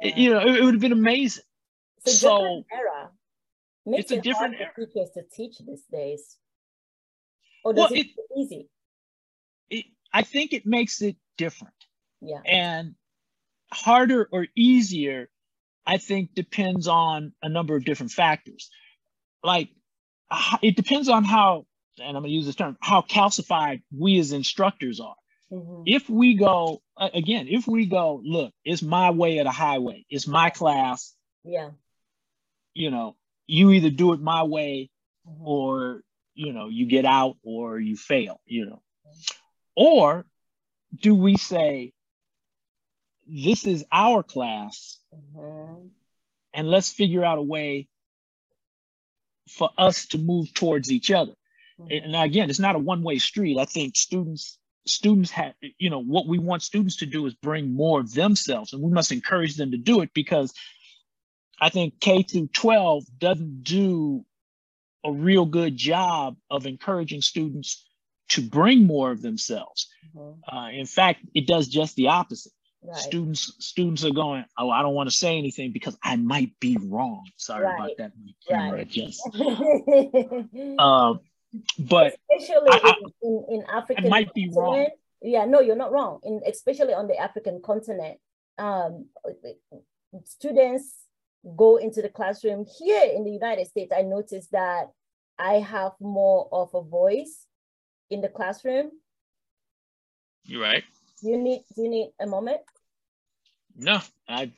Yeah. 0.02 0.10
It, 0.10 0.18
you 0.18 0.30
know, 0.32 0.40
it, 0.40 0.56
it, 0.56 0.64
would 0.64 0.74
have 0.74 0.82
been 0.82 0.92
amazing. 0.92 1.44
It's 2.06 2.16
a 2.16 2.18
so, 2.18 2.64
era. 2.72 3.12
Makes 3.86 4.04
it's 4.04 4.12
a 4.12 4.22
different 4.22 4.56
era. 4.60 4.72
teachers 4.76 5.10
to 5.14 5.24
teach 5.32 5.60
these 5.60 5.84
days. 5.92 6.38
Or 7.68 7.74
does 7.74 7.92
well, 7.92 8.00
it, 8.00 8.08
it 8.08 8.40
easy? 8.40 8.70
It, 9.70 9.86
I 10.14 10.22
think 10.22 10.54
it 10.54 10.66
makes 10.66 11.02
it 11.02 11.18
different. 11.38 11.74
Yeah. 12.22 12.40
And 12.46 12.96
harder 13.74 14.30
or 14.32 14.48
easier, 14.56 15.28
I 15.86 15.98
think 15.98 16.34
depends 16.34 16.88
on 16.88 17.34
a 17.44 17.50
number 17.50 17.76
of 17.76 17.84
different 17.84 18.14
factors. 18.14 18.70
Like 19.44 19.68
it 20.62 20.78
depends 20.78 21.10
on 21.10 21.26
how, 21.26 21.66
and 22.00 22.16
I'm 22.16 22.24
going 22.24 22.32
to 22.32 22.36
use 22.36 22.46
this 22.46 22.56
term, 22.56 22.78
how 22.80 23.02
calcified 23.02 23.82
we 23.94 24.18
as 24.18 24.32
instructors 24.32 25.02
are. 25.02 25.16
Mm-hmm. 25.52 25.84
If 25.88 26.10
we 26.10 26.36
go, 26.36 26.82
again, 26.98 27.48
if 27.50 27.68
we 27.68 27.86
go, 27.86 28.22
look, 28.24 28.54
it's 28.64 28.82
my 28.82 29.12
way 29.12 29.40
or 29.40 29.44
the 29.44 29.52
highway, 29.52 30.06
it's 30.10 30.26
my 30.26 30.52
class. 30.52 31.14
Yeah. 31.44 31.72
You 32.74 32.92
know, 32.92 33.18
you 33.46 33.72
either 33.72 33.90
do 33.90 34.14
it 34.14 34.22
my 34.22 34.44
way 34.44 34.90
mm-hmm. 35.28 35.46
or, 35.46 36.02
you 36.38 36.54
know, 36.54 36.70
you 36.70 36.86
get 36.86 37.04
out 37.04 37.36
or 37.44 37.80
you 37.80 37.98
fail, 37.98 38.40
you 38.46 38.68
know. 38.68 38.82
Or 39.76 40.26
do 40.96 41.16
we 41.16 41.36
say, 41.36 41.94
this 43.28 43.66
is 43.66 43.84
our 43.92 44.24
class, 44.24 45.00
mm-hmm. 45.14 45.88
and 46.54 46.70
let's 46.70 46.92
figure 46.92 47.26
out 47.26 47.40
a 47.40 47.42
way 47.42 47.88
for 49.50 49.70
us 49.78 50.06
to 50.08 50.18
move 50.20 50.54
towards 50.54 50.92
each 50.92 51.12
other? 51.12 51.34
Mm-hmm. 51.82 52.06
And 52.06 52.16
again, 52.16 52.50
it's 52.50 52.60
not 52.60 52.76
a 52.76 52.80
one-way 52.80 53.18
street. 53.18 53.58
I 53.58 53.66
think 53.66 53.98
students 53.98 54.60
students 54.86 55.32
have 55.32 55.54
you 55.78 55.90
know 55.90 56.02
what 56.02 56.28
we 56.28 56.40
want 56.40 56.64
students 56.64 56.98
to 56.98 57.06
do 57.06 57.26
is 57.26 57.34
bring 57.34 57.74
more 57.74 58.00
of 58.00 58.14
themselves 58.14 58.72
and 58.72 58.82
we 58.82 58.90
must 58.90 59.12
encourage 59.12 59.58
them 59.58 59.72
to 59.72 59.78
do 59.78 60.00
it 60.00 60.10
because 60.14 60.54
i 61.60 61.68
think 61.68 62.00
k 62.00 62.24
through 62.24 62.48
12 62.54 63.04
doesn't 63.18 63.66
do 63.66 64.24
a 65.06 65.12
real 65.12 65.46
good 65.46 65.76
job 65.76 66.36
of 66.50 66.66
encouraging 66.66 67.22
students 67.22 67.86
to 68.30 68.42
bring 68.42 68.86
more 68.86 69.12
of 69.12 69.22
themselves. 69.22 69.88
Mm-hmm. 70.16 70.56
Uh, 70.56 70.70
in 70.70 70.86
fact, 70.86 71.22
it 71.34 71.48
does 71.48 71.68
just 71.68 71.96
the 71.96 72.08
opposite. 72.08 72.52
Right. 72.84 72.96
Students 72.98 73.56
students 73.60 74.06
are 74.06 74.12
going, 74.12 74.46
oh, 74.58 74.70
I 74.70 74.82
don't 74.82 74.94
want 74.94 75.10
to 75.10 75.16
say 75.16 75.38
anything 75.38 75.72
because 75.72 75.98
I 76.04 76.16
might 76.16 76.58
be 76.60 76.78
wrong. 76.80 77.26
Sorry 77.36 77.66
right. 77.66 77.76
about 77.76 77.92
that 77.98 78.12
camera 78.48 78.78
right. 78.78 78.88
just. 78.88 79.22
um, 80.80 81.20
but 81.80 82.16
especially 82.40 82.70
I, 82.70 82.94
in, 83.24 83.30
in, 83.30 83.46
in 83.50 83.64
African, 83.70 84.06
I 84.06 84.10
might 84.10 84.34
be 84.34 84.52
wrong. 84.54 84.88
Yeah, 85.22 85.46
no, 85.46 85.60
you're 85.60 85.76
not 85.76 85.92
wrong. 85.92 86.20
In 86.24 86.42
especially 86.46 86.94
on 86.94 87.08
the 87.08 87.18
African 87.18 87.62
continent, 87.64 88.20
um, 88.60 89.08
students 90.26 90.94
go 91.56 91.78
into 91.78 92.02
the 92.02 92.10
classroom 92.10 92.66
here 92.80 93.04
in 93.04 93.24
the 93.24 93.32
United 93.32 93.68
States. 93.68 93.92
I 93.96 94.02
noticed 94.02 94.52
that 94.52 94.92
I 95.40 95.56
have 95.56 95.94
more 96.00 96.48
of 96.52 96.74
a 96.74 96.82
voice 96.82 97.46
in 98.10 98.22
the 98.22 98.30
classroom. 98.30 98.92
You're 100.44 100.62
right. 100.62 100.84
Do 101.22 101.30
you 101.30 101.38
need 101.38 101.64
do 101.76 101.84
you 101.84 101.90
need 101.90 102.12
a 102.20 102.26
moment? 102.26 102.62
No, 103.76 104.00
I 104.28 104.52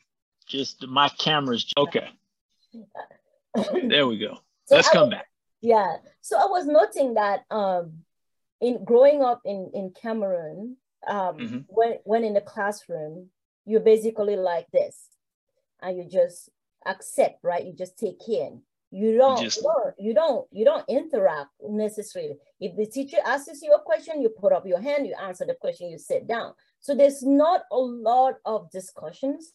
just 0.48 0.88
my 0.88 1.10
camera's 1.10 1.72
okay. 1.78 2.10
there 3.88 4.08
we 4.08 4.18
go. 4.18 4.40
So 4.66 4.76
Let's 4.76 4.90
I, 4.90 4.94
come 4.94 5.10
back. 5.10 5.26
Yeah. 5.62 5.98
So 6.22 6.38
I 6.38 6.46
was 6.46 6.66
noting 6.66 7.16
that 7.16 7.44
um 7.50 8.04
in 8.62 8.84
growing 8.84 9.24
up 9.24 9.42
in 9.46 9.72
in 9.74 9.92
Cameroon, 9.92 10.78
um 11.08 11.38
mm-hmm. 11.38 11.60
when 11.68 11.98
when 12.04 12.24
in 12.24 12.34
the 12.34 12.42
classroom, 12.42 13.30
you're 13.66 13.80
basically 13.80 14.36
like 14.36 14.68
this 14.72 15.08
and 15.82 15.98
you 15.98 16.06
just 16.06 16.50
accept, 16.86 17.40
right? 17.44 17.66
You 17.66 17.74
just 17.74 17.98
take 17.98 18.28
in 18.28 18.62
you 18.92 19.18
don't, 19.18 19.42
just, 19.42 19.58
you 19.58 19.64
don't 19.64 19.96
you 20.00 20.14
don't 20.14 20.48
you 20.52 20.66
don't 20.66 20.86
interact 20.90 21.52
necessarily. 21.62 22.38
If 22.60 22.76
the 22.76 22.88
teacher 22.88 23.18
asks 23.26 23.62
you 23.62 23.74
a 23.74 23.82
question 23.82 24.22
you 24.22 24.30
put 24.30 24.52
up 24.52 24.66
your 24.66 24.82
hand 24.82 25.06
you 25.06 25.16
answer 25.22 25.46
the 25.46 25.54
question 25.54 25.90
you 25.90 26.00
sit 26.00 26.28
down. 26.28 26.54
So 26.80 26.96
there's 26.96 27.22
not 27.22 27.62
a 27.72 27.78
lot 27.78 28.36
of 28.46 28.72
discussions 28.72 29.52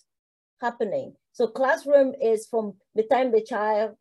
happening. 0.61 1.15
So 1.33 1.49
classroom 1.49 2.15
is 2.23 2.47
from 2.47 2.75
the 2.95 3.03
time 3.03 3.33
the 3.33 3.43
child 3.43 3.97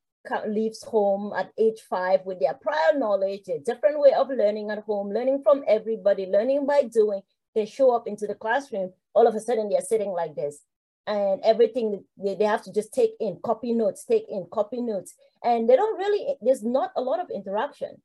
leaves 0.47 0.83
home 0.83 1.33
at 1.35 1.51
age 1.57 1.81
five 1.89 2.21
with 2.25 2.39
their 2.39 2.53
prior 2.53 2.97
knowledge 2.97 3.49
a 3.49 3.59
different 3.59 3.99
way 3.99 4.13
of 4.13 4.29
learning 4.29 4.69
at 4.69 4.79
home 4.83 5.11
learning 5.11 5.41
from 5.43 5.63
everybody 5.67 6.25
learning 6.27 6.65
by 6.65 6.83
doing 6.83 7.21
they 7.53 7.65
show 7.65 7.93
up 7.93 8.07
into 8.07 8.25
the 8.25 8.33
classroom 8.33 8.89
all 9.13 9.27
of 9.27 9.35
a 9.35 9.39
sudden 9.41 9.67
they're 9.67 9.81
sitting 9.81 10.11
like 10.11 10.33
this 10.33 10.61
and 11.05 11.41
everything 11.43 12.03
they, 12.17 12.35
they 12.35 12.45
have 12.45 12.63
to 12.63 12.71
just 12.71 12.93
take 12.93 13.11
in 13.19 13.39
copy 13.43 13.73
notes 13.73 14.05
take 14.05 14.25
in 14.29 14.45
copy 14.51 14.81
notes. 14.81 15.13
And 15.43 15.69
they 15.69 15.75
don't 15.75 15.97
really 15.97 16.35
there's 16.41 16.63
not 16.63 16.91
a 16.95 17.01
lot 17.01 17.19
of 17.19 17.29
interaction. 17.29 18.01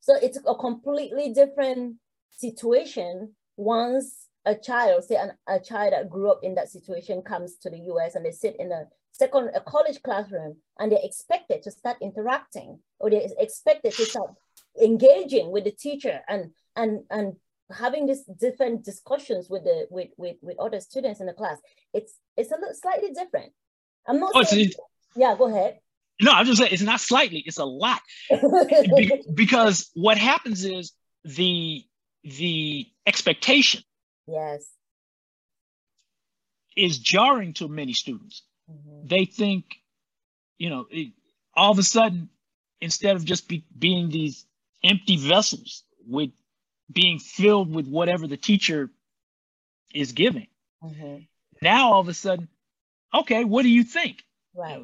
So 0.00 0.16
it's 0.20 0.38
a 0.46 0.54
completely 0.54 1.32
different 1.32 1.96
situation 2.30 3.34
once 3.56 4.28
a 4.44 4.54
child 4.54 5.04
say 5.04 5.16
an, 5.16 5.32
a 5.46 5.60
child 5.60 5.92
that 5.92 6.10
grew 6.10 6.30
up 6.30 6.40
in 6.42 6.54
that 6.54 6.68
situation 6.68 7.22
comes 7.22 7.56
to 7.58 7.70
the 7.70 7.76
us 7.76 8.14
and 8.14 8.24
they 8.24 8.32
sit 8.32 8.56
in 8.58 8.72
a 8.72 8.84
second 9.12 9.50
a 9.54 9.60
college 9.60 10.02
classroom 10.02 10.56
and 10.78 10.90
they're 10.90 10.98
expected 11.02 11.62
to 11.62 11.70
start 11.70 11.96
interacting 12.00 12.78
or 12.98 13.10
they're 13.10 13.28
expected 13.38 13.92
to 13.92 14.04
start 14.04 14.30
engaging 14.82 15.52
with 15.52 15.64
the 15.64 15.70
teacher 15.70 16.20
and 16.28 16.50
and 16.76 17.02
and 17.10 17.36
having 17.72 18.06
these 18.06 18.24
different 18.40 18.84
discussions 18.84 19.48
with 19.48 19.64
the 19.64 19.86
with, 19.90 20.08
with 20.16 20.36
with 20.40 20.58
other 20.58 20.80
students 20.80 21.20
in 21.20 21.26
the 21.26 21.32
class 21.32 21.58
it's 21.92 22.14
it's 22.36 22.50
a 22.50 22.56
little 22.56 22.74
slightly 22.74 23.10
different. 23.10 23.52
I'm 24.06 24.18
not 24.18 24.32
oh, 24.34 24.42
saying, 24.42 24.70
yeah 25.14 25.34
go 25.36 25.48
ahead. 25.48 25.78
No 26.20 26.32
i'm 26.32 26.46
just 26.46 26.58
saying 26.58 26.72
it's 26.72 26.82
not 26.82 27.00
slightly 27.00 27.42
it's 27.44 27.58
a 27.58 27.64
lot. 27.64 28.00
Be- 28.30 29.22
because 29.34 29.90
what 29.94 30.18
happens 30.18 30.64
is 30.64 30.92
the 31.24 31.84
the 32.24 32.86
expectation 33.06 33.82
yes. 34.26 34.64
is 36.76 36.98
jarring 36.98 37.52
to 37.54 37.68
many 37.68 37.92
students. 37.92 38.42
Mm-hmm. 38.70 39.08
they 39.08 39.24
think 39.24 39.64
you 40.56 40.70
know 40.70 40.86
it, 40.90 41.12
all 41.54 41.72
of 41.72 41.78
a 41.78 41.82
sudden 41.82 42.28
instead 42.80 43.16
of 43.16 43.24
just 43.24 43.48
be, 43.48 43.64
being 43.76 44.08
these 44.08 44.46
empty 44.84 45.16
vessels 45.16 45.84
with 46.06 46.30
being 46.90 47.18
filled 47.18 47.72
with 47.74 47.86
whatever 47.86 48.26
the 48.26 48.36
teacher 48.36 48.90
is 49.94 50.12
giving. 50.12 50.46
Mm-hmm. 50.82 51.18
Now 51.60 51.92
all 51.92 52.00
of 52.00 52.08
a 52.08 52.14
sudden, 52.14 52.48
okay, 53.14 53.44
what 53.44 53.62
do 53.62 53.68
you 53.68 53.84
think? 53.84 54.22
Right. 54.54 54.82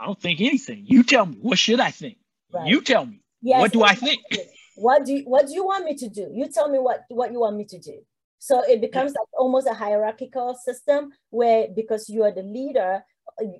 I 0.00 0.06
don't 0.06 0.20
think 0.20 0.40
anything. 0.40 0.84
You 0.86 1.02
tell 1.02 1.26
me. 1.26 1.38
What 1.40 1.58
should 1.58 1.80
I 1.80 1.90
think? 1.90 2.18
Right. 2.52 2.68
You 2.68 2.80
tell 2.80 3.04
me. 3.04 3.20
Yes, 3.42 3.60
what 3.60 3.72
do 3.72 3.82
exactly. 3.82 4.10
I 4.10 4.36
think? 4.36 4.48
What 4.76 5.04
do 5.04 5.12
you, 5.12 5.22
what 5.24 5.46
do 5.46 5.54
you 5.54 5.64
want 5.64 5.84
me 5.84 5.96
to 5.96 6.08
do? 6.08 6.30
You 6.32 6.48
tell 6.48 6.70
me 6.70 6.78
what 6.78 7.00
what 7.08 7.32
you 7.32 7.40
want 7.40 7.56
me 7.56 7.64
to 7.64 7.78
do. 7.78 7.98
So 8.38 8.62
it 8.62 8.80
becomes 8.80 9.10
yeah. 9.10 9.20
like 9.20 9.28
almost 9.36 9.66
a 9.66 9.74
hierarchical 9.74 10.54
system 10.54 11.10
where 11.30 11.66
because 11.74 12.08
you 12.08 12.22
are 12.22 12.32
the 12.32 12.42
leader, 12.42 13.02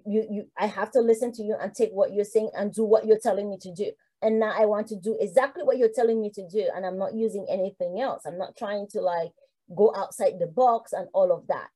you 0.07 0.27
you 0.31 0.49
I 0.57 0.67
have 0.67 0.93
to 0.93 1.01
listen 1.01 1.33
to 1.33 1.43
you 1.43 1.57
and 1.61 1.75
take 1.75 1.91
what 1.91 2.13
you're 2.13 2.25
saying 2.25 2.51
and 2.57 2.73
do 2.73 2.85
what 2.85 3.05
you're 3.05 3.19
telling 3.19 3.51
me 3.51 3.59
to 3.63 3.73
do 3.73 3.91
and 4.23 4.41
now 4.41 4.53
I 4.57 4.66
want 4.66 4.89
to 4.89 4.97
do 4.97 5.16
exactly 5.21 5.62
what 5.62 5.79
you're 5.79 5.93
telling 5.95 6.21
me 6.21 6.31
to 6.31 6.49
do, 6.49 6.69
and 6.75 6.85
I'm 6.85 6.99
not 6.99 7.14
using 7.14 7.47
anything 7.49 8.01
else. 8.01 8.23
I'm 8.27 8.39
not 8.39 8.57
trying 8.57 8.89
to 8.89 9.01
like 9.01 9.31
go 9.75 9.93
outside 9.95 10.39
the 10.39 10.47
box 10.47 10.93
and 10.93 11.09
all 11.12 11.33
of 11.33 11.47
that. 11.49 11.69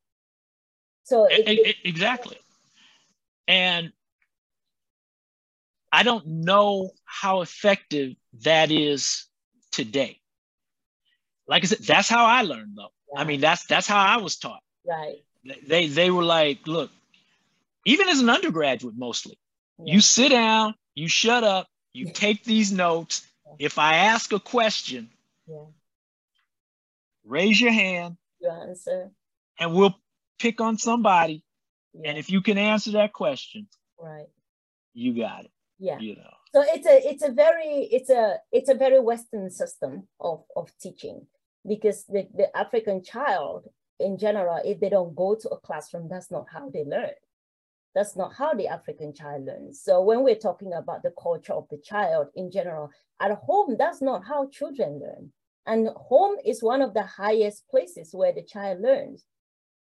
So 1.04 1.26
it, 1.26 1.48
it, 1.48 1.76
exactly, 1.84 2.38
and 3.48 3.92
I 5.92 6.02
don't 6.02 6.26
know 6.26 6.90
how 7.04 7.42
effective 7.42 8.14
that 8.40 8.70
is 8.70 9.26
today. 9.72 10.18
Like 11.46 11.64
I 11.64 11.66
said, 11.66 11.78
that's 11.80 12.08
how 12.08 12.24
I 12.24 12.42
learned 12.42 12.76
though. 12.76 12.92
I 13.14 13.24
mean, 13.24 13.40
that's 13.40 13.66
that's 13.66 13.86
how 13.86 13.98
I 13.98 14.16
was 14.16 14.36
taught. 14.36 14.62
Right. 14.86 15.16
They 15.66 15.86
they 15.88 16.10
were 16.10 16.24
like, 16.24 16.66
look, 16.66 16.90
even 17.84 18.08
as 18.08 18.20
an 18.20 18.30
undergraduate, 18.30 18.94
mostly, 18.96 19.38
yeah. 19.78 19.94
you 19.94 20.00
sit 20.00 20.30
down, 20.30 20.74
you 20.94 21.08
shut 21.08 21.44
up, 21.44 21.66
you 21.92 22.12
take 22.12 22.44
these 22.44 22.72
notes. 22.72 23.26
If 23.58 23.78
I 23.78 23.96
ask 23.96 24.32
a 24.32 24.40
question, 24.40 25.10
yeah. 25.46 25.64
raise 27.24 27.60
your 27.60 27.72
hand. 27.72 28.16
And 29.58 29.74
we'll 29.74 29.94
pick 30.38 30.60
on 30.60 30.78
somebody. 30.78 31.44
Yeah. 31.92 32.10
And 32.10 32.18
if 32.18 32.30
you 32.30 32.40
can 32.40 32.58
answer 32.58 32.92
that 32.92 33.12
question, 33.12 33.68
right, 34.00 34.26
you 34.94 35.14
got 35.14 35.44
it. 35.44 35.50
Yeah. 35.78 35.98
You 35.98 36.16
know. 36.16 36.34
So 36.54 36.64
it's 36.66 36.86
a 36.86 37.08
it's 37.08 37.22
a 37.22 37.30
very 37.30 37.88
it's 37.90 38.10
a 38.10 38.36
it's 38.50 38.68
a 38.70 38.74
very 38.74 39.00
Western 39.00 39.50
system 39.50 40.08
of 40.20 40.44
of 40.56 40.70
teaching 40.80 41.26
because 41.66 42.04
the, 42.04 42.26
the 42.34 42.54
African 42.56 43.02
child 43.02 43.68
in 44.02 44.18
general, 44.18 44.60
if 44.64 44.80
they 44.80 44.88
don't 44.88 45.14
go 45.14 45.34
to 45.34 45.48
a 45.50 45.60
classroom, 45.60 46.08
that's 46.08 46.30
not 46.30 46.46
how 46.52 46.68
they 46.68 46.84
learn. 46.84 47.12
That's 47.94 48.16
not 48.16 48.34
how 48.34 48.54
the 48.54 48.68
African 48.68 49.14
child 49.14 49.44
learns. 49.44 49.82
So 49.82 50.00
when 50.00 50.22
we're 50.22 50.34
talking 50.34 50.72
about 50.72 51.02
the 51.02 51.12
culture 51.22 51.52
of 51.52 51.66
the 51.70 51.78
child 51.84 52.28
in 52.34 52.50
general, 52.50 52.90
at 53.20 53.32
home, 53.32 53.76
that's 53.78 54.00
not 54.00 54.24
how 54.26 54.48
children 54.48 55.00
learn. 55.00 55.32
And 55.66 55.88
home 55.96 56.36
is 56.44 56.62
one 56.62 56.82
of 56.82 56.94
the 56.94 57.02
highest 57.02 57.68
places 57.68 58.10
where 58.12 58.32
the 58.32 58.42
child 58.42 58.80
learns. 58.80 59.24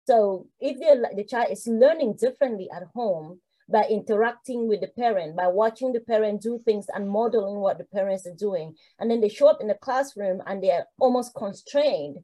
So 0.06 0.48
if 0.60 0.80
the 0.80 1.24
child 1.24 1.52
is 1.52 1.68
learning 1.68 2.16
differently 2.20 2.68
at 2.76 2.84
home 2.96 3.42
by 3.72 3.84
interacting 3.84 4.68
with 4.68 4.82
the 4.82 4.88
parent, 4.88 5.36
by 5.36 5.48
watching 5.48 5.94
the 5.94 6.00
parent 6.00 6.42
do 6.42 6.60
things 6.66 6.88
and 6.92 7.08
modeling 7.08 7.60
what 7.60 7.78
the 7.78 7.84
parents 7.84 8.26
are 8.26 8.34
doing, 8.34 8.74
and 9.00 9.12
then 9.12 9.22
they 9.22 9.30
show 9.30 9.48
up 9.48 9.62
in 9.62 9.68
the 9.68 9.76
classroom 9.76 10.42
and 10.48 10.64
they're 10.64 10.88
almost 11.00 11.36
constrained 11.36 12.18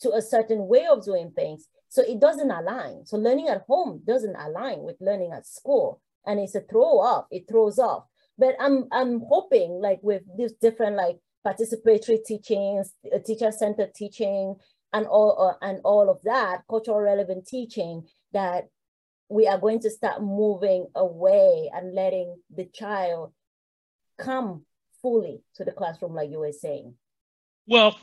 to 0.00 0.10
a 0.10 0.20
certain 0.20 0.66
way 0.66 0.86
of 0.86 1.04
doing 1.04 1.30
things, 1.30 1.68
so 1.90 2.02
it 2.02 2.20
doesn't 2.20 2.50
align. 2.50 3.04
So 3.04 3.18
learning 3.18 3.48
at 3.48 3.64
home 3.66 4.00
doesn't 4.06 4.36
align 4.36 4.82
with 4.82 4.96
learning 5.00 5.32
at 5.32 5.46
school. 5.46 6.00
And 6.24 6.38
it's 6.38 6.54
a 6.54 6.60
throw 6.60 7.00
off, 7.00 7.26
it 7.30 7.46
throws 7.48 7.78
off. 7.78 8.04
But 8.38 8.54
I'm 8.60 8.86
I'm 8.92 9.20
hoping 9.28 9.80
like 9.82 9.98
with 10.02 10.22
these 10.38 10.52
different 10.52 10.96
like 10.96 11.18
participatory 11.44 12.24
teachings, 12.24 12.92
uh, 13.12 13.18
teacher-centered 13.18 13.94
teaching, 13.94 14.54
and 14.92 15.06
all 15.06 15.56
uh, 15.60 15.66
and 15.66 15.80
all 15.84 16.08
of 16.08 16.22
that, 16.22 16.62
cultural 16.68 17.00
relevant 17.00 17.46
teaching, 17.46 18.06
that 18.32 18.68
we 19.28 19.48
are 19.48 19.58
going 19.58 19.80
to 19.80 19.90
start 19.90 20.22
moving 20.22 20.86
away 20.94 21.70
and 21.74 21.94
letting 21.94 22.36
the 22.54 22.66
child 22.66 23.32
come 24.18 24.64
fully 25.02 25.42
to 25.56 25.64
the 25.64 25.72
classroom, 25.72 26.14
like 26.14 26.30
you 26.30 26.38
were 26.38 26.52
saying. 26.52 26.94
Well, 27.66 27.98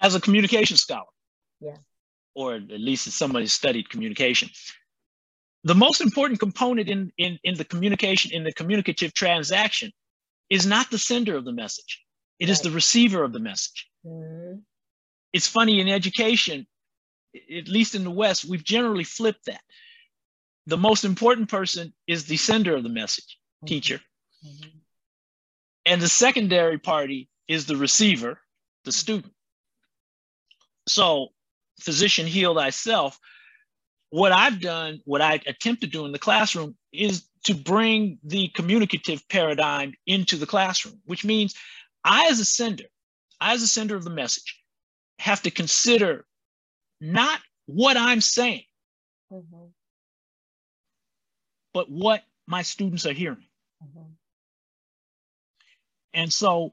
as 0.00 0.14
a 0.14 0.20
communication 0.20 0.76
scholar, 0.76 1.04
yeah, 1.60 1.78
or 2.36 2.54
at 2.54 2.68
least 2.68 3.06
as 3.06 3.14
somebody 3.14 3.46
studied 3.46 3.88
communication, 3.88 4.50
the 5.64 5.74
most 5.74 6.00
important 6.00 6.38
component 6.38 6.88
in, 6.88 7.10
in, 7.16 7.38
in 7.42 7.56
the 7.56 7.64
communication, 7.64 8.30
in 8.32 8.44
the 8.44 8.52
communicative 8.52 9.14
transaction, 9.14 9.90
is 10.50 10.66
not 10.66 10.90
the 10.90 10.98
sender 10.98 11.34
of 11.34 11.44
the 11.44 11.52
message. 11.52 12.04
It 12.38 12.50
is 12.50 12.60
the 12.60 12.70
receiver 12.70 13.24
of 13.24 13.32
the 13.32 13.40
message. 13.40 13.88
Mm-hmm. 14.06 14.58
It's 15.32 15.48
funny 15.48 15.80
in 15.80 15.88
education, 15.88 16.66
at 17.34 17.68
least 17.68 17.94
in 17.94 18.04
the 18.04 18.10
West, 18.10 18.44
we've 18.44 18.62
generally 18.62 19.02
flipped 19.02 19.46
that. 19.46 19.62
The 20.66 20.76
most 20.76 21.04
important 21.04 21.48
person 21.48 21.94
is 22.06 22.26
the 22.26 22.36
sender 22.36 22.76
of 22.76 22.82
the 22.82 22.90
message, 22.90 23.24
mm-hmm. 23.24 23.66
teacher. 23.66 24.00
Mm-hmm. 24.46 24.78
And 25.86 26.02
the 26.02 26.08
secondary 26.08 26.78
party 26.78 27.30
is 27.48 27.64
the 27.64 27.76
receiver, 27.76 28.40
the 28.84 28.92
student. 28.92 29.32
So, 30.86 31.30
physician, 31.80 32.26
heal 32.26 32.54
thyself 32.54 33.18
what 34.10 34.32
I've 34.32 34.60
done, 34.60 35.00
what 35.04 35.20
I 35.20 35.40
attempt 35.46 35.82
to 35.82 35.86
do 35.86 36.06
in 36.06 36.12
the 36.12 36.18
classroom 36.18 36.76
is 36.92 37.26
to 37.44 37.54
bring 37.54 38.18
the 38.24 38.48
communicative 38.48 39.28
paradigm 39.28 39.94
into 40.06 40.36
the 40.36 40.46
classroom, 40.46 41.00
which 41.04 41.24
means 41.24 41.54
I, 42.04 42.28
as 42.28 42.40
a 42.40 42.44
sender, 42.44 42.84
I, 43.40 43.54
as 43.54 43.62
a 43.62 43.68
sender 43.68 43.96
of 43.96 44.04
the 44.04 44.10
message, 44.10 44.62
have 45.18 45.42
to 45.42 45.50
consider 45.50 46.24
not 47.00 47.40
what 47.66 47.96
I'm 47.96 48.20
saying, 48.20 48.64
mm-hmm. 49.32 49.66
but 51.74 51.90
what 51.90 52.22
my 52.46 52.62
students 52.62 53.06
are 53.06 53.12
hearing. 53.12 53.44
Mm-hmm. 53.82 54.12
And 56.14 56.32
so, 56.32 56.72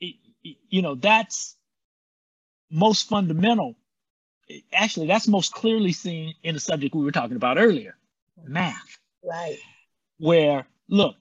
you 0.00 0.82
know, 0.82 0.94
that's 0.94 1.56
most 2.70 3.08
fundamental 3.08 3.76
actually 4.72 5.06
that's 5.06 5.28
most 5.28 5.52
clearly 5.52 5.92
seen 5.92 6.34
in 6.42 6.54
the 6.54 6.60
subject 6.60 6.94
we 6.94 7.04
were 7.04 7.12
talking 7.12 7.36
about 7.36 7.58
earlier 7.58 7.96
math. 8.44 8.98
Right. 9.22 9.58
Where 10.18 10.66
look 10.88 11.16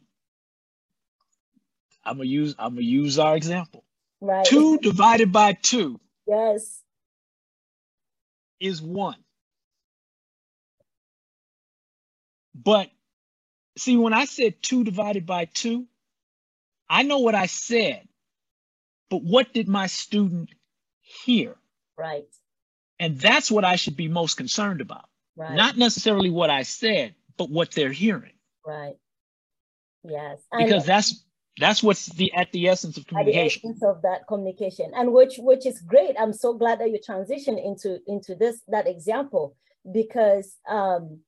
i'm 2.05 2.17
gonna 2.17 2.29
use 2.29 2.55
i'm 2.57 2.73
gonna 2.75 2.81
use 2.81 3.19
our 3.19 3.35
example. 3.35 3.83
Right. 4.19 4.45
Two 4.45 4.77
divided 4.79 5.31
by 5.31 5.53
two 5.53 5.99
yes. 6.25 6.81
is 8.59 8.81
one. 8.81 9.17
But 12.55 12.89
see 13.77 13.97
when 13.97 14.13
i 14.13 14.25
said 14.25 14.61
two 14.61 14.83
divided 14.83 15.25
by 15.25 15.45
two 15.45 15.85
i 16.89 17.03
know 17.03 17.19
what 17.19 17.35
i 17.35 17.45
said 17.45 18.07
but 19.09 19.23
what 19.23 19.53
did 19.53 19.67
my 19.67 19.87
student 19.87 20.49
hear 21.23 21.55
right 21.97 22.27
and 22.99 23.19
that's 23.19 23.51
what 23.51 23.65
I 23.65 23.75
should 23.75 23.95
be 23.95 24.07
most 24.07 24.37
concerned 24.37 24.81
about. 24.81 25.05
Right. 25.35 25.53
Not 25.53 25.77
necessarily 25.77 26.29
what 26.29 26.49
I 26.49 26.63
said, 26.63 27.13
but 27.37 27.49
what 27.49 27.71
they're 27.71 27.91
hearing. 27.91 28.33
Right. 28.65 28.95
Yes. 30.03 30.39
Because 30.55 30.85
that's 30.85 31.23
that's 31.59 31.83
what's 31.83 32.07
the 32.07 32.33
at 32.33 32.51
the 32.51 32.67
essence 32.67 32.97
of 32.97 33.05
communication. 33.07 33.59
At 33.59 33.61
the 33.61 33.69
essence 33.69 33.83
of 33.83 34.01
that 34.01 34.27
communication. 34.27 34.91
And 34.95 35.13
which 35.13 35.35
which 35.37 35.65
is 35.65 35.81
great. 35.81 36.15
I'm 36.19 36.33
so 36.33 36.53
glad 36.53 36.79
that 36.79 36.89
you 36.89 36.99
transitioned 36.99 37.63
into 37.63 37.99
into 38.07 38.35
this 38.35 38.61
that 38.67 38.87
example 38.87 39.55
because 39.91 40.55
um 40.67 41.19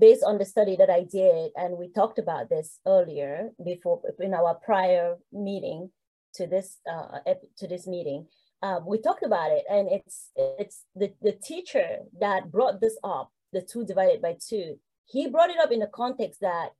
based 0.00 0.24
on 0.24 0.38
the 0.38 0.44
study 0.44 0.76
that 0.76 0.90
I 0.90 1.04
did, 1.04 1.52
and 1.56 1.78
we 1.78 1.88
talked 1.88 2.18
about 2.18 2.48
this 2.48 2.80
earlier 2.86 3.50
before 3.64 4.02
in 4.18 4.34
our 4.34 4.54
prior 4.54 5.16
meeting 5.32 5.90
to 6.36 6.46
this 6.46 6.78
uh, 6.90 7.18
to 7.58 7.66
this 7.66 7.86
meeting. 7.86 8.26
Um, 8.62 8.86
we 8.86 8.98
talked 8.98 9.22
about 9.22 9.52
it 9.52 9.64
and 9.70 9.88
it's 9.90 10.30
it's 10.36 10.84
the, 10.94 11.12
the 11.20 11.32
teacher 11.32 11.98
that 12.20 12.50
brought 12.50 12.80
this 12.80 12.96
up 13.04 13.30
the 13.52 13.60
two 13.60 13.84
divided 13.84 14.22
by 14.22 14.36
two 14.40 14.78
he 15.06 15.28
brought 15.28 15.50
it 15.50 15.58
up 15.58 15.70
in 15.70 15.80
the 15.80 15.86
context 15.86 16.40
that 16.40 16.70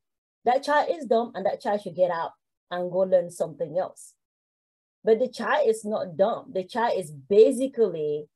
that 0.44 0.62
child 0.62 0.88
is 0.90 1.06
dumb 1.06 1.32
and 1.34 1.46
that 1.46 1.60
child 1.60 1.82
should 1.82 1.96
get 1.96 2.10
out 2.10 2.32
and 2.70 2.90
go 2.90 2.98
learn 2.98 3.30
something 3.30 3.78
else. 3.78 4.14
But 5.04 5.18
the 5.18 5.28
child 5.28 5.68
is 5.68 5.84
not 5.84 6.16
dumb. 6.16 6.52
The 6.52 6.64
child 6.64 6.98
is 6.98 7.12
basically 7.12 8.26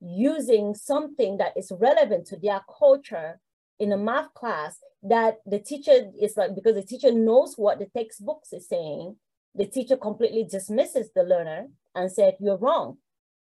using 0.00 0.74
something 0.74 1.38
that 1.38 1.56
is 1.56 1.72
relevant 1.78 2.26
to 2.26 2.36
their 2.36 2.60
culture 2.78 3.40
in 3.78 3.92
a 3.92 3.96
math 3.96 4.32
class 4.34 4.78
that 5.02 5.38
the 5.46 5.58
teacher 5.58 6.10
is 6.20 6.36
like 6.36 6.54
because 6.54 6.74
the 6.74 6.82
teacher 6.82 7.12
knows 7.12 7.54
what 7.56 7.78
the 7.78 7.86
textbooks 7.86 8.52
is 8.52 8.68
saying 8.68 9.16
the 9.54 9.66
teacher 9.66 9.96
completely 9.96 10.44
dismisses 10.44 11.10
the 11.14 11.22
learner 11.22 11.66
and 11.94 12.10
said, 12.10 12.36
you're 12.40 12.58
wrong. 12.58 12.98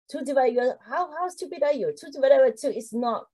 Two 0.10 0.22
divided, 0.24 0.76
how, 0.88 1.12
how 1.18 1.30
stupid 1.30 1.64
are 1.64 1.74
you? 1.74 1.94
Two 2.00 2.12
divided 2.12 2.40
by 2.40 2.52
two 2.52 2.70
is 2.70 2.94
not 2.94 3.26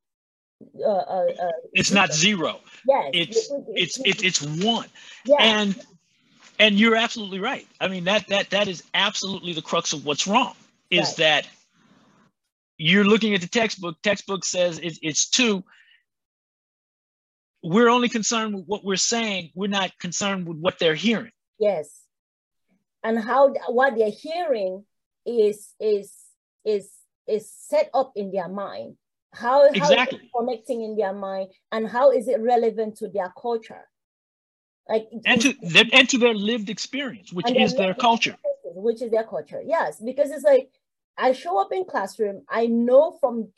uh, 0.80 0.88
uh, 0.88 1.26
uh, 1.42 1.52
it's 1.74 1.92
not 1.92 2.14
zero. 2.14 2.60
Yes, 2.88 3.10
it's 3.14 3.52
it's 3.70 4.00
it's, 4.06 4.24
it's 4.24 4.64
one. 4.64 4.88
Yeah. 5.26 5.38
And 5.40 5.80
and 6.60 6.80
you're 6.80 6.96
absolutely 6.96 7.40
right. 7.40 7.68
I 7.80 7.88
mean 7.88 8.04
that 8.06 8.28
that 8.28 8.50
that 8.52 8.68
is 8.68 8.84
absolutely 8.94 9.54
the 9.54 9.62
crux 9.62 9.94
of 9.94 10.06
what's 10.06 10.28
wrong. 10.28 10.54
Is 10.90 11.08
right. 11.08 11.18
that 11.18 11.48
you're 12.78 13.04
looking 13.06 13.34
at 13.34 13.42
the 13.42 13.48
textbook. 13.48 14.02
Textbook 14.02 14.46
says 14.46 14.80
it, 14.80 14.98
it's 15.02 15.30
two. 15.30 15.64
We're 17.64 17.90
only 17.90 18.10
concerned 18.10 18.56
with 18.56 18.66
what 18.66 18.84
we're 18.84 18.96
saying. 18.96 19.52
We're 19.54 19.68
not 19.68 19.98
concerned 20.00 20.48
with 20.48 20.58
what 20.58 20.80
they're 20.80 20.96
hearing. 20.96 21.32
Yes, 21.60 22.02
and 23.04 23.20
how 23.20 23.54
what 23.68 23.96
they're 23.98 24.10
hearing 24.12 24.86
is 25.26 25.74
is 25.80 26.12
is 26.66 26.92
is 27.28 27.50
set 27.52 27.90
up 27.94 28.12
in 28.16 28.32
their 28.32 28.50
mind. 28.50 28.96
How, 29.34 29.70
exactly. 29.70 30.30
how 30.34 30.42
connecting 30.42 30.84
in 30.84 30.98
their 30.98 31.14
mind 31.14 31.52
and 31.72 31.88
how 31.88 32.12
is 32.12 32.28
it 32.28 32.42
relevant 32.42 32.98
to 32.98 33.08
their 33.08 33.32
culture? 33.42 33.88
Like 34.90 35.08
and 35.26 35.40
to 35.42 35.54
their, 35.62 35.86
and 35.94 36.10
to 36.10 36.18
their 36.18 36.34
lived 36.34 36.70
experience 36.70 37.32
which 37.32 37.50
is 37.52 37.76
their 37.76 37.94
culture. 37.94 38.36
which 38.66 39.02
is 39.02 39.12
their 39.12 39.24
culture 39.24 39.62
yes. 39.66 40.02
Because 40.04 40.32
it's 40.32 40.44
like 40.44 40.70
i 41.18 41.34
show 41.34 41.60
up 41.60 41.72
in 41.72 41.86
classroom 41.86 42.42
i 42.50 42.66
know 42.66 43.18
from 43.20 43.50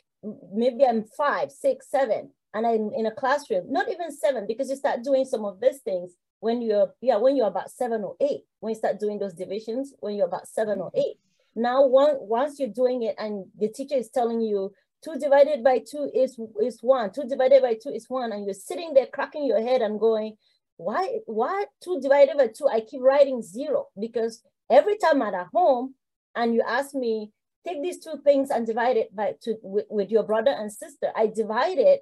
maybe 0.52 0.84
i'm 0.86 1.04
five 1.04 1.52
six 1.52 1.90
seven 1.90 2.32
and 2.54 2.66
i'm 2.66 2.92
in 2.94 3.06
a 3.06 3.12
classroom 3.12 3.72
not 3.72 3.90
even 3.90 4.12
seven 4.12 4.46
because 4.48 4.70
you 4.70 4.76
start 4.76 5.04
doing 5.04 5.24
some 5.24 5.46
of 5.46 5.62
these 5.62 5.80
things 5.80 6.14
when 6.44 6.62
you're 6.62 6.90
yeah 7.02 7.18
when 7.18 7.36
you're 7.36 7.54
about 7.56 7.70
seven 7.72 8.04
or 8.04 8.16
eight 8.20 8.42
when 8.60 8.72
you 8.72 8.80
start 8.84 9.00
doing 9.00 9.18
those 9.20 9.34
divisions 9.34 9.94
when 10.00 10.16
you're 10.16 10.28
about 10.34 10.48
seven 10.48 10.80
or 10.80 10.90
mm-hmm. 10.92 11.00
eight 11.00 11.18
now, 11.56 11.86
one, 11.86 12.16
once 12.20 12.60
you're 12.60 12.70
doing 12.70 13.04
it 13.04 13.16
and 13.18 13.46
the 13.58 13.68
teacher 13.68 13.96
is 13.96 14.10
telling 14.10 14.42
you 14.42 14.74
two 15.04 15.16
divided 15.20 15.64
by 15.64 15.80
two 15.80 16.10
is, 16.14 16.40
is 16.62 16.80
one, 16.82 17.12
two 17.12 17.24
divided 17.28 17.62
by 17.62 17.76
two 17.76 17.90
is 17.90 18.10
one, 18.10 18.32
and 18.32 18.46
you're 18.46 18.54
sitting 18.54 18.94
there 18.94 19.08
cracking 19.08 19.46
your 19.46 19.62
head 19.62 19.82
and 19.82 20.00
going, 20.00 20.36
why, 20.78 21.20
why 21.26 21.66
two 21.84 22.00
divided 22.02 22.38
by 22.38 22.48
two? 22.48 22.68
I 22.68 22.82
keep 22.82 23.02
writing 23.02 23.42
zero 23.42 23.88
because 24.00 24.42
every 24.72 24.98
time 24.98 25.22
I'm 25.22 25.36
at 25.36 25.48
home 25.54 25.94
and 26.36 26.56
you 26.56 26.64
ask 26.68 26.96
me, 26.96 27.32
take 27.66 27.84
these 27.84 28.00
two 28.00 28.20
things 28.24 28.50
and 28.50 28.66
divide 28.66 28.98
it 28.98 29.16
by 29.16 29.36
two 29.42 29.58
with, 29.62 29.86
with 29.90 30.10
your 30.10 30.24
brother 30.24 30.52
and 30.52 30.72
sister, 30.72 31.12
I 31.16 31.28
divide 31.28 31.78
it. 31.78 32.02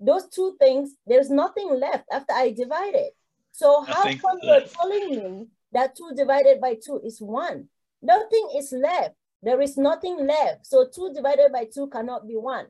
Those 0.00 0.28
two 0.28 0.56
things, 0.58 0.94
there's 1.06 1.30
nothing 1.30 1.78
left 1.78 2.04
after 2.10 2.32
I 2.32 2.52
divide 2.52 2.94
it. 2.94 3.14
So 3.56 3.82
how 3.84 4.02
come 4.02 4.38
uh, 4.42 4.46
you're 4.46 4.60
telling 4.68 5.08
me 5.08 5.46
that 5.72 5.96
two 5.96 6.10
divided 6.14 6.60
by 6.60 6.74
two 6.74 7.00
is 7.02 7.22
one? 7.22 7.68
Nothing 8.02 8.50
is 8.54 8.70
left. 8.70 9.14
There 9.42 9.62
is 9.62 9.78
nothing 9.78 10.26
left. 10.26 10.66
So 10.66 10.86
two 10.94 11.10
divided 11.14 11.52
by 11.52 11.64
two 11.72 11.88
cannot 11.88 12.28
be 12.28 12.36
one. 12.36 12.66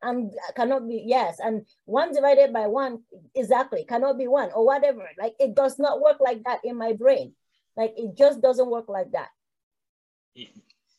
And 0.00 0.32
cannot 0.56 0.88
be 0.88 1.04
yes 1.04 1.40
and 1.44 1.66
one 1.84 2.14
divided 2.14 2.54
by 2.54 2.68
one 2.68 3.02
exactly 3.34 3.84
cannot 3.86 4.16
be 4.16 4.28
one 4.28 4.50
or 4.54 4.64
whatever. 4.64 5.06
Like 5.18 5.34
it 5.38 5.54
does 5.54 5.78
not 5.78 6.00
work 6.00 6.20
like 6.20 6.42
that 6.44 6.60
in 6.64 6.78
my 6.78 6.94
brain. 6.94 7.34
Like 7.76 7.92
it 7.98 8.16
just 8.16 8.40
doesn't 8.40 8.70
work 8.70 8.88
like 8.88 9.12
that. 9.12 9.28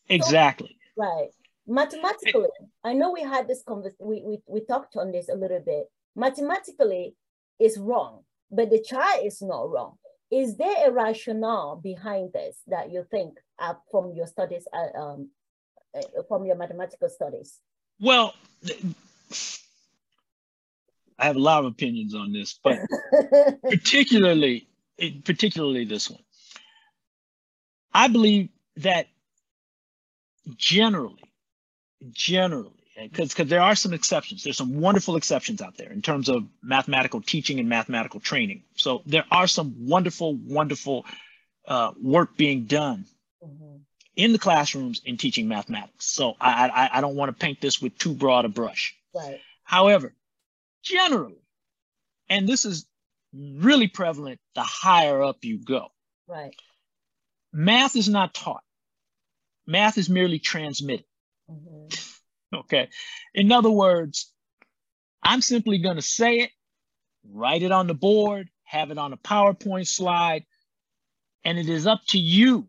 Exactly. 0.07 0.77
So, 0.95 1.03
right. 1.03 1.29
Mathematically 1.65 2.49
i 2.83 2.93
know 2.93 3.11
we 3.11 3.21
had 3.21 3.47
this 3.47 3.63
conversation 3.63 4.05
we, 4.05 4.21
we 4.23 4.37
we 4.45 4.65
talked 4.65 4.95
on 4.97 5.11
this 5.11 5.29
a 5.29 5.35
little 5.35 5.61
bit. 5.65 5.89
Mathematically 6.15 7.15
is 7.59 7.79
wrong 7.79 8.21
but 8.51 8.69
the 8.69 8.81
child 8.81 9.25
is 9.25 9.41
not 9.41 9.69
wrong 9.69 9.97
is 10.31 10.55
there 10.55 10.87
a 10.87 10.91
rationale 10.91 11.75
behind 11.75 12.31
this 12.33 12.57
that 12.67 12.89
you 12.89 13.05
think 13.11 13.37
uh, 13.59 13.73
from 13.91 14.13
your 14.13 14.25
studies, 14.25 14.65
uh, 14.71 14.97
um, 14.97 15.29
uh, 15.95 16.23
from 16.27 16.45
your 16.45 16.55
mathematical 16.55 17.09
studies? 17.09 17.59
Well, 17.99 18.33
I 21.19 21.25
have 21.25 21.35
a 21.35 21.39
lot 21.39 21.59
of 21.59 21.65
opinions 21.65 22.15
on 22.15 22.31
this, 22.31 22.57
but 22.63 22.79
particularly, 23.69 24.69
particularly 25.25 25.83
this 25.83 26.09
one. 26.09 26.23
I 27.93 28.07
believe 28.07 28.47
that 28.77 29.07
generally, 30.55 31.29
generally, 32.11 32.80
because 33.09 33.29
because 33.29 33.49
there 33.49 33.61
are 33.61 33.75
some 33.75 33.93
exceptions. 33.93 34.43
There's 34.43 34.57
some 34.57 34.79
wonderful 34.79 35.15
exceptions 35.15 35.61
out 35.61 35.77
there 35.77 35.91
in 35.91 36.01
terms 36.01 36.29
of 36.29 36.47
mathematical 36.61 37.21
teaching 37.21 37.59
and 37.59 37.69
mathematical 37.69 38.19
training. 38.19 38.63
So 38.75 39.01
there 39.05 39.25
are 39.31 39.47
some 39.47 39.87
wonderful, 39.87 40.35
wonderful 40.35 41.05
uh, 41.67 41.91
work 42.01 42.37
being 42.37 42.65
done 42.65 43.05
in 44.15 44.33
the 44.33 44.39
classrooms 44.39 45.01
in 45.05 45.17
teaching 45.17 45.47
mathematics. 45.47 46.05
So 46.05 46.35
I, 46.39 46.67
I, 46.67 46.97
I 46.97 47.01
don't 47.01 47.15
want 47.15 47.29
to 47.29 47.45
paint 47.45 47.61
this 47.61 47.81
with 47.81 47.97
too 47.97 48.13
broad 48.13 48.45
a 48.45 48.49
brush. 48.49 48.95
Right. 49.13 49.39
However, 49.63 50.13
generally, 50.83 51.41
and 52.29 52.47
this 52.47 52.65
is 52.65 52.85
really 53.33 53.87
prevalent 53.87 54.39
the 54.55 54.63
higher 54.63 55.21
up 55.21 55.43
you 55.43 55.57
go. 55.63 55.87
Right. 56.27 56.55
Math 57.53 57.95
is 57.95 58.09
not 58.09 58.33
taught. 58.33 58.63
Math 59.65 59.97
is 59.97 60.09
merely 60.09 60.39
transmitted. 60.39 61.05
Mm-hmm. 61.49 61.87
Okay. 62.53 62.89
In 63.33 63.51
other 63.51 63.71
words, 63.71 64.31
I'm 65.23 65.41
simply 65.41 65.77
going 65.77 65.95
to 65.95 66.01
say 66.01 66.37
it, 66.37 66.51
write 67.29 67.63
it 67.63 67.71
on 67.71 67.87
the 67.87 67.93
board, 67.93 68.49
have 68.63 68.91
it 68.91 68.97
on 68.97 69.13
a 69.13 69.17
PowerPoint 69.17 69.87
slide, 69.87 70.45
and 71.43 71.57
it 71.57 71.69
is 71.69 71.87
up 71.87 72.01
to 72.09 72.19
you 72.19 72.67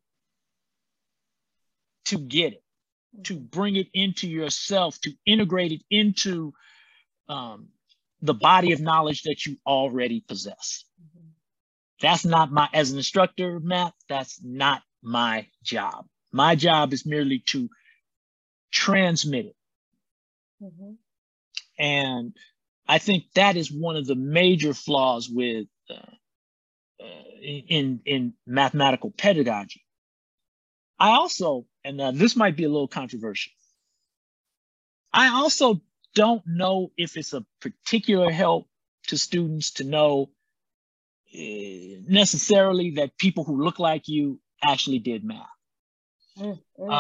to 2.07 2.19
get 2.19 2.53
it, 2.53 2.63
to 3.25 3.39
bring 3.39 3.77
it 3.77 3.89
into 3.95 4.29
yourself, 4.29 5.01
to 5.01 5.13
integrate 5.27 5.73
it 5.73 5.83
into 5.91 6.53
um, 7.29 7.69
the 8.21 8.35
body 8.35 8.73
of 8.73 8.81
knowledge 8.81 9.23
that 9.23 9.47
you 9.47 9.57
already 9.67 10.21
possess. 10.21 10.85
That's 12.01 12.25
not 12.25 12.51
my, 12.51 12.69
as 12.73 12.91
an 12.91 12.99
instructor 12.99 13.57
of 13.57 13.65
math, 13.65 13.95
that's 14.09 14.41
not 14.43 14.83
my 15.03 15.47
job. 15.63 16.07
My 16.33 16.55
job 16.55 16.93
is 16.93 17.07
merely 17.07 17.41
to 17.47 17.69
transmit 18.73 19.47
it. 19.47 19.57
Mm-hmm. 20.63 20.93
And 21.79 22.37
I 22.87 22.99
think 22.99 23.25
that 23.35 23.57
is 23.57 23.73
one 23.73 23.97
of 23.97 24.07
the 24.07 24.15
major 24.15 24.75
flaws 24.75 25.29
with 25.29 25.67
uh, 25.91 25.95
uh, 27.03 27.23
in 27.41 28.01
in 28.05 28.35
mathematical 28.47 29.11
pedagogy. 29.11 29.83
I 30.99 31.11
also, 31.11 31.67
and 31.85 32.01
uh, 32.01 32.13
this 32.13 32.37
might 32.37 32.57
be 32.57 32.65
a 32.65 32.69
little 32.69 32.89
controversial. 32.89 33.53
I 35.13 35.29
also 35.29 35.81
don't 36.15 36.43
know 36.47 36.93
if 36.97 37.17
it's 37.17 37.33
a 37.33 37.45
particular 37.61 38.31
help 38.31 38.69
to 39.09 39.19
students 39.19 39.73
to 39.73 39.85
know 39.85 40.31
uh, 41.35 42.03
necessarily 42.07 42.93
that 42.93 43.19
people 43.19 43.43
who 43.45 43.63
look 43.63 43.79
like 43.79 44.07
you 44.07 44.41
actually 44.65 45.01
did 45.01 45.25
math. 45.25 45.47
Mm-hmm. 46.39 46.93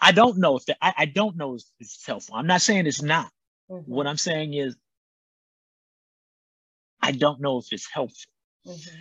I 0.00 0.12
don't 0.12 0.38
know 0.38 0.56
if 0.56 0.66
that, 0.66 0.78
I, 0.80 0.94
I, 0.98 1.04
don't 1.06 1.36
know 1.36 1.54
if 1.54 1.62
it's 1.80 2.04
helpful. 2.06 2.36
I'm 2.36 2.46
not 2.46 2.60
saying 2.60 2.86
it's 2.86 3.02
not. 3.02 3.30
Mm-hmm. 3.70 3.90
What 3.90 4.06
I'm 4.06 4.16
saying 4.18 4.54
is, 4.54 4.76
I 7.00 7.12
don't 7.12 7.40
know 7.40 7.58
if 7.58 7.66
it's 7.72 7.88
helpful. 7.90 8.30
Mm-hmm. 8.66 8.96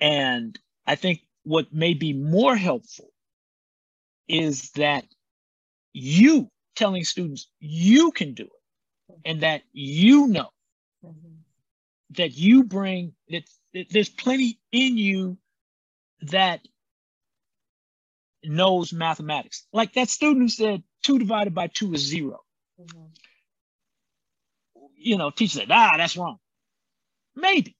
And 0.00 0.58
I 0.86 0.94
think 0.94 1.20
what 1.44 1.72
may 1.72 1.94
be 1.94 2.12
more 2.12 2.56
helpful 2.56 3.10
is 4.28 4.70
that 4.72 5.04
you 5.92 6.48
telling 6.76 7.04
students 7.04 7.48
you 7.60 8.12
can 8.12 8.34
do 8.34 8.44
it 8.44 9.16
and 9.24 9.42
that 9.42 9.62
you 9.72 10.26
know 10.26 10.48
mm-hmm. 11.04 11.34
that 12.10 12.36
you 12.36 12.64
bring 12.64 13.12
that, 13.28 13.44
that 13.74 13.86
there's 13.90 14.08
plenty 14.08 14.58
in 14.70 14.96
you 14.96 15.36
that 16.22 16.66
knows 18.44 18.92
mathematics. 18.92 19.66
Like 19.72 19.94
that 19.94 20.08
student 20.08 20.42
who 20.42 20.48
said 20.48 20.82
two 21.02 21.18
divided 21.18 21.54
by 21.54 21.68
two 21.68 21.92
is 21.94 22.00
0 22.00 22.40
mm-hmm. 22.80 23.06
You 24.96 25.18
know, 25.18 25.30
teacher 25.30 25.60
said, 25.60 25.70
ah, 25.70 25.94
that's 25.96 26.16
wrong. 26.16 26.38
Maybe. 27.34 27.76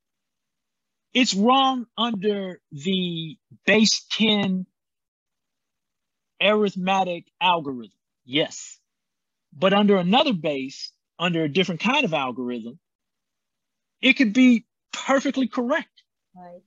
It's 1.14 1.34
wrong 1.34 1.86
under 1.96 2.60
the 2.72 3.36
base 3.64 4.04
10 4.12 4.66
arithmetic 6.40 7.26
algorithm. 7.40 7.92
Yes. 8.24 8.78
But 9.52 9.72
under 9.72 9.98
another 9.98 10.32
base, 10.32 10.90
under 11.18 11.44
a 11.44 11.48
different 11.48 11.80
kind 11.80 12.04
of 12.04 12.12
algorithm, 12.12 12.80
it 14.00 14.14
could 14.14 14.32
be 14.32 14.66
perfectly 14.92 15.46
correct. 15.46 16.02
Right 16.34 16.62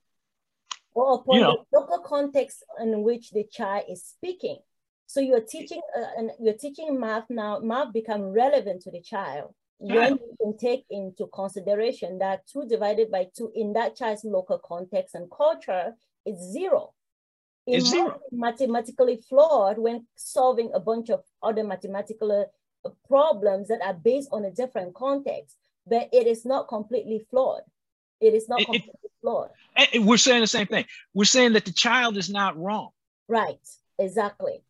or 0.96 1.16
upon 1.16 1.36
you 1.36 1.42
know, 1.42 1.66
the 1.72 1.80
local 1.80 2.00
context 2.00 2.64
in 2.82 3.04
which 3.04 3.32
the 3.32 3.44
child 3.52 3.84
is 3.90 4.04
speaking. 4.04 4.58
So 5.06 5.20
you're 5.20 5.42
teaching 5.42 5.82
uh, 5.96 6.06
and 6.18 6.32
you're 6.42 6.58
teaching 6.58 7.00
math 7.00 7.26
now. 7.30 7.60
Math 7.60 7.94
become 7.94 8.24
relevant 8.24 8.82
to 8.84 8.92
the 8.92 9.02
child 9.02 9.54
when 9.78 10.14
you 10.14 10.36
can 10.42 10.58
take 10.58 10.86
into 10.90 11.28
consideration 11.28 12.18
that 12.20 12.48
two 12.48 12.66
divided 12.66 13.12
by 13.12 13.28
two 13.38 13.52
in 13.54 13.74
that 13.74 13.96
child's 13.96 14.24
local 14.24 14.58
context 14.58 15.14
and 15.14 15.30
culture 15.30 15.94
is 16.26 16.40
zero. 16.52 16.94
It 17.68 17.78
it's 17.78 17.90
zero. 17.90 18.20
mathematically 18.32 19.22
flawed 19.28 19.78
when 19.78 20.08
solving 20.16 20.72
a 20.74 20.80
bunch 20.80 21.10
of 21.10 21.24
other 21.44 21.64
mathematical 21.64 22.32
uh, 22.86 22.90
problems 23.08 23.68
that 23.68 23.82
are 23.82 23.94
based 23.94 24.30
on 24.32 24.46
a 24.46 24.52
different 24.52 24.94
context, 24.94 25.58
but 25.86 26.10
it 26.14 26.26
is 26.26 26.46
not 26.46 26.68
completely 26.68 27.26
flawed. 27.30 27.62
It 28.26 28.34
is 28.34 28.50
not 28.50 28.60
completely 28.60 28.92
it, 29.04 29.12
flawed. 29.22 29.50
Eh, 29.76 29.86
eh, 29.94 30.00
we're 30.00 30.18
saying 30.18 30.42
the 30.42 30.48
same 30.48 30.68
thing. 30.68 30.86
We're 31.14 31.26
saying 31.26 31.54
that 31.54 31.66
the 31.66 31.72
child 31.72 32.18
is 32.18 32.30
not 32.30 32.58
wrong. 32.58 32.90
Right. 33.28 33.60
Exactly. 34.00 34.62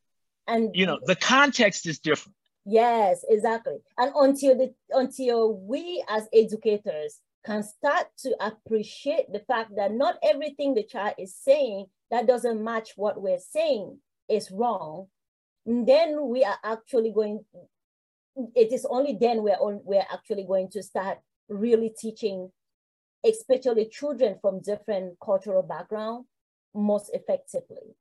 And 0.47 0.75
you 0.75 0.85
know, 0.85 0.99
the 1.03 1.15
context 1.15 1.87
is 1.87 1.99
different. 1.99 2.35
Yes, 2.65 3.23
exactly. 3.29 3.77
And 3.97 4.11
until 4.15 4.57
the 4.57 4.73
until 4.91 5.53
we 5.55 6.03
as 6.09 6.27
educators 6.33 7.19
can 7.45 7.63
start 7.63 8.07
to 8.19 8.35
appreciate 8.39 9.31
the 9.31 9.39
fact 9.39 9.71
that 9.77 9.91
not 9.91 10.17
everything 10.23 10.73
the 10.73 10.83
child 10.83 11.13
is 11.19 11.35
saying 11.35 11.85
that 12.09 12.27
doesn't 12.27 12.63
match 12.63 12.91
what 12.95 13.21
we're 13.21 13.39
saying 13.39 13.99
is 14.27 14.51
wrong, 14.51 15.07
then 15.65 16.27
we 16.27 16.43
are 16.43 16.57
actually 16.63 17.11
going. 17.11 17.45
It 18.53 18.73
is 18.73 18.85
only 18.89 19.17
then 19.19 19.43
we're 19.43 19.53
on, 19.53 19.81
we're 19.85 20.05
actually 20.11 20.43
going 20.43 20.69
to 20.71 20.83
start 20.83 21.19
really 21.47 21.93
teaching 21.97 22.51
especially 23.25 23.85
children 23.85 24.37
from 24.41 24.61
different 24.61 25.17
cultural 25.23 25.63
background 25.63 26.25
most 26.73 27.11
effectively. 27.13 27.95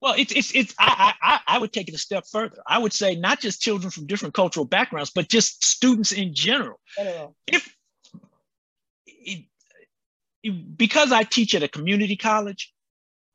Well 0.00 0.14
it's 0.18 0.32
it's, 0.32 0.54
it's 0.54 0.74
I, 0.78 1.14
I 1.22 1.40
i 1.46 1.58
would 1.58 1.72
take 1.72 1.88
it 1.88 1.94
a 1.94 1.98
step 1.98 2.24
further. 2.30 2.58
I 2.66 2.78
would 2.78 2.92
say 2.92 3.14
not 3.14 3.40
just 3.40 3.60
children 3.60 3.90
from 3.90 4.06
different 4.06 4.34
cultural 4.34 4.66
backgrounds 4.66 5.10
but 5.10 5.28
just 5.28 5.64
students 5.64 6.12
in 6.12 6.34
general, 6.34 6.80
general. 6.96 7.36
if 7.46 7.74
it, 9.06 9.44
because 10.76 11.12
i 11.12 11.22
teach 11.22 11.54
at 11.54 11.62
a 11.62 11.68
community 11.68 12.16
college 12.16 12.72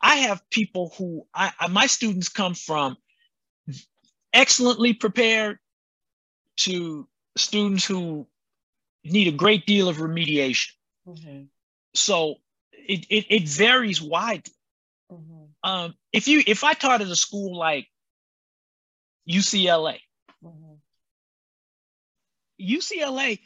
i 0.01 0.15
have 0.15 0.41
people 0.49 0.93
who 0.97 1.25
I, 1.33 1.51
my 1.69 1.85
students 1.85 2.27
come 2.27 2.53
from 2.53 2.97
excellently 4.33 4.93
prepared 4.93 5.57
to 6.57 7.07
students 7.37 7.85
who 7.85 8.27
need 9.05 9.29
a 9.29 9.37
great 9.37 9.65
deal 9.65 9.87
of 9.87 9.97
remediation 9.97 10.71
Mm-hmm. 11.07 11.43
So 11.93 12.35
it, 12.71 13.05
it, 13.09 13.25
it 13.29 13.43
varies 13.47 14.01
widely. 14.01 14.53
Mm-hmm. 15.11 15.69
Um, 15.69 15.95
if 16.11 16.27
you 16.27 16.43
if 16.45 16.63
I 16.63 16.73
taught 16.73 17.01
at 17.01 17.07
a 17.07 17.15
school 17.15 17.57
like 17.57 17.87
UCLA, 19.29 19.99
mm-hmm. 20.43 20.73
UCLA, 22.61 23.39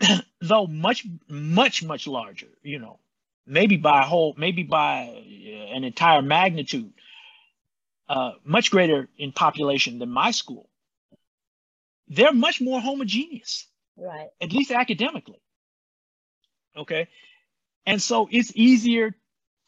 though 0.40 0.66
much 0.66 1.06
much 1.28 1.82
much 1.82 2.06
larger, 2.06 2.48
you 2.62 2.78
know, 2.78 2.98
maybe 3.46 3.76
by 3.76 4.02
a 4.02 4.04
whole, 4.04 4.34
maybe 4.36 4.62
by 4.64 5.24
an 5.72 5.84
entire 5.84 6.22
magnitude, 6.22 6.92
uh, 8.08 8.32
much 8.44 8.70
greater 8.70 9.08
in 9.16 9.32
population 9.32 9.98
than 9.98 10.10
my 10.10 10.30
school. 10.30 10.68
They're 12.08 12.32
much 12.32 12.60
more 12.60 12.80
homogeneous, 12.80 13.66
right? 13.96 14.28
At 14.40 14.52
least 14.52 14.70
academically. 14.70 15.40
Okay. 16.76 17.08
And 17.86 18.00
so 18.00 18.28
it's 18.30 18.52
easier 18.54 19.14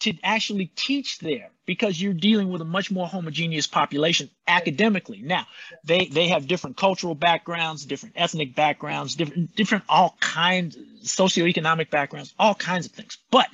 to 0.00 0.14
actually 0.22 0.66
teach 0.66 1.18
there 1.18 1.50
because 1.64 2.00
you're 2.00 2.12
dealing 2.12 2.50
with 2.50 2.60
a 2.60 2.64
much 2.64 2.90
more 2.90 3.06
homogeneous 3.06 3.66
population 3.66 4.30
academically. 4.46 5.22
Now, 5.22 5.46
they 5.84 6.06
they 6.06 6.28
have 6.28 6.46
different 6.46 6.76
cultural 6.76 7.14
backgrounds, 7.14 7.84
different 7.84 8.14
ethnic 8.16 8.54
backgrounds, 8.54 9.14
different 9.14 9.56
different 9.56 9.84
all 9.88 10.16
kinds 10.20 10.76
socioeconomic 11.02 11.90
backgrounds, 11.90 12.34
all 12.38 12.54
kinds 12.54 12.86
of 12.86 12.92
things. 12.92 13.18
But 13.30 13.48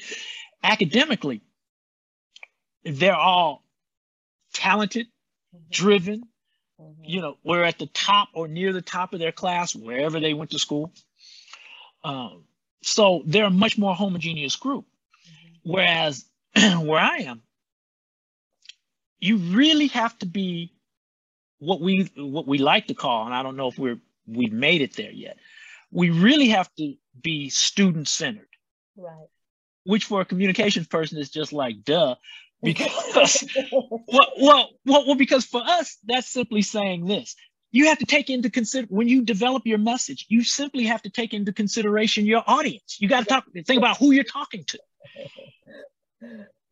academically, 0.63 1.43
they're 2.85 3.15
all 3.15 3.65
talented, 4.53 5.07
mm-hmm. 5.55 5.65
driven. 5.71 6.23
Mm-hmm. 6.81 7.05
You 7.05 7.21
know, 7.21 7.39
we're 7.45 7.65
at 7.65 7.79
the 7.79 7.87
top 7.87 8.29
or 8.35 8.49
near 8.49 8.73
the 8.73 8.83
top 8.83 9.15
of 9.15 9.21
their 9.21 9.33
class 9.33 9.77
wherever 9.77 10.19
they 10.19 10.35
went 10.35 10.51
to 10.51 10.59
school. 10.59 10.93
Um, 12.03 12.45
so 12.83 13.23
they're 13.27 13.47
a 13.47 13.51
much 13.51 13.79
more 13.79 13.95
homogeneous 13.95 14.57
group. 14.57 14.85
Mm-hmm. 14.85 15.71
Whereas 15.71 16.25
where 16.55 17.01
I 17.01 17.19
am, 17.19 17.43
you 19.21 19.37
really 19.37 19.87
have 19.89 20.19
to 20.19 20.27
be 20.27 20.73
what 21.59 21.81
we 21.81 22.11
what 22.17 22.47
we 22.47 22.59
like 22.59 22.89
to 22.89 22.95
call, 22.95 23.25
and 23.25 23.35
I 23.35 23.43
don't 23.43 23.57
know 23.57 23.69
if 23.69 23.79
we're 23.79 24.01
we've 24.27 24.53
made 24.53 24.83
it 24.83 24.97
there 24.97 25.13
yet. 25.13 25.39
We 25.91 26.11
really 26.11 26.49
have 26.49 26.69
to 26.79 26.95
be 27.21 27.49
student 27.51 28.09
centered. 28.09 28.49
Right. 28.97 29.29
Which 29.85 30.07
for 30.07 30.21
a 30.21 30.25
communications 30.25 30.89
person 30.89 31.19
is 31.19 31.31
just 31.31 31.53
like 31.53 31.85
duh. 31.85 32.17
because 32.63 33.45
well, 33.73 34.03
well, 34.39 34.71
well, 34.85 35.07
well, 35.07 35.15
because 35.17 35.45
for 35.45 35.63
us, 35.65 35.99
that's 36.05 36.29
simply 36.29 36.63
saying 36.63 37.07
this. 37.07 37.35
You 37.73 37.87
have 37.87 37.99
to 37.99 38.07
take 38.07 38.31
into 38.31 38.51
consider 38.51 38.87
when 38.89 39.09
you 39.09 39.23
develop 39.23 39.67
your 39.67 39.79
message, 39.79 40.27
you 40.29 40.45
simply 40.45 40.85
have 40.85 41.03
to 41.03 41.11
take 41.11 41.35
into 41.35 41.53
consideration 41.53 42.27
your 42.27 42.45
audience. 42.47 42.99
You 43.01 43.09
got 43.09 43.21
to 43.21 43.27
talk, 43.27 43.47
think 43.53 43.79
about 43.79 43.97
who 43.97 44.13
you're 44.13 44.25
talking 44.25 44.65
to. 44.65 44.79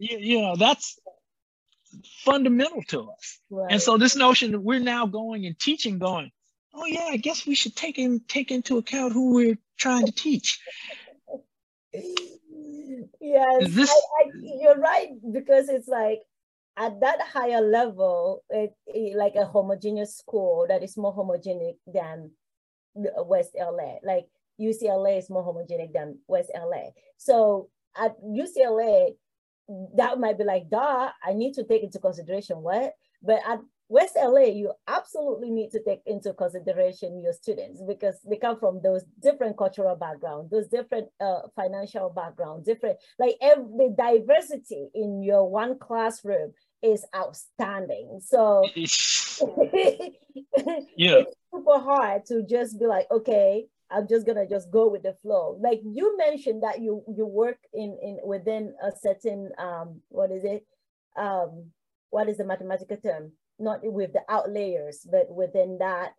You, 0.02 0.16
you 0.18 0.40
know, 0.40 0.56
that's 0.56 0.98
fundamental 2.24 2.82
to 2.88 3.10
us. 3.10 3.38
Right. 3.50 3.72
And 3.72 3.82
so 3.82 3.98
this 3.98 4.16
notion 4.16 4.52
that 4.52 4.60
we're 4.60 4.80
now 4.80 5.06
going 5.06 5.46
and 5.46 5.58
teaching, 5.58 5.98
going, 5.98 6.30
oh 6.74 6.86
yeah, 6.86 7.06
I 7.10 7.16
guess 7.16 7.46
we 7.46 7.54
should 7.54 7.76
take 7.76 7.98
in 7.98 8.20
take 8.26 8.50
into 8.50 8.78
account 8.78 9.12
who 9.12 9.34
we're 9.34 9.58
trying 9.76 10.06
to 10.06 10.12
teach. 10.12 10.60
yes, 11.92 13.74
this... 13.74 13.90
I, 13.90 13.94
I, 13.94 14.30
you're 14.60 14.78
right 14.78 15.10
because 15.32 15.68
it's 15.68 15.88
like 15.88 16.20
at 16.80 16.98
that 17.00 17.20
higher 17.20 17.60
level, 17.60 18.42
it, 18.48 18.72
it, 18.86 19.14
like 19.14 19.34
a 19.36 19.44
homogeneous 19.44 20.16
school 20.16 20.64
that 20.66 20.82
is 20.82 20.96
more 20.96 21.14
homogenic 21.14 21.74
than 21.86 22.30
West 22.94 23.50
LA. 23.54 23.98
Like 24.02 24.24
UCLA 24.58 25.18
is 25.18 25.28
more 25.28 25.44
homogenic 25.44 25.92
than 25.92 26.18
West 26.26 26.50
LA. 26.54 26.92
So 27.18 27.68
at 27.94 28.16
UCLA, 28.24 29.10
that 29.96 30.18
might 30.18 30.38
be 30.38 30.44
like, 30.44 30.70
duh, 30.70 31.10
I 31.22 31.34
need 31.34 31.52
to 31.54 31.64
take 31.64 31.82
into 31.82 31.98
consideration 31.98 32.62
what? 32.62 32.94
But 33.22 33.40
at 33.46 33.60
West 33.90 34.16
LA, 34.16 34.44
you 34.44 34.72
absolutely 34.86 35.50
need 35.50 35.72
to 35.72 35.82
take 35.82 36.00
into 36.06 36.32
consideration 36.32 37.20
your 37.20 37.32
students 37.32 37.82
because 37.86 38.20
they 38.24 38.36
come 38.36 38.58
from 38.58 38.80
those 38.82 39.02
different 39.20 39.58
cultural 39.58 39.96
backgrounds, 39.96 40.48
those 40.50 40.68
different 40.68 41.08
uh, 41.20 41.40
financial 41.56 42.08
backgrounds, 42.08 42.64
different, 42.64 42.96
like 43.18 43.34
every, 43.42 43.90
diversity 43.98 44.88
in 44.94 45.22
your 45.22 45.50
one 45.50 45.76
classroom 45.76 46.52
is 46.82 47.04
outstanding. 47.14 48.20
So 48.24 48.64
yeah. 48.74 48.86
it's 50.96 51.36
super 51.52 51.78
hard 51.78 52.26
to 52.26 52.42
just 52.42 52.78
be 52.78 52.86
like, 52.86 53.06
okay, 53.10 53.66
I'm 53.90 54.06
just 54.08 54.26
gonna 54.26 54.46
just 54.48 54.70
go 54.70 54.88
with 54.88 55.02
the 55.02 55.14
flow. 55.22 55.58
Like 55.60 55.80
you 55.84 56.16
mentioned 56.16 56.62
that 56.62 56.80
you 56.80 57.02
you 57.08 57.26
work 57.26 57.58
in 57.72 57.98
in 58.02 58.18
within 58.24 58.74
a 58.82 58.92
certain 58.96 59.50
um 59.58 60.00
what 60.08 60.30
is 60.30 60.44
it 60.44 60.64
um 61.16 61.70
what 62.10 62.28
is 62.28 62.38
the 62.38 62.44
mathematical 62.44 62.96
term 62.96 63.32
not 63.60 63.80
with 63.84 64.12
the 64.12 64.22
outliers, 64.28 65.06
but 65.08 65.30
within 65.30 65.78
that, 65.78 66.14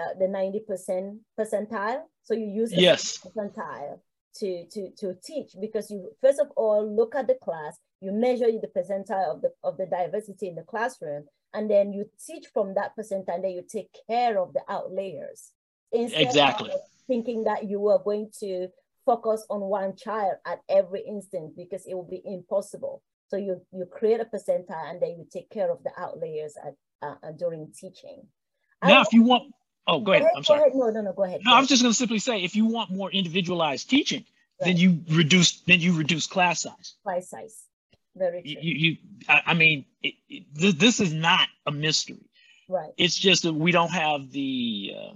uh, 0.00 0.14
the 0.18 0.26
90% 0.26 1.18
percentile. 1.38 2.02
So 2.22 2.34
you 2.34 2.46
use 2.46 2.70
the 2.70 2.80
yes. 2.80 3.18
percentile 3.18 3.98
to, 4.38 4.66
to, 4.66 4.90
to 4.98 5.14
teach 5.24 5.52
because 5.60 5.90
you, 5.90 6.10
first 6.22 6.40
of 6.40 6.48
all, 6.56 6.88
look 6.94 7.14
at 7.14 7.26
the 7.26 7.36
class, 7.42 7.78
you 8.00 8.12
measure 8.12 8.46
the 8.46 8.68
percentile 8.68 9.34
of 9.34 9.42
the, 9.42 9.50
of 9.64 9.76
the 9.76 9.86
diversity 9.86 10.48
in 10.48 10.54
the 10.54 10.62
classroom, 10.62 11.24
and 11.54 11.70
then 11.70 11.92
you 11.92 12.08
teach 12.26 12.46
from 12.52 12.74
that 12.74 12.92
percentile, 12.98 13.34
and 13.36 13.44
then 13.44 13.52
you 13.52 13.64
take 13.68 13.88
care 14.08 14.38
of 14.38 14.52
the 14.52 14.60
outliers. 14.68 15.52
Instead 15.92 16.22
exactly. 16.22 16.70
thinking 17.06 17.44
that 17.44 17.68
you 17.68 17.88
are 17.88 17.98
going 17.98 18.30
to 18.40 18.68
focus 19.06 19.46
on 19.48 19.60
one 19.60 19.96
child 19.96 20.34
at 20.46 20.60
every 20.68 21.00
instant 21.00 21.56
because 21.56 21.86
it 21.86 21.94
will 21.94 22.08
be 22.08 22.22
impossible. 22.26 23.02
So 23.28 23.36
you, 23.36 23.60
you 23.72 23.86
create 23.86 24.20
a 24.20 24.24
percentile 24.24 24.90
and 24.90 25.00
then 25.00 25.10
you 25.10 25.26
take 25.32 25.50
care 25.50 25.70
of 25.70 25.82
the 25.82 25.90
outliers 25.98 26.54
at, 26.62 26.74
uh, 27.02 27.32
during 27.38 27.72
teaching. 27.72 28.26
Now, 28.84 29.00
if 29.00 29.12
you 29.12 29.22
want, 29.22 29.52
oh, 29.88 30.00
go, 30.00 30.12
ahead. 30.12 30.22
ahead. 30.22 30.32
I'm 30.36 30.44
sorry. 30.44 30.60
Ahead. 30.60 30.74
No, 30.74 30.90
no, 30.90 31.00
no, 31.00 31.12
go 31.12 31.24
ahead. 31.24 31.40
No, 31.44 31.50
go 31.50 31.56
I 31.56 31.60
was 31.60 31.68
just 31.68 31.82
going 31.82 31.92
to 31.92 31.96
simply 31.96 32.18
say, 32.18 32.42
if 32.42 32.54
you 32.54 32.66
want 32.66 32.90
more 32.90 33.10
individualized 33.10 33.90
teaching, 33.90 34.24
right. 34.60 34.68
then 34.68 34.76
you 34.76 35.00
reduce, 35.10 35.60
then 35.62 35.80
you 35.80 35.96
reduce 35.96 36.26
class 36.26 36.62
size. 36.62 36.94
Class 37.02 37.30
size. 37.30 37.64
Very 38.16 38.42
true. 38.42 38.54
You, 38.60 38.74
you 38.74 38.96
I, 39.28 39.42
I 39.46 39.54
mean, 39.54 39.84
it, 40.02 40.14
it, 40.28 40.44
this, 40.54 40.74
this 40.74 41.00
is 41.00 41.12
not 41.12 41.48
a 41.66 41.72
mystery. 41.72 42.30
Right. 42.68 42.90
It's 42.96 43.16
just 43.16 43.44
that 43.44 43.54
we 43.54 43.72
don't 43.72 43.90
have 43.90 44.30
the 44.30 44.94
uh, 44.96 45.14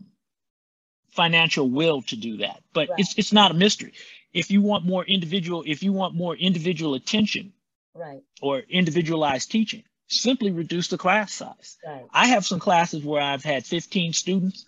financial 1.10 1.68
will 1.68 2.02
to 2.02 2.16
do 2.16 2.38
that. 2.38 2.62
But 2.72 2.88
right. 2.88 3.00
it's 3.00 3.18
it's 3.18 3.32
not 3.32 3.50
a 3.50 3.54
mystery. 3.54 3.92
If 4.32 4.50
you 4.50 4.62
want 4.62 4.86
more 4.86 5.04
individual, 5.04 5.62
if 5.66 5.82
you 5.82 5.92
want 5.92 6.14
more 6.14 6.34
individual 6.34 6.94
attention, 6.94 7.52
right 7.94 8.22
or 8.40 8.60
individualized 8.60 9.50
teaching 9.50 9.82
simply 10.09 10.50
reduce 10.50 10.88
the 10.88 10.98
class 10.98 11.32
size. 11.32 11.78
Right. 11.86 12.07
i 12.12 12.26
have 12.28 12.44
some 12.44 12.59
classes 12.59 13.05
where 13.05 13.22
i've 13.22 13.44
had 13.44 13.64
15 13.64 14.12
students. 14.12 14.64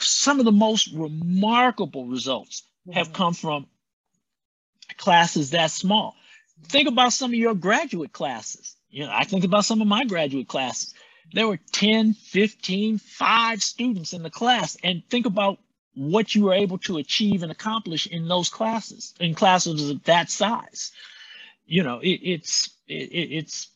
Some 0.00 0.40
of 0.40 0.44
the 0.44 0.52
most 0.52 0.92
remarkable 0.92 2.06
results 2.06 2.64
mm-hmm. 2.86 2.98
have 2.98 3.12
come 3.12 3.34
from 3.34 3.66
classes 4.96 5.50
that 5.50 5.70
small. 5.70 6.16
Think 6.64 6.88
about 6.88 7.12
some 7.12 7.30
of 7.30 7.38
your 7.38 7.54
graduate 7.54 8.12
classes. 8.12 8.76
You 8.88 9.06
know 9.06 9.12
i 9.12 9.24
think 9.24 9.44
about 9.44 9.64
some 9.64 9.80
of 9.80 9.88
my 9.88 10.04
graduate 10.04 10.48
classes. 10.48 10.94
There 11.32 11.48
were 11.48 11.58
10 11.72 12.14
15 12.14 12.98
5 12.98 13.62
students 13.62 14.12
in 14.12 14.22
the 14.22 14.30
class 14.30 14.76
and 14.82 15.02
think 15.08 15.26
about 15.26 15.58
what 15.94 16.34
you 16.34 16.44
were 16.44 16.54
able 16.54 16.78
to 16.78 16.98
achieve 16.98 17.42
and 17.42 17.52
accomplish 17.52 18.06
in 18.06 18.28
those 18.28 18.48
classes 18.48 19.14
in 19.20 19.34
classes 19.34 19.90
of 19.90 20.02
that 20.04 20.30
size. 20.30 20.92
You 21.66 21.82
know, 21.82 22.00
it, 22.00 22.20
it's 22.22 22.73
it, 22.88 23.28
it's 23.32 23.70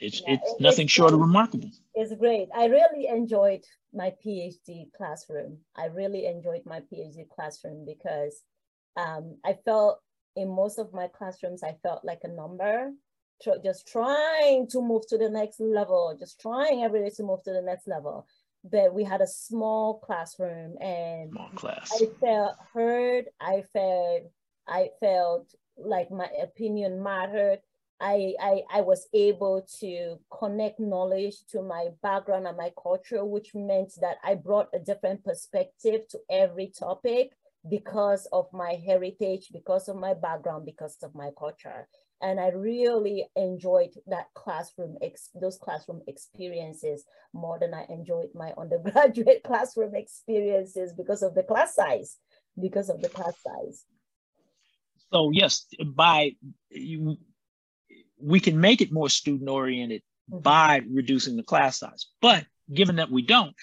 it's 0.00 0.22
yeah, 0.22 0.34
it's 0.34 0.60
nothing 0.60 0.84
it's 0.84 0.92
short 0.92 1.12
of 1.12 1.20
remarkable. 1.20 1.70
It's 1.94 2.14
great. 2.14 2.48
I 2.54 2.66
really 2.66 3.06
enjoyed 3.06 3.64
my 3.92 4.12
PhD 4.24 4.92
classroom. 4.96 5.58
I 5.76 5.86
really 5.86 6.26
enjoyed 6.26 6.62
my 6.66 6.80
PhD 6.80 7.28
classroom 7.28 7.84
because 7.86 8.42
um, 8.96 9.36
I 9.44 9.56
felt 9.64 10.00
in 10.36 10.48
most 10.48 10.78
of 10.78 10.92
my 10.92 11.08
classrooms, 11.08 11.62
I 11.62 11.76
felt 11.82 12.04
like 12.04 12.20
a 12.24 12.28
number, 12.28 12.90
just 13.62 13.86
trying 13.86 14.66
to 14.68 14.80
move 14.80 15.06
to 15.08 15.18
the 15.18 15.28
next 15.28 15.60
level, 15.60 16.16
just 16.18 16.40
trying 16.40 16.82
every 16.82 17.00
day 17.00 17.10
to 17.16 17.22
move 17.22 17.42
to 17.44 17.52
the 17.52 17.62
next 17.62 17.86
level. 17.86 18.26
But 18.64 18.94
we 18.94 19.04
had 19.04 19.20
a 19.20 19.26
small 19.26 19.98
classroom 19.98 20.76
and 20.80 21.30
small 21.30 21.50
class. 21.54 21.92
I 22.00 22.06
felt 22.18 22.56
heard. 22.72 23.26
I 23.40 23.62
felt 23.72 24.22
I 24.66 24.88
felt 25.00 25.54
like 25.76 26.10
my 26.10 26.28
opinion 26.42 27.02
mattered. 27.02 27.60
I, 28.00 28.34
I, 28.40 28.62
I 28.72 28.80
was 28.80 29.08
able 29.14 29.66
to 29.80 30.18
connect 30.36 30.80
knowledge 30.80 31.36
to 31.50 31.62
my 31.62 31.88
background 32.02 32.46
and 32.46 32.56
my 32.56 32.70
culture, 32.80 33.24
which 33.24 33.54
meant 33.54 33.92
that 34.00 34.18
I 34.24 34.34
brought 34.34 34.68
a 34.74 34.78
different 34.78 35.24
perspective 35.24 36.08
to 36.08 36.18
every 36.30 36.72
topic 36.76 37.32
because 37.68 38.26
of 38.32 38.46
my 38.52 38.78
heritage, 38.84 39.48
because 39.52 39.88
of 39.88 39.96
my 39.96 40.14
background, 40.14 40.66
because 40.66 40.96
of 41.02 41.14
my 41.14 41.30
culture. 41.38 41.88
And 42.20 42.40
I 42.40 42.48
really 42.48 43.26
enjoyed 43.36 43.94
that 44.06 44.26
classroom, 44.34 44.96
those 45.34 45.58
classroom 45.58 46.02
experiences 46.06 47.04
more 47.32 47.58
than 47.58 47.74
I 47.74 47.86
enjoyed 47.88 48.30
my 48.34 48.52
undergraduate 48.58 49.42
classroom 49.44 49.94
experiences 49.94 50.92
because 50.92 51.22
of 51.22 51.34
the 51.34 51.42
class 51.42 51.74
size, 51.74 52.18
because 52.60 52.88
of 52.88 53.02
the 53.02 53.08
class 53.08 53.34
size. 53.42 53.84
So 55.12 55.30
yes, 55.32 55.66
by 55.94 56.32
you, 56.70 57.18
we 58.24 58.40
can 58.40 58.60
make 58.60 58.80
it 58.80 58.90
more 58.90 59.08
student 59.08 59.48
oriented 59.48 60.02
mm-hmm. 60.30 60.42
by 60.42 60.82
reducing 60.90 61.36
the 61.36 61.42
class 61.42 61.78
size. 61.78 62.06
But 62.22 62.46
given 62.72 62.96
that 62.96 63.10
we 63.10 63.22
don't, 63.22 63.54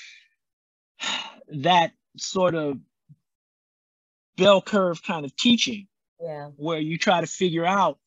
that 1.47 1.91
sort 2.17 2.55
of 2.55 2.77
bell 4.37 4.61
curve 4.61 5.01
kind 5.03 5.25
of 5.25 5.35
teaching, 5.35 5.87
yeah, 6.19 6.49
where 6.55 6.79
you 6.79 6.97
try 6.97 7.21
to 7.21 7.27
figure 7.27 7.65
out 7.65 7.97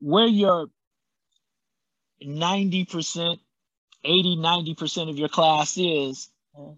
where 0.00 0.26
your 0.26 0.68
90%, 2.24 3.38
80, 4.04 4.36
90% 4.36 5.10
of 5.10 5.18
your 5.18 5.28
class 5.28 5.76
is, 5.76 6.30
mm-hmm 6.58 6.72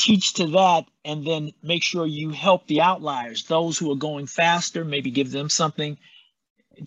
teach 0.00 0.32
to 0.32 0.46
that 0.46 0.86
and 1.04 1.26
then 1.26 1.52
make 1.62 1.82
sure 1.82 2.06
you 2.06 2.30
help 2.30 2.66
the 2.66 2.80
outliers 2.80 3.44
those 3.44 3.76
who 3.76 3.92
are 3.92 3.96
going 3.96 4.26
faster 4.26 4.82
maybe 4.82 5.10
give 5.10 5.30
them 5.30 5.50
something 5.50 5.98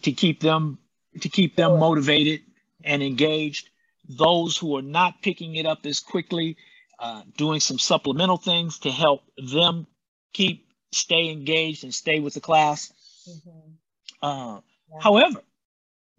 to 0.01 0.11
keep 0.11 0.39
them 0.39 0.77
to 1.21 1.29
keep 1.29 1.55
them 1.55 1.79
motivated 1.79 2.41
and 2.83 3.03
engaged 3.03 3.69
those 4.09 4.57
who 4.57 4.75
are 4.77 4.81
not 4.81 5.21
picking 5.21 5.55
it 5.55 5.65
up 5.65 5.85
as 5.85 5.99
quickly 5.99 6.57
uh, 6.99 7.21
doing 7.37 7.59
some 7.59 7.79
supplemental 7.79 8.37
things 8.37 8.79
to 8.79 8.91
help 8.91 9.21
them 9.37 9.87
keep 10.33 10.67
stay 10.91 11.29
engaged 11.29 11.83
and 11.83 11.93
stay 11.93 12.19
with 12.19 12.33
the 12.33 12.41
class 12.41 12.91
mm-hmm. 13.29 14.25
uh, 14.25 14.55
yeah. 14.55 14.99
however 14.99 15.41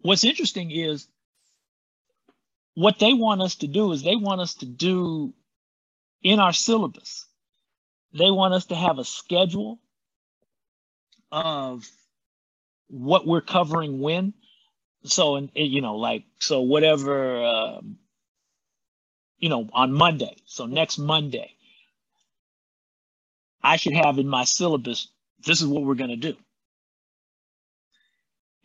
what's 0.01 0.23
interesting 0.23 0.71
is 0.71 1.07
what 2.75 2.99
they 2.99 3.13
want 3.13 3.41
us 3.41 3.55
to 3.55 3.67
do 3.67 3.91
is 3.91 4.03
they 4.03 4.17
want 4.17 4.41
us 4.41 4.55
to 4.55 4.65
do 4.65 5.33
in 6.21 6.39
our 6.39 6.53
syllabus, 6.53 7.25
they 8.13 8.31
want 8.31 8.53
us 8.53 8.65
to 8.65 8.75
have 8.75 8.99
a 8.99 9.05
schedule 9.05 9.79
of 11.31 11.87
what 12.87 13.25
we're 13.25 13.41
covering 13.41 13.99
when. 13.99 14.33
So, 15.03 15.35
and 15.35 15.49
you 15.53 15.81
know, 15.81 15.95
like, 15.95 16.23
so 16.39 16.61
whatever, 16.61 17.43
um, 17.43 17.97
you 19.37 19.49
know, 19.49 19.69
on 19.73 19.93
Monday. 19.93 20.35
So 20.45 20.65
next 20.65 20.97
Monday, 20.97 21.51
I 23.61 23.77
should 23.77 23.93
have 23.93 24.19
in 24.19 24.27
my 24.27 24.43
syllabus, 24.43 25.07
this 25.45 25.61
is 25.61 25.67
what 25.67 25.83
we're 25.83 25.95
going 25.95 26.09
to 26.09 26.15
do. 26.15 26.35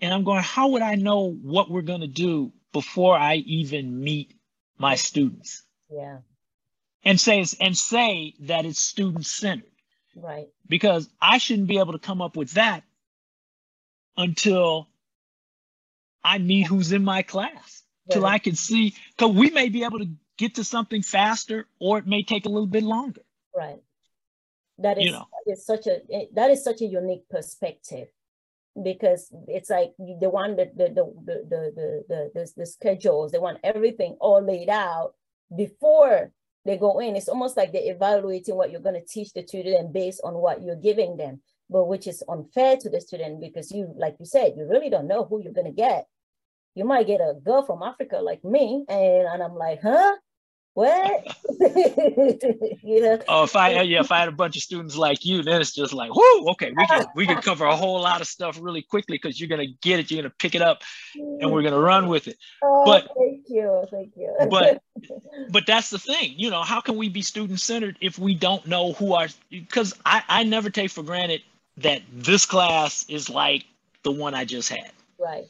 And 0.01 0.15
I'm 0.15 0.25
going, 0.25 0.43
how 0.43 0.69
would 0.69 0.83
I 0.83 0.95
know 0.95 1.31
what 1.31 1.71
we're 1.71 1.83
going 1.83 2.01
to 2.01 2.07
do 2.07 2.53
before 2.73 3.17
I 3.17 3.37
even 3.37 4.03
meet 4.03 4.35
my 4.79 4.95
students? 4.95 5.63
Yeah. 5.91 6.19
And 7.05 7.21
say 7.21 7.45
and 7.61 7.77
say 7.77 8.35
that 8.41 8.65
it's 8.65 8.79
student 8.79 9.27
centered. 9.27 9.71
Right. 10.15 10.49
Because 10.69 11.09
I 11.21 11.39
shouldn't 11.39 11.69
be 11.69 11.79
able 11.79 11.93
to 11.93 11.99
come 11.99 12.23
up 12.23 12.37
with 12.37 12.53
that 12.53 12.85
until 14.21 14.89
I 16.23 16.39
meet 16.39 16.67
who's 16.67 16.93
in 16.93 17.03
my 17.03 17.23
class. 17.23 17.83
Right. 18.09 18.15
Till 18.15 18.27
I 18.27 18.39
can 18.39 18.55
see 18.55 18.95
because 19.17 19.35
we 19.35 19.51
may 19.51 19.69
be 19.69 19.85
able 19.85 19.99
to 20.01 20.11
get 20.37 20.57
to 20.57 20.65
something 20.65 21.03
faster 21.03 21.67
or 21.79 21.99
it 21.99 22.07
may 22.07 22.23
take 22.23 22.47
a 22.47 22.49
little 22.49 22.67
bit 22.67 22.83
longer. 22.83 23.23
Right. 23.57 23.81
That 24.79 24.99
is, 24.99 25.05
you 25.05 25.13
know. 25.13 25.27
that 25.47 25.53
is 25.53 25.65
such 25.65 25.87
a 25.87 26.01
that 26.35 26.51
is 26.51 26.65
such 26.65 26.81
a 26.81 26.87
unique 26.87 27.29
perspective 27.29 28.09
because 28.83 29.33
it's 29.49 29.71
like 29.71 29.93
they 29.99 30.27
want 30.27 30.57
the 30.57 30.71
the 30.75 30.89
the 30.89 31.05
the 31.27 31.37
the 31.51 32.05
the, 32.09 32.31
the, 32.35 32.53
the 32.57 32.67
schedules, 32.67 33.33
they 33.33 33.39
want 33.39 33.59
everything 33.63 34.17
all 34.21 34.43
laid 34.43 34.69
out 34.69 35.15
before 35.55 36.33
they 36.65 36.77
go 36.77 36.99
in. 37.01 37.17
It's 37.17 37.29
almost 37.29 37.57
like 37.57 37.73
they're 37.73 37.93
evaluating 37.95 38.55
what 38.55 38.71
you're 38.71 38.81
going 38.81 39.01
to 39.01 39.07
teach 39.07 39.33
the 39.33 39.47
student 39.47 39.93
based 39.93 40.21
on 40.25 40.35
what 40.35 40.63
you're 40.63 40.77
giving 40.77 41.17
them, 41.17 41.41
but 41.71 41.87
which 41.87 42.07
is 42.07 42.23
unfair 42.29 42.77
to 42.77 42.91
the 42.91 43.01
student 43.01 43.41
because 43.41 43.71
you, 43.71 43.95
like 43.97 44.17
you 44.19 44.27
said, 44.27 44.55
you 44.57 44.67
really 44.69 44.91
don't 44.91 45.07
know 45.07 45.25
who 45.25 45.41
you're 45.41 45.53
going 45.53 45.67
to 45.67 45.73
get. 45.73 46.07
You 46.75 46.85
might 46.85 47.07
get 47.07 47.21
a 47.21 47.35
girl 47.35 47.63
from 47.63 47.83
Africa 47.83 48.19
like 48.19 48.45
me, 48.45 48.85
and, 48.89 49.27
and 49.29 49.43
I'm 49.43 49.55
like, 49.55 49.81
huh? 49.83 50.17
what? 50.75 51.37
you 52.83 53.01
know? 53.01 53.19
Oh, 53.29 53.45
if 53.45 53.57
I 53.57 53.83
yeah, 53.83 54.01
if 54.01 54.13
I 54.13 54.21
had 54.21 54.29
a 54.29 54.33
bunch 54.33 54.57
of 54.57 54.63
students 54.63 54.97
like 54.97 55.25
you, 55.25 55.43
then 55.43 55.61
it's 55.61 55.75
just 55.75 55.93
like, 55.93 56.15
whoo, 56.15 56.49
okay, 56.51 56.73
we 56.77 56.87
can 56.87 57.07
we 57.15 57.27
can 57.27 57.43
cover 57.43 57.65
a 57.65 57.75
whole 57.75 58.01
lot 58.01 58.21
of 58.21 58.27
stuff 58.27 58.59
really 58.61 58.83
quickly 58.83 59.19
because 59.21 59.41
you're 59.41 59.49
gonna 59.49 59.67
get 59.83 60.01
it, 60.01 60.11
you're 60.11 60.23
gonna 60.23 60.35
pick 60.39 60.55
it 60.55 60.63
up, 60.63 60.83
and 61.15 61.53
we're 61.53 61.63
gonna 61.63 61.81
run 61.81 62.09
with 62.09 62.29
it. 62.29 62.37
Oh, 62.63 62.85
but 62.85 63.11
thank 63.17 63.47
you, 63.49 63.85
thank 63.91 64.13
you. 64.17 64.35
but 64.49 64.83
but 65.51 65.67
that's 65.67 65.91
the 65.91 65.99
thing, 65.99 66.35
you 66.37 66.51
know, 66.51 66.63
how 66.63 66.81
can 66.81 66.97
we 66.97 67.09
be 67.09 67.23
student 67.23 67.61
centered 67.61 67.97
if 68.01 68.19
we 68.19 68.35
don't 68.35 68.67
know 68.67 68.93
who 68.93 69.15
our? 69.15 69.29
Because 69.51 69.95
I 70.05 70.23
I 70.29 70.45
never 70.45 70.71
take 70.71 70.91
for 70.91 71.03
granted 71.03 71.43
that 71.83 72.03
this 72.13 72.47
class 72.47 73.05
is 73.09 73.31
like 73.31 73.65
the 74.03 74.11
one 74.11 74.35
I 74.35 74.45
just 74.45 74.69
had. 74.69 74.93
Right. 75.19 75.47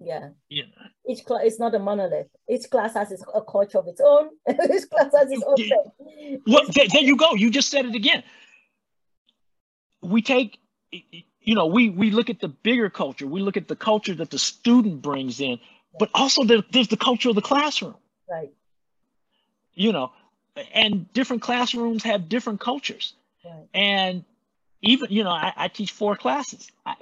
Yeah. 0.00 0.28
Yeah. 0.48 0.64
Each 1.08 1.24
class 1.24 1.44
is 1.44 1.58
not 1.58 1.74
a 1.74 1.78
monolith. 1.78 2.28
Each 2.48 2.70
class 2.70 2.94
has 2.94 3.10
its, 3.10 3.24
a 3.34 3.42
culture 3.42 3.78
of 3.78 3.88
its 3.88 4.00
own. 4.04 4.28
Each 4.48 4.88
class 4.88 5.12
has 5.16 5.30
its 5.30 5.42
own 5.44 5.56
thing. 5.56 6.40
Well, 6.46 6.64
there, 6.74 6.86
there 6.92 7.02
you 7.02 7.16
go. 7.16 7.34
You 7.34 7.50
just 7.50 7.70
said 7.70 7.84
it 7.84 7.94
again. 7.94 8.22
We 10.00 10.22
take, 10.22 10.58
you 10.92 11.54
know, 11.54 11.66
we 11.66 11.90
we 11.90 12.12
look 12.12 12.30
at 12.30 12.40
the 12.40 12.48
bigger 12.48 12.88
culture. 12.88 13.26
We 13.26 13.40
look 13.40 13.56
at 13.56 13.66
the 13.66 13.74
culture 13.74 14.14
that 14.14 14.30
the 14.30 14.38
student 14.38 15.02
brings 15.02 15.40
in, 15.40 15.58
but 15.98 16.10
also 16.14 16.44
the, 16.44 16.64
there's 16.70 16.88
the 16.88 16.96
culture 16.96 17.30
of 17.30 17.34
the 17.34 17.42
classroom. 17.42 17.96
Right. 18.30 18.52
You 19.74 19.92
know, 19.92 20.12
and 20.72 21.12
different 21.12 21.42
classrooms 21.42 22.04
have 22.04 22.28
different 22.28 22.60
cultures. 22.60 23.14
Right. 23.44 23.66
And 23.74 24.24
even, 24.82 25.08
you 25.10 25.24
know, 25.24 25.30
I, 25.30 25.52
I 25.56 25.68
teach 25.68 25.92
four 25.92 26.16
classes. 26.16 26.70
I, 26.86 26.94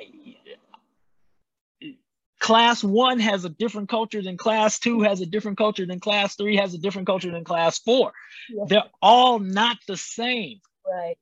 class 2.39 2.85
one 2.85 3.18
has 3.18 3.45
a 3.45 3.49
different 3.49 3.89
culture 3.89 4.22
than 4.22 4.37
class 4.37 4.79
two 4.79 5.01
has 5.03 5.20
a 5.20 5.27
different 5.27 5.59
culture 5.59 5.87
than 5.87 5.99
class 5.99 6.37
three 6.37 6.57
has 6.57 6.74
a 6.74 6.79
different 6.79 7.07
culture 7.07 7.31
than 7.31 7.45
class 7.45 7.79
four 7.79 8.12
yeah. 8.51 8.64
they're 8.68 8.91
all 9.01 9.39
not 9.39 9.79
the 9.89 9.97
same 9.97 10.61
right 10.87 11.16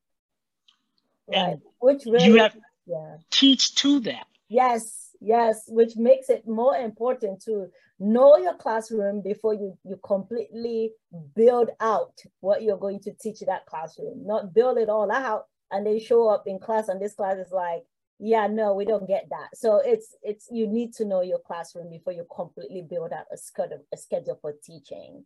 and 1.32 1.52
right. 1.52 1.58
which 1.80 2.02
really 2.04 2.26
you 2.26 2.36
have 2.36 2.56
yeah. 2.86 3.16
teach 3.30 3.74
to 3.76 4.00
that 4.00 4.26
yes 4.48 5.10
yes 5.20 5.62
which 5.68 5.96
makes 5.96 6.28
it 6.28 6.46
more 6.46 6.76
important 6.76 7.40
to 7.40 7.68
know 8.00 8.36
your 8.36 8.54
classroom 8.54 9.22
before 9.22 9.54
you 9.54 9.78
you 9.84 9.98
completely 10.04 10.90
build 11.36 11.70
out 11.80 12.20
what 12.40 12.62
you're 12.62 12.76
going 12.76 12.98
to 12.98 13.12
teach 13.12 13.38
that 13.40 13.64
classroom 13.66 14.26
not 14.26 14.52
build 14.52 14.78
it 14.78 14.88
all 14.88 15.10
out 15.12 15.46
and 15.74 15.84
they 15.84 15.98
show 15.98 16.28
up 16.28 16.44
in 16.46 16.58
class 16.58 16.88
and 16.88 17.00
this 17.00 17.14
class 17.14 17.36
is 17.36 17.52
like 17.52 17.84
yeah 18.20 18.46
no 18.46 18.74
we 18.74 18.84
don't 18.84 19.08
get 19.08 19.26
that. 19.30 19.48
So 19.54 19.82
it's 19.84 20.14
it's 20.22 20.48
you 20.50 20.66
need 20.66 20.94
to 20.94 21.04
know 21.04 21.20
your 21.20 21.40
classroom 21.40 21.90
before 21.90 22.12
you 22.12 22.24
completely 22.34 22.82
build 22.88 23.12
out 23.12 23.26
a 23.32 23.36
schedule 23.36 23.84
a 23.92 23.96
schedule 23.96 24.38
for 24.40 24.54
teaching. 24.64 25.24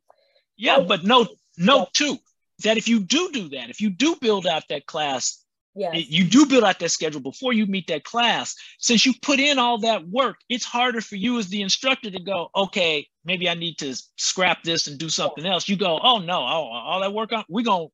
Yeah 0.57 0.81
but 0.81 1.05
note 1.05 1.29
note 1.59 1.91
yeah. 2.01 2.07
too 2.07 2.17
that 2.65 2.77
if 2.77 2.89
you 2.89 3.01
do 3.01 3.31
do 3.31 3.49
that 3.51 3.71
if 3.71 3.81
you 3.81 3.91
do 3.91 4.17
build 4.17 4.47
out 4.47 4.65
that 4.71 4.87
class 4.87 5.45
yeah 5.77 5.93
you 5.93 6.25
do 6.25 6.47
build 6.47 6.65
out 6.65 6.79
that 6.79 6.91
schedule 6.91 7.21
before 7.21 7.53
you 7.53 7.67
meet 7.67 7.87
that 7.89 8.05
class. 8.05 8.57
Since 8.79 9.05
you 9.05 9.13
put 9.21 9.39
in 9.39 9.59
all 9.59 9.79
that 9.81 10.09
work 10.09 10.37
it's 10.49 10.65
harder 10.65 11.03
for 11.03 11.17
you 11.17 11.39
as 11.39 11.49
the 11.49 11.61
instructor 11.61 12.11
to 12.11 12.21
go 12.21 12.49
okay 12.57 13.07
maybe 13.23 13.51
i 13.51 13.55
need 13.55 13.77
to 13.79 13.95
scrap 14.17 14.63
this 14.63 14.87
and 14.87 14.99
do 14.99 15.11
something 15.11 15.45
yeah. 15.45 15.53
else. 15.53 15.69
You 15.69 15.77
go 15.77 16.01
oh 16.03 16.21
no 16.21 16.41
all, 16.41 16.73
all 16.73 17.01
that 17.01 17.13
work 17.13 17.35
uh, 17.35 17.37
on 17.37 17.45
we're 17.51 17.63
going 17.63 17.89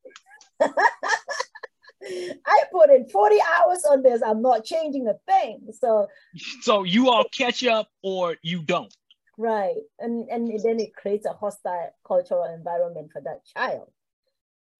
I 2.45 2.63
put 2.71 2.89
in 2.89 3.07
40 3.09 3.35
hours 3.57 3.85
on 3.85 4.03
this. 4.03 4.21
I'm 4.21 4.41
not 4.41 4.63
changing 4.65 5.07
a 5.07 5.15
thing. 5.31 5.67
So 5.79 6.07
so 6.61 6.83
you 6.83 7.09
all 7.09 7.25
catch 7.35 7.63
up 7.63 7.89
or 8.03 8.35
you 8.41 8.61
don't. 8.63 8.93
Right. 9.37 9.75
And 9.99 10.29
and 10.29 10.47
then 10.63 10.79
it 10.79 10.95
creates 10.95 11.25
a 11.25 11.33
hostile 11.33 11.93
cultural 12.07 12.45
environment 12.45 13.09
for 13.11 13.21
that 13.21 13.45
child. 13.45 13.91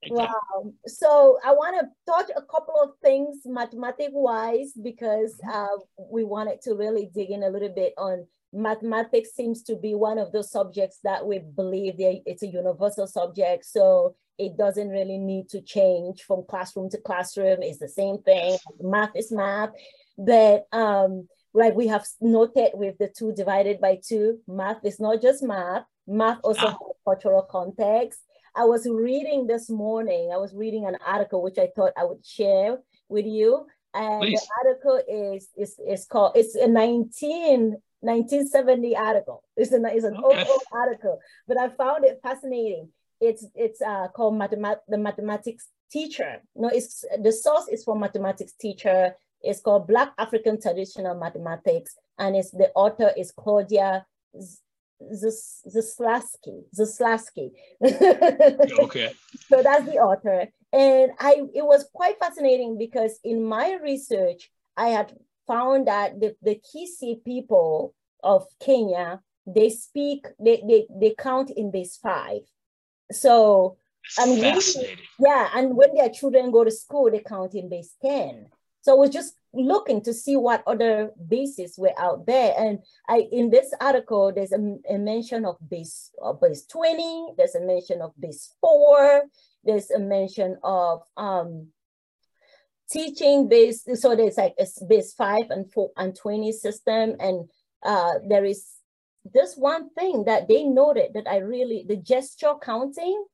Exactly. 0.01 0.27
Wow. 0.27 0.73
So 0.85 1.39
I 1.43 1.51
want 1.51 1.79
to 1.79 2.11
touch 2.11 2.29
a 2.35 2.41
couple 2.41 2.75
of 2.81 2.91
things 3.03 3.41
mathematic 3.45 4.09
wise 4.11 4.73
because 4.81 5.35
mm-hmm. 5.43 5.49
uh, 5.49 6.07
we 6.11 6.23
wanted 6.23 6.61
to 6.63 6.75
really 6.75 7.09
dig 7.13 7.31
in 7.31 7.43
a 7.43 7.49
little 7.49 7.73
bit 7.73 7.93
on 7.97 8.27
mathematics 8.53 9.35
seems 9.35 9.61
to 9.63 9.75
be 9.75 9.95
one 9.95 10.17
of 10.17 10.31
those 10.31 10.49
subjects 10.49 10.99
that 11.03 11.25
we 11.25 11.39
believe 11.39 11.95
it's 11.97 12.43
a 12.43 12.47
universal 12.47 13.05
subject. 13.05 13.65
So 13.65 14.15
it 14.37 14.57
doesn't 14.57 14.89
really 14.89 15.17
need 15.17 15.49
to 15.49 15.61
change 15.61 16.23
from 16.23 16.43
classroom 16.47 16.89
to 16.89 16.97
classroom. 16.97 17.61
It's 17.61 17.79
the 17.79 17.89
same 17.89 18.19
thing. 18.19 18.57
Math 18.81 19.15
is 19.15 19.31
math. 19.31 19.71
But 20.17 20.65
um, 20.71 21.27
like 21.53 21.75
we 21.75 21.87
have 21.87 22.05
noted 22.21 22.71
with 22.73 22.97
the 22.97 23.07
two 23.07 23.33
divided 23.33 23.79
by 23.79 23.99
two, 24.05 24.39
math 24.47 24.83
is 24.83 24.99
not 24.99 25.21
just 25.21 25.43
math. 25.43 25.83
Math 26.07 26.39
also 26.43 26.67
ah. 26.67 26.71
has 26.71 26.77
cultural 27.03 27.43
context. 27.43 28.19
I 28.55 28.65
was 28.65 28.87
reading 28.87 29.47
this 29.47 29.69
morning, 29.69 30.31
I 30.33 30.37
was 30.37 30.53
reading 30.53 30.85
an 30.85 30.97
article 31.05 31.41
which 31.41 31.57
I 31.57 31.67
thought 31.75 31.91
I 31.97 32.05
would 32.05 32.25
share 32.25 32.77
with 33.09 33.25
you. 33.25 33.65
And 33.93 34.21
Please. 34.21 34.41
the 34.41 34.67
article 34.67 35.33
is, 35.33 35.49
is, 35.57 35.79
is 35.85 36.05
called, 36.05 36.33
it's 36.35 36.55
a 36.55 36.67
19, 36.67 37.75
1970 38.01 38.95
article. 38.95 39.43
It's, 39.57 39.71
an, 39.71 39.85
it's 39.85 40.05
an 40.05 40.17
okay. 40.17 40.39
old, 40.39 40.47
old 40.47 40.61
article, 40.71 41.19
but 41.47 41.57
I 41.57 41.69
found 41.69 42.05
it 42.05 42.19
fascinating 42.21 42.89
it's 43.27 43.45
it's 43.55 43.81
uh, 43.81 44.07
called 44.09 44.35
mathemat- 44.35 44.85
the 44.87 44.97
mathematics 44.97 45.69
teacher. 45.91 46.41
No, 46.55 46.69
it's 46.69 47.03
the 47.21 47.31
source 47.31 47.67
is 47.69 47.83
for 47.83 47.97
mathematics 47.97 48.53
teacher. 48.53 49.15
It's 49.41 49.61
called 49.61 49.87
Black 49.87 50.13
African 50.17 50.59
Traditional 50.59 51.15
Mathematics, 51.15 51.95
and 52.17 52.35
it's 52.35 52.51
the 52.51 52.71
author 52.75 53.11
is 53.17 53.31
Claudia 53.31 54.05
Zaslavsky. 55.01 56.63
Zaslavsky. 56.77 57.51
okay. 58.79 59.13
So 59.47 59.61
that's 59.61 59.85
the 59.85 59.99
author, 59.99 60.47
and 60.73 61.11
I 61.19 61.41
it 61.53 61.65
was 61.65 61.89
quite 61.93 62.17
fascinating 62.19 62.77
because 62.77 63.19
in 63.23 63.43
my 63.43 63.77
research 63.81 64.49
I 64.77 64.89
had 64.89 65.13
found 65.47 65.87
that 65.87 66.19
the 66.19 66.35
the 66.41 66.59
Kisii 66.59 67.23
people 67.23 67.93
of 68.23 68.47
Kenya 68.59 69.21
they 69.45 69.69
speak 69.69 70.25
they 70.39 70.63
they, 70.67 70.87
they 70.89 71.13
count 71.17 71.51
in 71.51 71.69
base 71.71 71.97
five 71.97 72.41
so 73.11 73.77
and 74.19 74.39
when, 74.39 74.59
yeah, 75.19 75.49
and 75.55 75.75
when 75.75 75.95
their 75.95 76.09
children 76.09 76.51
go 76.51 76.63
to 76.63 76.71
school, 76.71 77.09
they 77.09 77.19
count 77.19 77.55
in 77.55 77.69
base 77.69 77.95
10. 78.03 78.47
So 78.81 78.91
I 78.93 78.95
was 78.95 79.09
just 79.09 79.33
looking 79.51 80.01
to 80.03 80.13
see 80.13 80.35
what 80.35 80.63
other 80.67 81.11
bases 81.27 81.75
were 81.77 81.93
out 81.97 82.27
there. 82.27 82.53
And 82.57 82.79
I 83.09 83.27
in 83.31 83.49
this 83.49 83.73
article, 83.81 84.31
there's 84.33 84.51
a, 84.51 84.77
a 84.89 84.97
mention 84.97 85.45
of 85.45 85.57
base 85.67 86.11
of 86.21 86.39
base 86.39 86.65
20, 86.67 87.33
there's 87.37 87.55
a 87.55 87.61
mention 87.61 88.01
of 88.01 88.11
base 88.19 88.53
four, 88.61 89.23
there's 89.63 89.89
a 89.89 89.99
mention 89.99 90.57
of 90.63 91.01
um 91.17 91.69
teaching 92.91 93.49
base, 93.49 93.87
so 93.95 94.15
there's 94.15 94.37
like 94.37 94.53
a 94.59 94.67
base 94.87 95.13
five 95.13 95.49
and 95.49 95.71
four 95.73 95.89
and 95.97 96.15
20 96.15 96.51
system, 96.51 97.15
and 97.19 97.49
uh 97.83 98.13
there 98.27 98.45
is 98.45 98.67
this 99.33 99.55
one 99.55 99.89
thing 99.91 100.25
that 100.25 100.47
they 100.47 100.63
noted 100.63 101.13
that 101.13 101.27
I 101.27 101.37
really, 101.37 101.85
the 101.87 101.97
gesture 101.97 102.53
counting 102.61 103.25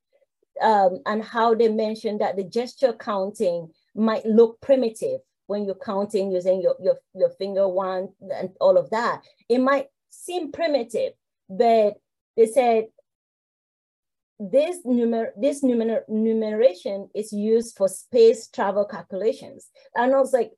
um, 0.62 1.00
and 1.06 1.24
how 1.24 1.54
they 1.54 1.68
mentioned 1.68 2.22
that 2.22 2.38
the 2.38 2.44
gesture 2.44 2.94
counting 2.94 3.70
might 3.96 4.26
look 4.26 4.62
primitive 4.62 5.20
when 5.48 5.66
you're 5.66 5.76
counting 5.76 6.32
using 6.32 6.62
your, 6.62 6.76
your, 6.82 6.98
your 7.14 7.30
finger 7.32 7.68
one 7.68 8.10
and 8.34 8.52
all 8.62 8.78
of 8.78 8.90
that. 8.92 9.22
It 9.50 9.60
might 9.60 9.88
seem 10.10 10.52
primitive, 10.52 11.14
but 11.50 11.96
they 12.38 12.46
said 12.46 12.86
this, 14.40 14.78
numer 14.86 15.28
this 15.38 15.62
numer 15.62 16.02
numeration 16.08 17.10
is 17.14 17.34
used 17.34 17.76
for 17.76 17.88
space 17.88 18.48
travel 18.48 18.86
calculations. 18.86 19.70
And 19.96 20.16
I 20.16 20.20
was 20.20 20.34
like, 20.34 20.52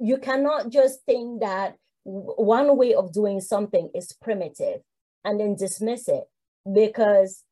you 0.00 0.18
cannot 0.18 0.70
just 0.70 1.04
think 1.04 1.40
that 1.42 1.76
one 2.04 2.76
way 2.76 2.94
of 2.94 3.12
doing 3.12 3.40
something 3.40 3.90
is 3.94 4.12
primitive 4.20 4.80
and 5.24 5.40
then 5.40 5.56
dismiss 5.56 6.08
it 6.08 6.24
because 6.72 7.42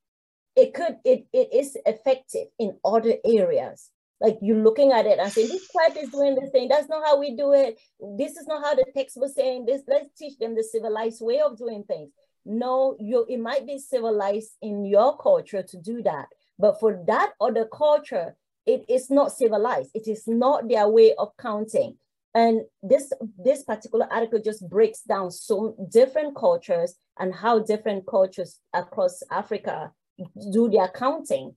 it 0.54 0.74
could 0.74 0.96
it, 1.04 1.26
it 1.32 1.48
is 1.52 1.76
effective 1.86 2.48
in 2.58 2.76
other 2.84 3.14
areas. 3.24 3.90
Like 4.20 4.38
you're 4.40 4.62
looking 4.62 4.92
at 4.92 5.06
it 5.06 5.18
and 5.18 5.32
saying 5.32 5.48
this 5.48 5.68
tribe 5.68 5.96
is 5.96 6.10
doing 6.10 6.36
this 6.36 6.50
thing. 6.50 6.68
That's 6.68 6.88
not 6.88 7.04
how 7.04 7.18
we 7.18 7.34
do 7.34 7.52
it. 7.52 7.80
This 8.18 8.36
is 8.36 8.46
not 8.46 8.62
how 8.62 8.74
the 8.74 8.84
text 8.94 9.16
was 9.16 9.34
saying 9.34 9.66
this. 9.66 9.82
Let's 9.88 10.08
teach 10.16 10.38
them 10.38 10.54
the 10.54 10.62
civilized 10.62 11.20
way 11.22 11.40
of 11.40 11.58
doing 11.58 11.84
things. 11.84 12.10
No 12.44 12.96
you 13.00 13.24
it 13.28 13.40
might 13.40 13.66
be 13.66 13.78
civilized 13.78 14.52
in 14.60 14.84
your 14.84 15.16
culture 15.16 15.62
to 15.62 15.76
do 15.78 16.02
that 16.02 16.26
but 16.58 16.78
for 16.78 17.02
that 17.06 17.32
other 17.40 17.66
culture 17.66 18.36
it 18.66 18.84
is 18.88 19.10
not 19.10 19.32
civilized. 19.32 19.90
It 19.94 20.06
is 20.06 20.24
not 20.28 20.68
their 20.68 20.88
way 20.88 21.14
of 21.18 21.36
counting 21.36 21.98
and 22.34 22.62
this 22.82 23.12
this 23.38 23.62
particular 23.62 24.06
article 24.10 24.40
just 24.42 24.68
breaks 24.68 25.02
down 25.02 25.30
so 25.30 25.76
different 25.90 26.34
cultures 26.34 26.94
and 27.18 27.34
how 27.34 27.58
different 27.58 28.06
cultures 28.06 28.58
across 28.72 29.22
africa 29.30 29.92
do 30.52 30.70
their 30.70 30.88
counting 30.88 31.54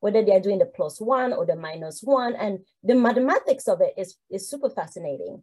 whether 0.00 0.24
they're 0.24 0.40
doing 0.40 0.58
the 0.58 0.66
plus 0.66 1.00
one 1.00 1.32
or 1.32 1.44
the 1.44 1.56
minus 1.56 2.00
one. 2.02 2.34
And 2.34 2.60
the 2.82 2.94
mathematics 2.94 3.68
of 3.68 3.80
it 3.80 3.94
is, 3.96 4.16
is 4.30 4.48
super 4.48 4.70
fascinating. 4.70 5.42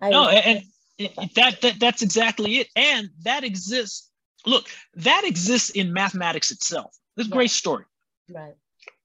I, 0.00 0.10
no, 0.10 0.28
and, 0.28 0.62
and 0.98 1.30
that, 1.34 1.60
that 1.62 1.80
that's 1.80 2.02
exactly 2.02 2.58
it. 2.58 2.68
And 2.76 3.08
that 3.22 3.44
exists. 3.44 4.10
Look, 4.44 4.66
that 4.94 5.22
exists 5.24 5.70
in 5.70 5.92
mathematics 5.92 6.50
itself. 6.50 6.96
This 7.16 7.26
great 7.26 7.50
story. 7.50 7.84
Right. 8.30 8.54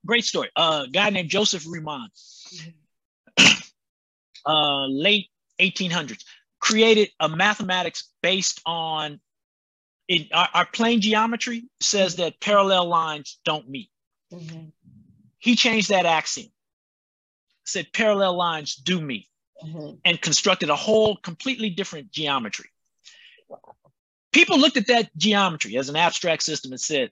Great 0.06 0.26
story. 0.26 0.50
A 0.56 0.60
uh, 0.60 0.86
guy 0.86 1.10
named 1.10 1.30
Joseph 1.30 1.66
Riemann, 1.68 2.10
mm-hmm. 2.54 3.44
uh, 4.46 4.86
late 4.88 5.28
1800s, 5.60 6.24
created 6.60 7.10
a 7.20 7.30
mathematics 7.30 8.10
based 8.22 8.62
on 8.66 9.20
in 10.08 10.28
our, 10.34 10.50
our 10.54 10.66
plane 10.66 11.00
geometry 11.00 11.64
says 11.80 12.18
that 12.18 12.40
parallel 12.42 12.86
lines 12.86 13.40
don't 13.46 13.70
meet. 13.70 13.90
Mm-hmm. 14.34 14.68
He 15.40 15.56
changed 15.56 15.90
that 15.90 16.06
axiom, 16.06 16.52
said 17.64 17.88
parallel 17.94 18.36
lines 18.36 18.76
do 18.76 19.00
meet, 19.00 19.28
mm-hmm. 19.64 19.96
and 20.04 20.22
constructed 20.22 20.70
a 20.70 20.76
whole 20.76 21.16
completely 21.16 21.70
different 21.70 22.12
geometry. 22.12 22.70
People 24.32 24.60
looked 24.60 24.78
at 24.78 24.88
that 24.88 25.16
geometry 25.18 25.78
as 25.78 25.90
an 25.90 25.96
abstract 25.96 26.44
system 26.44 26.72
and 26.72 26.80
said, 26.80 27.12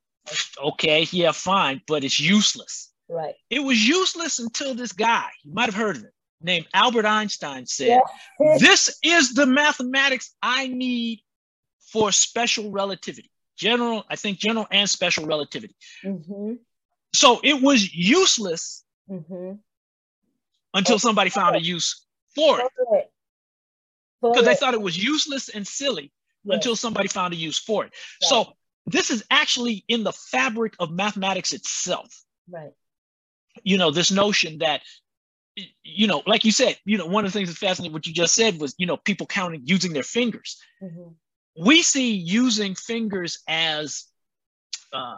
okay, 0.62 1.08
yeah, 1.12 1.32
fine, 1.32 1.82
but 1.88 2.04
it's 2.04 2.20
useless. 2.20 2.92
Right. 3.10 3.36
It 3.50 3.60
was 3.60 3.86
useless 3.86 4.40
until 4.40 4.76
this 4.76 4.92
guy, 4.92 5.30
you 5.44 5.54
might 5.54 5.66
have 5.66 5.76
heard 5.76 5.98
of 5.98 6.04
it, 6.04 6.14
named 6.42 6.68
Albert 6.74 7.06
Einstein 7.06 7.66
said, 7.66 8.02
yeah. 8.40 8.58
this 8.60 9.00
is 9.04 9.34
the 9.34 9.46
mathematics 9.46 10.36
I 10.42 10.68
need 10.68 11.22
for 11.92 12.12
special 12.12 12.72
relativity. 12.72 13.30
General, 13.58 14.06
I 14.10 14.16
think 14.16 14.40
general 14.40 14.68
and 14.72 14.90
special 14.90 15.26
relativity. 15.26 15.76
Mm-hmm. 16.06 16.54
So 17.14 17.42
it 17.44 17.62
was 17.62 17.94
useless 17.94 18.84
mm-hmm. 19.10 19.54
until 20.74 20.96
oh, 20.96 20.98
somebody 20.98 21.30
found 21.30 21.56
a 21.56 21.62
use 21.62 22.06
for 22.36 22.62
it. 22.62 23.12
Because 24.22 24.46
they 24.46 24.56
thought 24.56 24.74
it 24.74 24.82
was 24.82 25.02
useless 25.02 25.50
and 25.50 25.66
silly 25.66 26.12
yes. 26.44 26.56
until 26.56 26.76
somebody 26.76 27.08
found 27.08 27.34
a 27.34 27.38
use 27.38 27.58
for 27.58 27.86
it. 27.86 27.92
Right. 28.22 28.30
So 28.30 28.54
this 28.86 29.12
is 29.12 29.24
actually 29.30 29.84
in 29.88 30.04
the 30.04 30.12
fabric 30.12 30.76
of 30.80 30.92
mathematics 30.92 31.54
itself. 31.54 32.24
Right. 32.50 32.72
You 33.64 33.78
know, 33.78 33.92
this 33.92 34.12
notion 34.12 34.60
that, 34.60 34.82
you 35.84 36.08
know, 36.08 36.24
like 36.26 36.46
you 36.46 36.52
said, 36.52 36.78
you 36.86 36.98
know, 36.98 37.06
one 37.06 37.26
of 37.26 37.32
the 37.32 37.38
things 37.38 37.50
that's 37.50 37.60
fascinating, 37.60 37.94
what 37.94 38.08
you 38.08 38.14
just 38.14 38.36
said 38.36 38.60
was, 38.60 38.76
you 38.78 38.86
know, 38.86 38.98
people 38.98 39.28
counting 39.28 39.62
using 39.66 39.94
their 39.94 40.04
fingers. 40.04 40.62
Mm-hmm. 40.82 41.10
We 41.66 41.82
see 41.82 42.14
using 42.14 42.76
fingers 42.76 43.42
as 43.48 44.06
uh, 44.94 45.18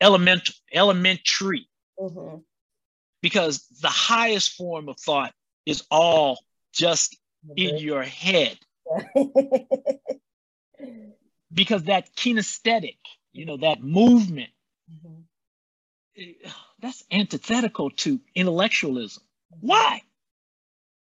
element, 0.00 0.50
elementary. 0.72 1.68
Mm-hmm. 1.98 2.36
Because 3.22 3.66
the 3.82 3.88
highest 3.88 4.52
form 4.54 4.88
of 4.88 4.98
thought 4.98 5.34
is 5.66 5.84
all 5.90 6.38
just 6.72 7.18
in 7.56 7.76
your 7.76 8.02
head. 8.02 8.58
because 11.52 11.84
that 11.84 12.14
kinesthetic, 12.16 12.96
you 13.32 13.44
know, 13.44 13.58
that 13.58 13.82
movement, 13.82 14.50
mm-hmm. 14.90 15.20
That's 16.80 17.04
antithetical 17.10 17.90
to 17.90 18.20
intellectualism. 18.34 19.22
Why? 19.60 20.02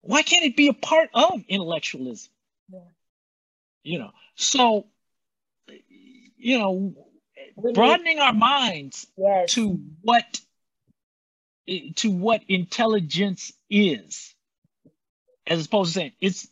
Why 0.01 0.23
can't 0.23 0.45
it 0.45 0.57
be 0.57 0.69
a 0.69 0.75
part 0.75 1.11
of 1.13 1.43
intellectualism? 1.49 2.31
Yeah. 2.73 2.79
You 3.83 3.99
know, 3.99 4.11
so, 4.35 4.87
you 6.37 6.59
know, 6.59 6.95
broadening 7.57 8.19
our 8.19 8.33
minds 8.33 9.07
yes. 9.17 9.53
to 9.55 9.81
what 10.03 10.41
to 11.97 12.11
what 12.11 12.43
intelligence 12.49 13.53
is 13.69 14.35
as 15.47 15.67
opposed 15.67 15.93
to 15.93 16.01
saying 16.01 16.13
it's 16.21 16.49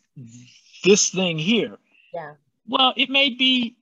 this 0.83 1.09
thing 1.09 1.39
here 1.39 1.77
yeah 2.13 2.33
well 2.67 2.93
it 2.95 3.09
may 3.09 3.29
be 3.29 3.75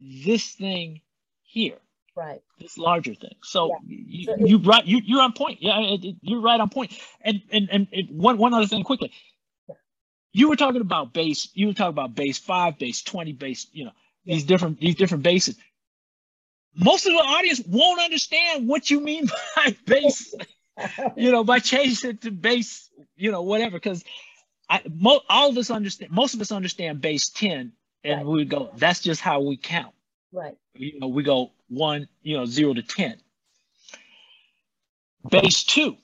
this 0.00 0.52
thing 0.52 1.00
here 1.42 1.78
right 2.18 2.42
this 2.58 2.76
larger 2.76 3.14
thing 3.14 3.34
so, 3.42 3.68
yeah. 3.68 3.76
you, 3.86 4.24
so 4.26 4.36
you 4.38 4.58
right 4.58 4.84
you, 4.86 5.00
you're 5.04 5.22
on 5.22 5.32
point 5.32 5.58
yeah 5.60 5.78
it, 5.80 6.04
it, 6.04 6.16
you're 6.20 6.40
right 6.40 6.60
on 6.60 6.68
point 6.68 6.92
and 7.22 7.40
and 7.52 7.68
and 7.70 7.86
it, 7.92 8.10
one 8.10 8.38
one 8.38 8.52
other 8.52 8.66
thing 8.66 8.82
quickly 8.82 9.12
yeah. 9.68 9.74
you 10.32 10.48
were 10.48 10.56
talking 10.56 10.80
about 10.80 11.12
base 11.12 11.48
you 11.54 11.68
were 11.68 11.72
talking 11.72 11.90
about 11.90 12.14
base 12.14 12.38
five 12.38 12.78
base 12.78 13.02
20 13.02 13.32
base 13.32 13.68
you 13.72 13.84
know 13.84 13.92
yeah. 14.24 14.34
these 14.34 14.44
different 14.44 14.80
these 14.80 14.96
different 14.96 15.22
bases 15.22 15.56
most 16.78 17.06
of 17.06 17.12
the 17.12 17.18
audience 17.18 17.60
won't 17.66 18.00
understand 18.00 18.68
what 18.68 18.90
you 18.90 19.00
mean 19.00 19.26
by 19.56 19.76
base, 19.84 20.34
you 21.16 21.32
know, 21.32 21.44
by 21.44 21.58
changing 21.58 22.10
it 22.10 22.22
to 22.22 22.30
base, 22.30 22.88
you 23.16 23.32
know, 23.32 23.42
whatever. 23.42 23.72
Because 23.72 24.04
I, 24.68 24.82
mo- 24.88 25.22
all 25.28 25.50
of 25.50 25.58
us 25.58 25.70
understand, 25.70 26.12
most 26.12 26.34
of 26.34 26.40
us 26.40 26.52
understand 26.52 27.00
base 27.00 27.28
10, 27.30 27.72
and 28.04 28.16
right. 28.16 28.26
we 28.26 28.44
go, 28.44 28.70
that's 28.76 29.00
just 29.00 29.20
how 29.20 29.40
we 29.40 29.56
count. 29.56 29.94
Right. 30.32 30.56
You 30.78 31.00
know, 31.00 31.08
we 31.08 31.22
go 31.22 31.52
one, 31.68 32.08
you 32.22 32.36
know, 32.36 32.46
zero 32.46 32.74
to 32.74 32.82
10. 32.82 33.18
Base 35.30 35.64
two, 35.64 35.96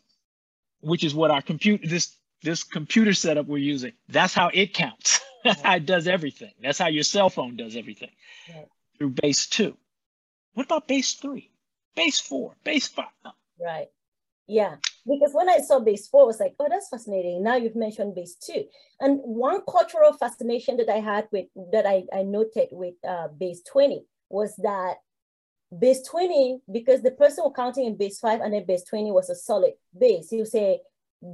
which 0.80 1.04
is 1.04 1.14
what 1.14 1.30
our 1.30 1.40
computer, 1.40 1.86
this 1.86 2.16
this 2.42 2.62
computer 2.62 3.14
setup 3.14 3.46
we're 3.46 3.58
using, 3.58 3.92
that's 4.08 4.34
how 4.34 4.50
it 4.52 4.74
counts. 4.74 5.20
that's 5.44 5.62
how 5.62 5.76
it 5.76 5.86
does 5.86 6.06
everything. 6.06 6.52
That's 6.62 6.78
how 6.78 6.88
your 6.88 7.04
cell 7.04 7.30
phone 7.30 7.56
does 7.56 7.76
everything 7.76 8.10
right. 8.54 8.66
through 8.98 9.10
base 9.10 9.46
two. 9.46 9.76
What 10.52 10.66
about 10.66 10.86
base 10.86 11.14
three, 11.14 11.50
base 11.96 12.20
four, 12.20 12.56
base 12.64 12.88
five? 12.88 13.06
Right. 13.58 13.88
Yeah. 14.46 14.76
Because 15.06 15.32
when 15.32 15.48
I 15.48 15.58
saw 15.58 15.80
base 15.80 16.06
four, 16.06 16.22
I 16.22 16.26
was 16.26 16.40
like, 16.40 16.54
oh, 16.60 16.66
that's 16.68 16.88
fascinating. 16.88 17.42
Now 17.42 17.56
you've 17.56 17.76
mentioned 17.76 18.14
base 18.14 18.34
two. 18.34 18.64
And 19.00 19.20
one 19.22 19.62
cultural 19.68 20.12
fascination 20.12 20.76
that 20.78 20.90
I 20.90 21.00
had 21.00 21.28
with 21.32 21.46
that 21.72 21.86
I, 21.86 22.04
I 22.12 22.22
noted 22.22 22.68
with 22.72 22.94
uh, 23.06 23.28
base 23.28 23.62
20 23.70 24.04
was 24.34 24.56
that 24.56 24.96
base 25.78 26.02
20, 26.02 26.60
because 26.70 27.02
the 27.02 27.12
person 27.12 27.44
was 27.44 27.54
counting 27.54 27.86
in 27.86 27.96
base 27.96 28.18
five 28.18 28.40
and 28.40 28.52
then 28.52 28.66
base 28.66 28.84
20 28.84 29.12
was 29.12 29.30
a 29.30 29.34
solid 29.34 29.74
base. 29.96 30.32
You 30.32 30.44
say 30.44 30.80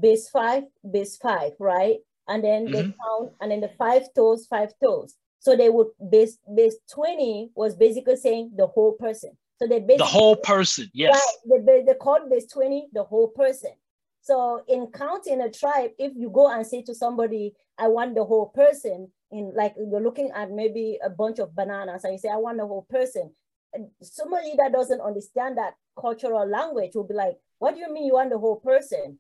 base 0.00 0.28
five, 0.28 0.64
base 0.88 1.16
five, 1.16 1.52
right? 1.58 1.96
And 2.28 2.44
then 2.44 2.66
mm-hmm. 2.66 2.72
they 2.74 2.82
count, 2.82 3.32
and 3.40 3.50
then 3.50 3.60
the 3.60 3.70
five 3.78 4.02
toes, 4.14 4.46
five 4.46 4.72
toes. 4.82 5.14
So 5.40 5.56
they 5.56 5.70
would 5.70 5.88
base 6.10 6.36
base 6.54 6.76
20 6.92 7.50
was 7.54 7.74
basically 7.74 8.16
saying 8.16 8.52
the 8.56 8.66
whole 8.66 8.92
person. 8.92 9.30
So 9.56 9.66
they 9.66 9.80
basically 9.80 9.96
the 9.96 10.04
whole 10.04 10.36
person, 10.36 10.90
yes. 10.92 11.18
Right, 11.48 11.66
they, 11.66 11.82
they 11.82 11.94
called 11.94 12.30
base 12.30 12.46
20 12.52 12.88
the 12.92 13.04
whole 13.04 13.28
person. 13.28 13.72
So 14.20 14.62
in 14.68 14.88
counting 14.88 15.40
a 15.40 15.50
tribe, 15.50 15.92
if 15.98 16.12
you 16.14 16.30
go 16.30 16.50
and 16.50 16.66
say 16.66 16.82
to 16.82 16.94
somebody, 16.94 17.54
I 17.78 17.88
want 17.88 18.14
the 18.14 18.24
whole 18.24 18.46
person, 18.46 19.10
in 19.30 19.52
like 19.54 19.74
you're 19.76 20.00
looking 20.00 20.30
at 20.34 20.50
maybe 20.50 20.98
a 21.04 21.10
bunch 21.10 21.38
of 21.38 21.54
bananas 21.54 22.04
and 22.04 22.12
you 22.12 22.18
say, 22.18 22.28
I 22.28 22.36
want 22.36 22.58
the 22.58 22.66
whole 22.66 22.86
person. 22.88 23.32
And 23.72 23.88
somebody 24.02 24.54
that 24.58 24.72
doesn't 24.72 25.00
understand 25.00 25.58
that 25.58 25.74
cultural 25.98 26.48
language 26.48 26.92
will 26.94 27.06
be 27.06 27.14
like, 27.14 27.36
What 27.58 27.74
do 27.74 27.80
you 27.80 27.92
mean 27.92 28.06
you 28.06 28.14
want 28.14 28.30
the 28.30 28.38
whole 28.38 28.56
person? 28.56 29.18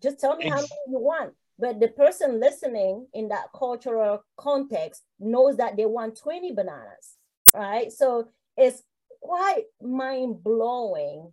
Just 0.00 0.20
tell 0.20 0.36
me 0.36 0.48
how 0.48 0.56
many 0.56 0.68
you 0.88 1.00
want. 1.00 1.34
But 1.58 1.80
the 1.80 1.88
person 1.88 2.38
listening 2.38 3.08
in 3.12 3.28
that 3.28 3.46
cultural 3.54 4.22
context 4.36 5.02
knows 5.18 5.56
that 5.56 5.76
they 5.76 5.86
want 5.86 6.16
20 6.16 6.52
bananas, 6.52 7.16
right? 7.52 7.90
So 7.92 8.28
it's 8.56 8.82
quite 9.20 9.64
mind 9.82 10.44
blowing 10.44 11.32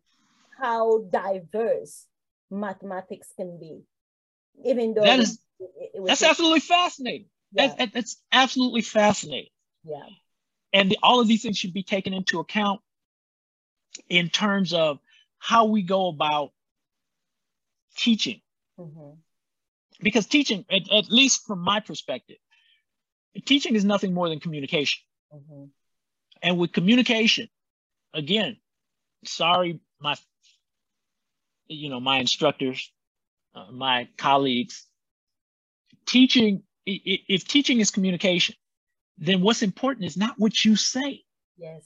how 0.59 1.03
diverse 1.11 2.07
mathematics 2.49 3.27
can 3.37 3.59
be. 3.59 3.83
Even 4.63 4.95
though 4.95 5.03
that 5.03 5.19
is, 5.19 5.39
that's 6.05 6.23
absolutely 6.23 6.61
fascinating. 6.61 7.27
Yeah. 7.51 7.73
That, 7.77 7.93
that's 7.93 8.17
absolutely 8.31 8.81
fascinating. 8.81 9.51
Yeah. 9.83 10.05
And 10.73 10.95
all 11.01 11.19
of 11.21 11.27
these 11.27 11.41
things 11.41 11.57
should 11.57 11.73
be 11.73 11.83
taken 11.83 12.13
into 12.13 12.39
account 12.39 12.81
in 14.09 14.29
terms 14.29 14.73
of 14.73 14.99
how 15.39 15.65
we 15.65 15.83
go 15.83 16.07
about 16.07 16.51
teaching. 17.95 18.41
Mm-hmm 18.77 19.11
because 20.01 20.25
teaching, 20.25 20.65
at, 20.69 20.91
at 20.91 21.09
least 21.09 21.45
from 21.45 21.59
my 21.59 21.79
perspective, 21.79 22.37
teaching 23.45 23.75
is 23.75 23.85
nothing 23.85 24.13
more 24.13 24.29
than 24.29 24.39
communication. 24.39 25.01
Mm-hmm. 25.33 25.65
And 26.41 26.57
with 26.57 26.71
communication, 26.71 27.49
again, 28.13 28.57
sorry, 29.25 29.79
my, 29.99 30.15
you 31.67 31.89
know, 31.89 31.99
my 31.99 32.17
instructors, 32.19 32.91
uh, 33.55 33.71
my 33.71 34.07
colleagues, 34.17 34.85
teaching, 36.05 36.63
if 36.85 37.47
teaching 37.47 37.79
is 37.79 37.91
communication, 37.91 38.55
then 39.17 39.41
what's 39.41 39.61
important 39.61 40.05
is 40.05 40.17
not 40.17 40.35
what 40.37 40.63
you 40.63 40.75
say. 40.75 41.23
Yes. 41.57 41.83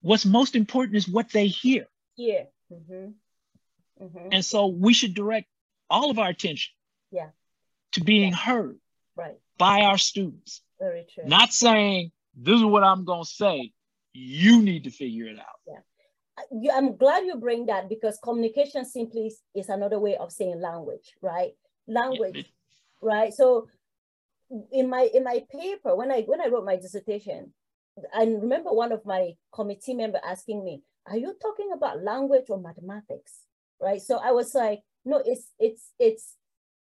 What's 0.00 0.26
most 0.26 0.54
important 0.54 0.96
is 0.96 1.08
what 1.08 1.30
they 1.30 1.46
hear. 1.46 1.86
Yeah. 2.16 2.44
Mm-hmm. 2.72 4.04
Mm-hmm. 4.04 4.28
And 4.32 4.44
so 4.44 4.66
we 4.66 4.92
should 4.92 5.14
direct 5.14 5.46
all 5.88 6.10
of 6.10 6.18
our 6.18 6.28
attention 6.28 6.72
yeah. 7.10 7.28
to 7.92 8.02
being 8.02 8.30
yeah. 8.30 8.36
heard 8.36 8.78
right. 9.16 9.36
by 9.56 9.82
our 9.82 9.98
students. 9.98 10.62
Very 10.80 11.06
true. 11.12 11.24
Not 11.26 11.52
saying, 11.52 12.10
this 12.36 12.56
is 12.56 12.64
what 12.64 12.82
I'm 12.82 13.04
going 13.04 13.24
to 13.24 13.30
say. 13.30 13.72
You 14.12 14.62
need 14.62 14.84
to 14.84 14.90
figure 14.90 15.26
it 15.26 15.38
out. 15.38 15.60
Yeah. 15.66 16.76
I'm 16.76 16.96
glad 16.96 17.24
you 17.24 17.36
bring 17.36 17.66
that 17.66 17.88
because 17.88 18.18
communication 18.22 18.84
simply 18.84 19.32
is 19.54 19.68
another 19.68 20.00
way 20.00 20.16
of 20.16 20.32
saying 20.32 20.60
language, 20.60 21.14
right? 21.22 21.52
Language, 21.86 22.36
yeah. 22.36 22.42
right? 23.00 23.32
So 23.32 23.68
in 24.72 24.88
my 24.88 25.08
in 25.12 25.24
my 25.24 25.42
paper, 25.50 25.94
when 25.94 26.10
I 26.10 26.22
when 26.22 26.40
I 26.40 26.48
wrote 26.48 26.64
my 26.64 26.76
dissertation, 26.76 27.52
I 28.14 28.24
remember 28.24 28.72
one 28.72 28.92
of 28.92 29.04
my 29.04 29.32
committee 29.52 29.94
member 29.94 30.20
asking 30.24 30.64
me, 30.64 30.82
"Are 31.06 31.16
you 31.16 31.34
talking 31.40 31.70
about 31.74 32.02
language 32.02 32.46
or 32.48 32.60
mathematics?" 32.60 33.40
Right? 33.80 34.00
So 34.00 34.18
I 34.18 34.32
was 34.32 34.54
like, 34.54 34.80
"No, 35.04 35.22
it's 35.24 35.48
it's 35.58 35.90
it's 35.98 36.36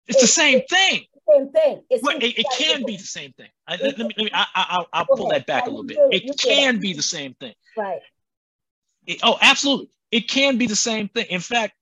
it's, 0.07 0.21
the 0.21 0.27
same 0.27 0.61
thing. 0.69 1.05
Same 1.29 1.51
thing. 1.51 1.81
It's 1.89 2.03
well, 2.03 2.17
it, 2.17 2.37
it 2.37 2.45
can 2.57 2.85
be 2.85 2.97
the 2.97 3.03
same 3.03 3.33
thing. 3.33 3.49
I, 3.67 3.77
let, 3.77 3.97
me, 3.97 4.03
let 4.03 4.17
me, 4.17 4.29
I, 4.31 4.45
I, 4.53 4.85
I'll 4.93 5.05
pull 5.07 5.29
that 5.29 5.47
back 5.47 5.65
a 5.65 5.69
little 5.69 5.83
bit. 5.83 5.97
It 6.11 6.39
can 6.39 6.79
be 6.79 6.93
the 6.93 7.01
same 7.01 7.33
thing. 7.33 7.55
Right. 7.75 8.01
It, 9.07 9.19
oh, 9.23 9.37
absolutely. 9.41 9.89
It 10.11 10.29
can 10.29 10.59
be 10.59 10.67
the 10.67 10.75
same 10.75 11.09
thing. 11.09 11.25
In 11.29 11.39
fact, 11.39 11.73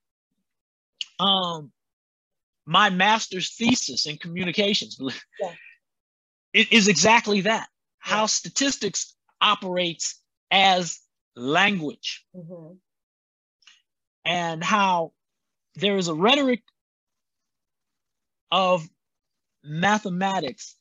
um, 1.20 1.73
my 2.66 2.89
master's 2.89 3.55
thesis 3.55 4.05
in 4.05 4.18
communications 4.18 4.97
yeah. 5.41 5.51
it 6.53 6.72
is 6.72 6.88
exactly 6.88 7.41
that. 7.41 7.68
Yeah. 8.05 8.14
How 8.16 8.26
statistics 8.26 9.16
operates 9.41 10.22
as 10.51 10.99
language. 11.36 12.26
Mm-hmm. 12.36 12.76
And 14.26 14.64
how 14.64 15.11
there 15.76 15.97
is 15.97 16.07
a 16.07 16.14
rhetoric 16.14 16.61
of 18.51 18.88
mathematics 19.64 20.76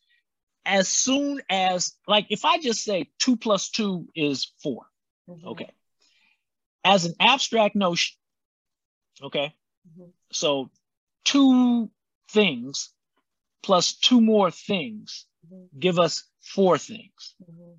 as 0.64 0.88
soon 0.88 1.40
as 1.48 1.94
like 2.06 2.26
if 2.30 2.44
i 2.44 2.58
just 2.58 2.84
say 2.84 3.08
two 3.18 3.36
plus 3.36 3.70
two 3.70 4.08
is 4.14 4.52
4 4.62 4.84
mm-hmm. 5.28 5.48
okay 5.48 5.70
as 6.84 7.04
an 7.04 7.14
abstract 7.20 7.74
notion 7.74 8.16
okay 9.22 9.54
mm-hmm. 9.88 10.10
so 10.32 10.70
two 11.24 11.90
things 12.30 12.90
plus 13.62 13.94
two 13.94 14.20
more 14.20 14.50
things 14.50 15.26
mm-hmm. 15.46 15.78
give 15.78 15.98
us 15.98 16.24
four 16.40 16.78
things 16.78 17.34
mm-hmm. 17.42 17.72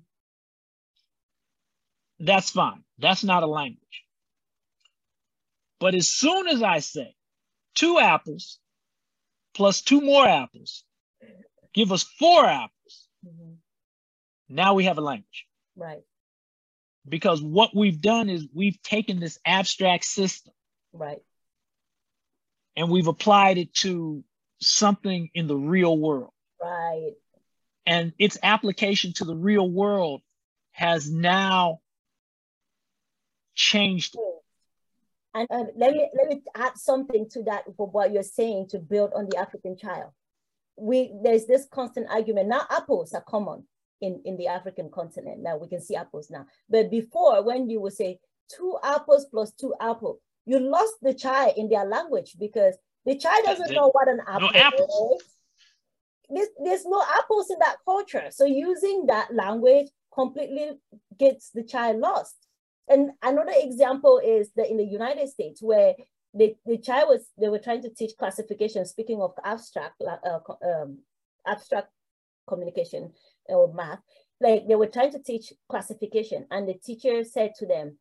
that's 2.20 2.50
fine 2.50 2.82
that's 2.98 3.24
not 3.24 3.42
a 3.42 3.46
language 3.46 4.04
but 5.80 5.94
as 5.94 6.08
soon 6.08 6.48
as 6.48 6.62
i 6.62 6.78
say 6.78 7.14
two 7.74 7.98
apples 7.98 8.58
plus 9.54 9.80
two 9.80 10.00
more 10.00 10.26
apples, 10.26 10.84
give 11.72 11.92
us 11.92 12.02
four 12.02 12.44
apples. 12.44 13.08
Mm-hmm. 13.26 13.52
Now 14.48 14.74
we 14.74 14.84
have 14.84 14.98
a 14.98 15.02
language. 15.02 15.46
Right. 15.76 16.02
Because 17.08 17.40
what 17.40 17.74
we've 17.74 18.00
done 18.00 18.28
is 18.28 18.46
we've 18.52 18.80
taken 18.82 19.20
this 19.20 19.38
abstract 19.46 20.04
system. 20.04 20.52
Right. 20.92 21.22
And 22.76 22.90
we've 22.90 23.06
applied 23.06 23.58
it 23.58 23.72
to 23.74 24.24
something 24.60 25.30
in 25.34 25.46
the 25.46 25.56
real 25.56 25.96
world. 25.96 26.30
Right. 26.60 27.12
And 27.86 28.12
its 28.18 28.38
application 28.42 29.12
to 29.14 29.24
the 29.24 29.36
real 29.36 29.68
world 29.68 30.22
has 30.72 31.10
now 31.10 31.80
changed 33.54 34.16
and 35.34 35.48
uh, 35.50 35.64
let 35.76 35.92
me 35.92 36.08
let 36.16 36.28
me 36.28 36.42
add 36.54 36.78
something 36.78 37.28
to 37.30 37.42
that 37.44 37.64
for 37.76 37.88
what 37.88 38.12
you're 38.12 38.22
saying 38.22 38.68
to 38.68 38.78
build 38.78 39.12
on 39.14 39.28
the 39.28 39.36
African 39.36 39.76
child. 39.76 40.12
We 40.76 41.12
there's 41.22 41.46
this 41.46 41.66
constant 41.70 42.08
argument. 42.08 42.48
Now 42.48 42.62
apples 42.70 43.12
are 43.14 43.20
common 43.20 43.66
in, 44.00 44.22
in 44.24 44.36
the 44.36 44.46
African 44.46 44.90
continent. 44.90 45.42
Now 45.42 45.56
we 45.56 45.68
can 45.68 45.80
see 45.80 45.96
apples 45.96 46.30
now. 46.30 46.46
But 46.70 46.90
before, 46.90 47.42
when 47.42 47.68
you 47.68 47.80
would 47.80 47.94
say 47.94 48.20
two 48.48 48.78
apples 48.84 49.26
plus 49.26 49.50
two 49.52 49.74
apples, 49.80 50.20
you 50.46 50.58
lost 50.58 50.94
the 51.02 51.14
child 51.14 51.54
in 51.56 51.68
their 51.68 51.84
language 51.84 52.36
because 52.38 52.76
the 53.06 53.16
child 53.16 53.44
doesn't 53.44 53.72
know 53.72 53.90
what 53.90 54.08
an 54.08 54.20
apple 54.26 54.50
no 54.52 55.16
is. 55.16 55.22
There's, 56.30 56.48
there's 56.62 56.86
no 56.86 57.02
apples 57.18 57.50
in 57.50 57.58
that 57.60 57.76
culture. 57.84 58.28
So 58.30 58.46
using 58.46 59.06
that 59.06 59.34
language 59.34 59.88
completely 60.12 60.72
gets 61.18 61.50
the 61.50 61.62
child 61.62 61.98
lost. 61.98 62.36
And 62.88 63.10
another 63.22 63.52
example 63.54 64.20
is 64.24 64.50
that 64.56 64.70
in 64.70 64.78
the 64.78 64.84
United 64.84 65.28
States, 65.28 65.62
where 65.62 65.94
the, 66.32 66.54
the 66.66 66.78
child 66.78 67.08
was, 67.08 67.26
they 67.38 67.48
were 67.48 67.58
trying 67.58 67.82
to 67.82 67.90
teach 67.90 68.12
classification, 68.18 68.84
speaking 68.86 69.20
of 69.20 69.32
abstract, 69.44 70.02
uh, 70.02 70.38
um, 70.66 70.98
abstract 71.46 71.88
communication 72.48 73.12
or 73.46 73.72
math, 73.72 74.00
like 74.40 74.66
they 74.66 74.74
were 74.74 74.86
trying 74.86 75.12
to 75.12 75.22
teach 75.22 75.52
classification 75.68 76.46
and 76.50 76.68
the 76.68 76.74
teacher 76.74 77.22
said 77.24 77.52
to 77.58 77.66
them, 77.66 77.96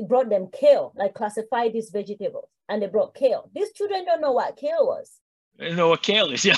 it 0.00 0.08
brought 0.08 0.30
them 0.30 0.48
kale, 0.52 0.92
like 0.96 1.14
classify 1.14 1.68
these 1.68 1.90
vegetables. 1.90 2.48
And 2.68 2.82
they 2.82 2.86
brought 2.86 3.14
kale. 3.14 3.50
These 3.54 3.72
children 3.72 4.04
don't 4.04 4.20
know 4.20 4.32
what 4.32 4.56
kale 4.56 4.86
was. 4.86 5.18
They 5.58 5.74
know 5.74 5.88
what 5.88 6.02
kale 6.02 6.30
is, 6.30 6.44
yeah. 6.44 6.56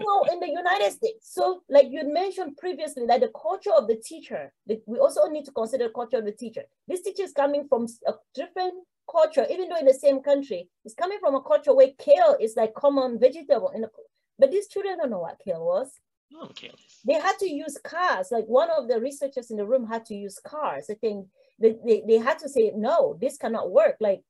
know 0.00 0.24
in 0.30 0.40
the 0.40 0.48
United 0.48 0.92
States. 0.92 1.30
So, 1.32 1.62
like 1.70 1.86
you 1.88 2.02
mentioned 2.12 2.58
previously, 2.58 3.06
like 3.06 3.22
the 3.22 3.30
culture 3.40 3.72
of 3.72 3.88
the 3.88 3.96
teacher, 3.96 4.52
we 4.66 4.98
also 4.98 5.26
need 5.28 5.46
to 5.46 5.52
consider 5.52 5.84
the 5.84 5.94
culture 5.94 6.18
of 6.18 6.26
the 6.26 6.32
teacher. 6.32 6.62
This 6.86 7.00
teacher 7.02 7.22
is 7.22 7.32
coming 7.32 7.66
from 7.66 7.86
a 8.06 8.12
different 8.34 8.74
culture, 9.10 9.46
even 9.50 9.70
though 9.70 9.78
in 9.78 9.86
the 9.86 9.94
same 9.94 10.20
country, 10.20 10.68
it's 10.84 10.94
coming 10.94 11.18
from 11.18 11.34
a 11.34 11.40
culture 11.40 11.74
where 11.74 11.88
kale 11.98 12.36
is 12.38 12.56
like 12.56 12.74
common 12.74 13.18
vegetable. 13.18 13.70
In 13.74 13.80
the, 13.80 13.90
but 14.38 14.50
these 14.50 14.68
children 14.68 14.98
don't 14.98 15.10
know 15.10 15.20
what 15.20 15.40
kale 15.42 15.64
was. 15.64 15.92
No, 16.30 16.48
kale. 16.48 16.74
They 17.06 17.14
had 17.14 17.38
to 17.38 17.48
use 17.48 17.78
cars. 17.82 18.28
Like 18.30 18.44
one 18.46 18.68
of 18.70 18.88
the 18.88 19.00
researchers 19.00 19.50
in 19.50 19.56
the 19.56 19.64
room 19.64 19.86
had 19.86 20.04
to 20.06 20.14
use 20.14 20.38
cars. 20.40 20.88
I 20.90 20.94
think 20.94 21.26
they, 21.58 21.76
they, 21.84 22.02
they 22.06 22.18
had 22.18 22.38
to 22.40 22.48
say, 22.48 22.72
no, 22.74 23.16
this 23.20 23.38
cannot 23.38 23.70
work. 23.70 23.96
Like 24.00 24.22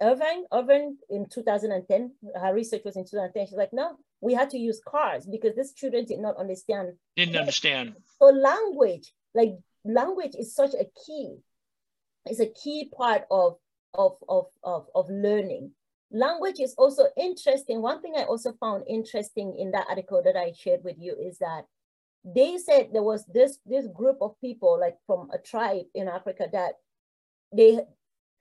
Irvine, 0.00 0.44
Irvine 0.52 0.96
in 1.10 1.26
2010, 1.28 2.12
her 2.40 2.54
research 2.54 2.82
was 2.84 2.96
in 2.96 3.04
2010. 3.04 3.46
She's 3.46 3.56
like, 3.56 3.72
no, 3.72 3.96
we 4.20 4.34
had 4.34 4.50
to 4.50 4.58
use 4.58 4.80
cars 4.86 5.26
because 5.26 5.54
this 5.56 5.72
children 5.72 6.04
did 6.04 6.20
not 6.20 6.36
understand. 6.36 6.92
Didn't 7.16 7.36
understand. 7.36 7.94
So 8.18 8.26
language, 8.26 9.12
like 9.34 9.58
language 9.84 10.34
is 10.38 10.54
such 10.54 10.74
a 10.74 10.86
key, 11.06 11.36
it's 12.26 12.40
a 12.40 12.46
key 12.46 12.90
part 12.96 13.24
of, 13.30 13.56
of, 13.94 14.16
of, 14.28 14.46
of, 14.62 14.86
of 14.94 15.10
learning. 15.10 15.72
Language 16.10 16.60
is 16.60 16.74
also 16.78 17.08
interesting. 17.16 17.82
One 17.82 18.00
thing 18.00 18.14
I 18.16 18.22
also 18.22 18.52
found 18.60 18.84
interesting 18.88 19.56
in 19.58 19.72
that 19.72 19.86
article 19.88 20.22
that 20.24 20.36
I 20.36 20.52
shared 20.52 20.82
with 20.84 20.96
you 20.98 21.14
is 21.20 21.38
that 21.38 21.64
they 22.34 22.58
said 22.58 22.88
there 22.92 23.02
was 23.02 23.24
this, 23.26 23.58
this 23.66 23.86
group 23.94 24.18
of 24.20 24.40
people 24.40 24.78
like 24.80 24.96
from 25.06 25.30
a 25.32 25.38
tribe 25.38 25.86
in 25.94 26.08
Africa 26.08 26.46
that 26.52 26.74
they 27.52 27.80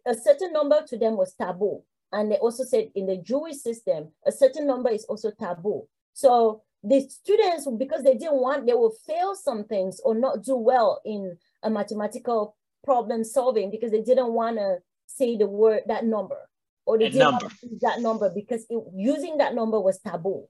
a 0.06 0.16
certain 0.16 0.54
number 0.54 0.82
to 0.88 0.98
them 0.98 1.18
was 1.18 1.34
taboo. 1.34 1.84
And 2.12 2.32
they 2.32 2.38
also 2.38 2.64
said 2.64 2.90
in 2.96 3.06
the 3.06 3.18
Jewish 3.18 3.58
system, 3.58 4.10
a 4.26 4.32
certain 4.32 4.66
number 4.66 4.90
is 4.90 5.04
also 5.06 5.32
taboo. 5.32 5.88
So 6.14 6.64
the 6.84 7.02
students, 7.10 7.68
because 7.78 8.04
they 8.04 8.16
didn't 8.16 8.40
want, 8.40 8.66
they 8.66 8.74
will 8.74 8.96
fail 9.06 9.36
some 9.36 9.66
things 9.66 10.00
or 10.04 10.16
not 10.16 10.44
do 10.44 10.56
well 10.56 11.02
in 11.04 11.38
a 11.64 11.70
mathematical 11.70 12.56
problem 12.86 13.24
solving 13.26 13.70
because 13.70 13.92
they 13.92 14.02
didn't 14.02 14.32
want 14.32 14.58
to 14.58 14.78
say 15.06 15.36
the 15.36 15.48
word, 15.48 15.82
that 15.88 16.06
number, 16.06 16.50
or 16.86 16.98
they 16.98 17.10
didn't 17.10 17.32
number. 17.32 17.50
use 17.62 17.82
that 17.82 18.00
number 18.00 18.32
because 18.34 18.66
it, 18.70 18.82
using 18.96 19.38
that 19.40 19.54
number 19.54 19.80
was 19.80 20.00
taboo. 20.00 20.48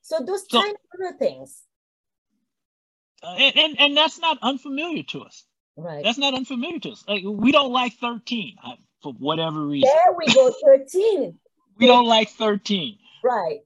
So 0.00 0.20
those 0.24 0.44
so, 0.48 0.62
kind 0.62 0.74
of 0.74 1.06
other 1.06 1.18
things. 1.18 1.62
Uh, 3.22 3.34
and, 3.38 3.56
and, 3.56 3.80
and 3.80 3.96
that's 3.96 4.18
not 4.18 4.38
unfamiliar 4.42 5.02
to 5.02 5.22
us. 5.22 5.44
Right. 5.76 6.02
That's 6.04 6.18
not 6.18 6.34
unfamiliar 6.34 6.78
to 6.80 6.90
us. 6.90 7.04
Like, 7.06 7.22
we 7.24 7.52
don't 7.52 7.72
like 7.72 7.94
13 7.94 8.56
uh, 8.64 8.72
for 9.02 9.12
whatever 9.14 9.64
reason. 9.64 9.90
There 9.92 10.14
we 10.16 10.32
go, 10.32 10.52
13. 10.64 11.38
we 11.78 11.86
don't 11.86 12.06
like 12.06 12.30
13. 12.30 12.98
Right. 13.22 13.60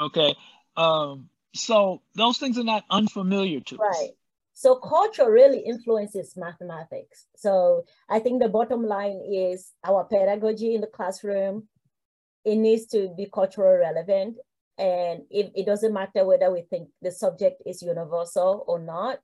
Okay. 0.00 0.34
Um, 0.76 1.28
so 1.54 2.02
those 2.14 2.38
things 2.38 2.58
are 2.58 2.64
not 2.64 2.84
unfamiliar 2.90 3.60
to 3.60 3.76
right. 3.76 3.90
us. 3.90 3.98
Right. 4.00 4.10
So 4.54 4.76
culture 4.76 5.30
really 5.30 5.60
influences 5.60 6.36
mathematics. 6.36 7.26
So 7.36 7.84
I 8.10 8.18
think 8.18 8.42
the 8.42 8.48
bottom 8.48 8.84
line 8.84 9.20
is 9.32 9.72
our 9.84 10.04
pedagogy 10.04 10.74
in 10.74 10.82
the 10.82 10.86
classroom, 10.86 11.66
it 12.44 12.56
needs 12.56 12.86
to 12.88 13.12
be 13.16 13.26
cultural 13.32 13.78
relevant 13.78 14.36
And 14.80 15.24
if 15.30 15.50
it 15.54 15.66
doesn't 15.66 15.92
matter 15.92 16.24
whether 16.24 16.50
we 16.50 16.62
think 16.62 16.88
the 17.02 17.10
subject 17.10 17.62
is 17.66 17.82
universal 17.82 18.64
or 18.66 18.78
not. 18.78 19.18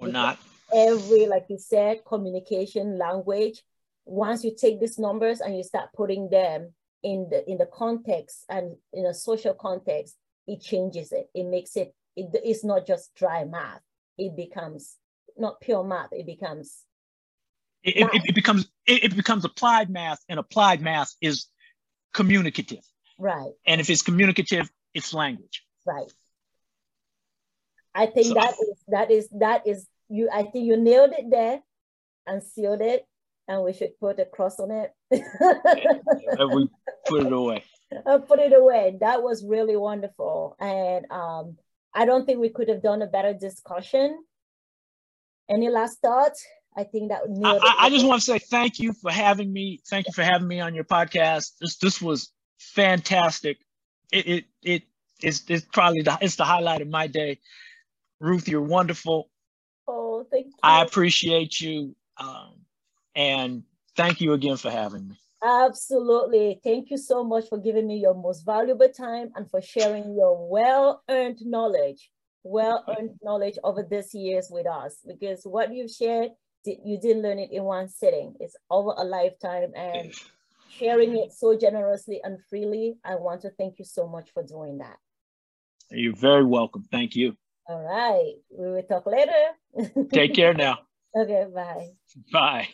Or 0.00 0.08
not. 0.08 0.38
Every, 0.74 1.26
like 1.26 1.44
you 1.50 1.58
said, 1.58 2.00
communication, 2.06 2.98
language, 2.98 3.62
once 4.06 4.42
you 4.44 4.56
take 4.56 4.80
these 4.80 4.98
numbers 4.98 5.42
and 5.42 5.54
you 5.54 5.62
start 5.62 5.90
putting 5.94 6.30
them 6.30 6.72
in 7.02 7.28
the 7.30 7.48
in 7.48 7.58
the 7.58 7.66
context 7.66 8.44
and 8.48 8.76
in 8.94 9.04
a 9.04 9.12
social 9.12 9.52
context, 9.52 10.16
it 10.46 10.62
changes 10.62 11.12
it. 11.12 11.28
It 11.34 11.44
makes 11.44 11.76
it, 11.76 11.94
it 12.16 12.30
it's 12.42 12.64
not 12.64 12.86
just 12.86 13.14
dry 13.14 13.44
math. 13.44 13.82
It 14.16 14.34
becomes 14.34 14.96
not 15.36 15.60
pure 15.60 15.84
math. 15.84 16.08
It 16.12 16.24
becomes 16.24 16.80
it, 17.82 17.96
it, 17.96 18.22
it 18.24 18.34
becomes 18.34 18.66
it, 18.86 19.04
it 19.04 19.16
becomes 19.16 19.44
applied 19.44 19.90
math, 19.90 20.20
and 20.30 20.38
applied 20.38 20.80
math 20.80 21.14
is 21.20 21.46
communicative. 22.14 22.84
Right. 23.18 23.52
And 23.66 23.82
if 23.82 23.90
it's 23.90 24.02
communicative, 24.02 24.70
it's 24.94 25.12
language. 25.12 25.64
Right. 25.86 26.10
I 27.94 28.06
think 28.06 28.28
so, 28.28 28.34
that 28.34 28.52
is 28.52 28.84
that 28.88 29.10
is 29.10 29.28
that 29.38 29.66
is 29.66 29.86
you 30.08 30.28
I 30.32 30.44
think 30.44 30.66
you 30.66 30.76
nailed 30.76 31.12
it 31.12 31.30
there 31.30 31.60
and 32.26 32.42
sealed 32.42 32.80
it 32.80 33.06
and 33.46 33.62
we 33.62 33.72
should 33.72 33.98
put 34.00 34.18
a 34.18 34.24
cross 34.24 34.58
on 34.58 34.70
it. 34.70 34.92
and 35.10 36.54
we 36.54 36.68
put 37.06 37.26
it 37.26 37.32
away. 37.32 37.62
I 38.06 38.18
put 38.18 38.40
it 38.40 38.52
away. 38.52 38.96
That 39.00 39.22
was 39.22 39.44
really 39.44 39.76
wonderful. 39.76 40.56
And 40.58 41.06
um, 41.10 41.56
I 41.94 42.06
don't 42.06 42.24
think 42.26 42.40
we 42.40 42.48
could 42.48 42.68
have 42.68 42.82
done 42.82 43.02
a 43.02 43.06
better 43.06 43.34
discussion. 43.34 44.18
Any 45.48 45.68
last 45.68 46.00
thoughts? 46.00 46.44
I 46.76 46.84
think 46.84 47.10
that 47.10 47.22
I, 47.44 47.86
I, 47.86 47.90
just 47.90 48.04
want 48.04 48.20
to 48.20 48.24
say 48.32 48.38
thank 48.38 48.80
you 48.80 48.92
for 48.94 49.12
having 49.12 49.52
me. 49.52 49.80
Thank 49.88 50.08
you 50.08 50.12
for 50.12 50.24
having 50.24 50.48
me 50.48 50.58
on 50.58 50.74
your 50.74 50.82
podcast. 50.82 51.52
This 51.60 51.76
this 51.76 52.02
was 52.02 52.32
fantastic. 52.58 53.58
It 54.12 54.26
it 54.26 54.44
it 54.62 54.82
is 55.22 55.42
it's 55.48 55.64
probably 55.72 56.02
the 56.02 56.18
it's 56.20 56.36
the 56.36 56.44
highlight 56.44 56.82
of 56.82 56.88
my 56.88 57.06
day. 57.06 57.40
Ruth, 58.20 58.48
you're 58.48 58.62
wonderful. 58.62 59.30
Oh, 59.86 60.26
thank 60.30 60.46
you. 60.46 60.52
I 60.62 60.82
appreciate 60.82 61.60
you. 61.60 61.94
Um, 62.16 62.60
and 63.14 63.64
thank 63.96 64.20
you 64.20 64.32
again 64.32 64.56
for 64.56 64.70
having 64.70 65.08
me. 65.08 65.16
Absolutely. 65.42 66.58
Thank 66.64 66.90
you 66.90 66.96
so 66.96 67.22
much 67.22 67.48
for 67.48 67.58
giving 67.58 67.86
me 67.86 67.98
your 67.98 68.14
most 68.14 68.46
valuable 68.46 68.88
time 68.88 69.30
and 69.36 69.50
for 69.50 69.60
sharing 69.60 70.14
your 70.14 70.48
well-earned 70.48 71.38
knowledge, 71.42 72.10
well-earned 72.44 73.18
knowledge 73.22 73.58
over 73.62 73.82
these 73.82 74.14
years 74.14 74.48
with 74.50 74.66
us. 74.66 74.96
Because 75.06 75.42
what 75.44 75.74
you've 75.74 75.90
shared, 75.90 76.30
you 76.64 76.98
didn't 76.98 77.22
learn 77.22 77.38
it 77.38 77.50
in 77.52 77.64
one 77.64 77.88
sitting. 77.88 78.36
It's 78.40 78.56
over 78.70 78.94
a 78.96 79.04
lifetime 79.04 79.72
and 79.76 80.14
sharing 80.78 81.16
it 81.16 81.32
so 81.32 81.56
generously 81.56 82.20
and 82.22 82.38
freely. 82.48 82.96
I 83.04 83.16
want 83.16 83.42
to 83.42 83.50
thank 83.50 83.78
you 83.78 83.84
so 83.84 84.06
much 84.06 84.30
for 84.32 84.42
doing 84.42 84.78
that. 84.78 84.96
You're 85.90 86.16
very 86.16 86.44
welcome. 86.44 86.84
Thank 86.90 87.14
you. 87.14 87.36
All 87.68 87.82
right. 87.82 88.34
We 88.50 88.70
will 88.70 88.82
talk 88.82 89.06
later. 89.06 89.32
Take 90.12 90.34
care 90.34 90.54
now. 90.54 90.78
Okay, 91.16 91.46
bye. 91.54 91.90
Bye. 92.32 92.68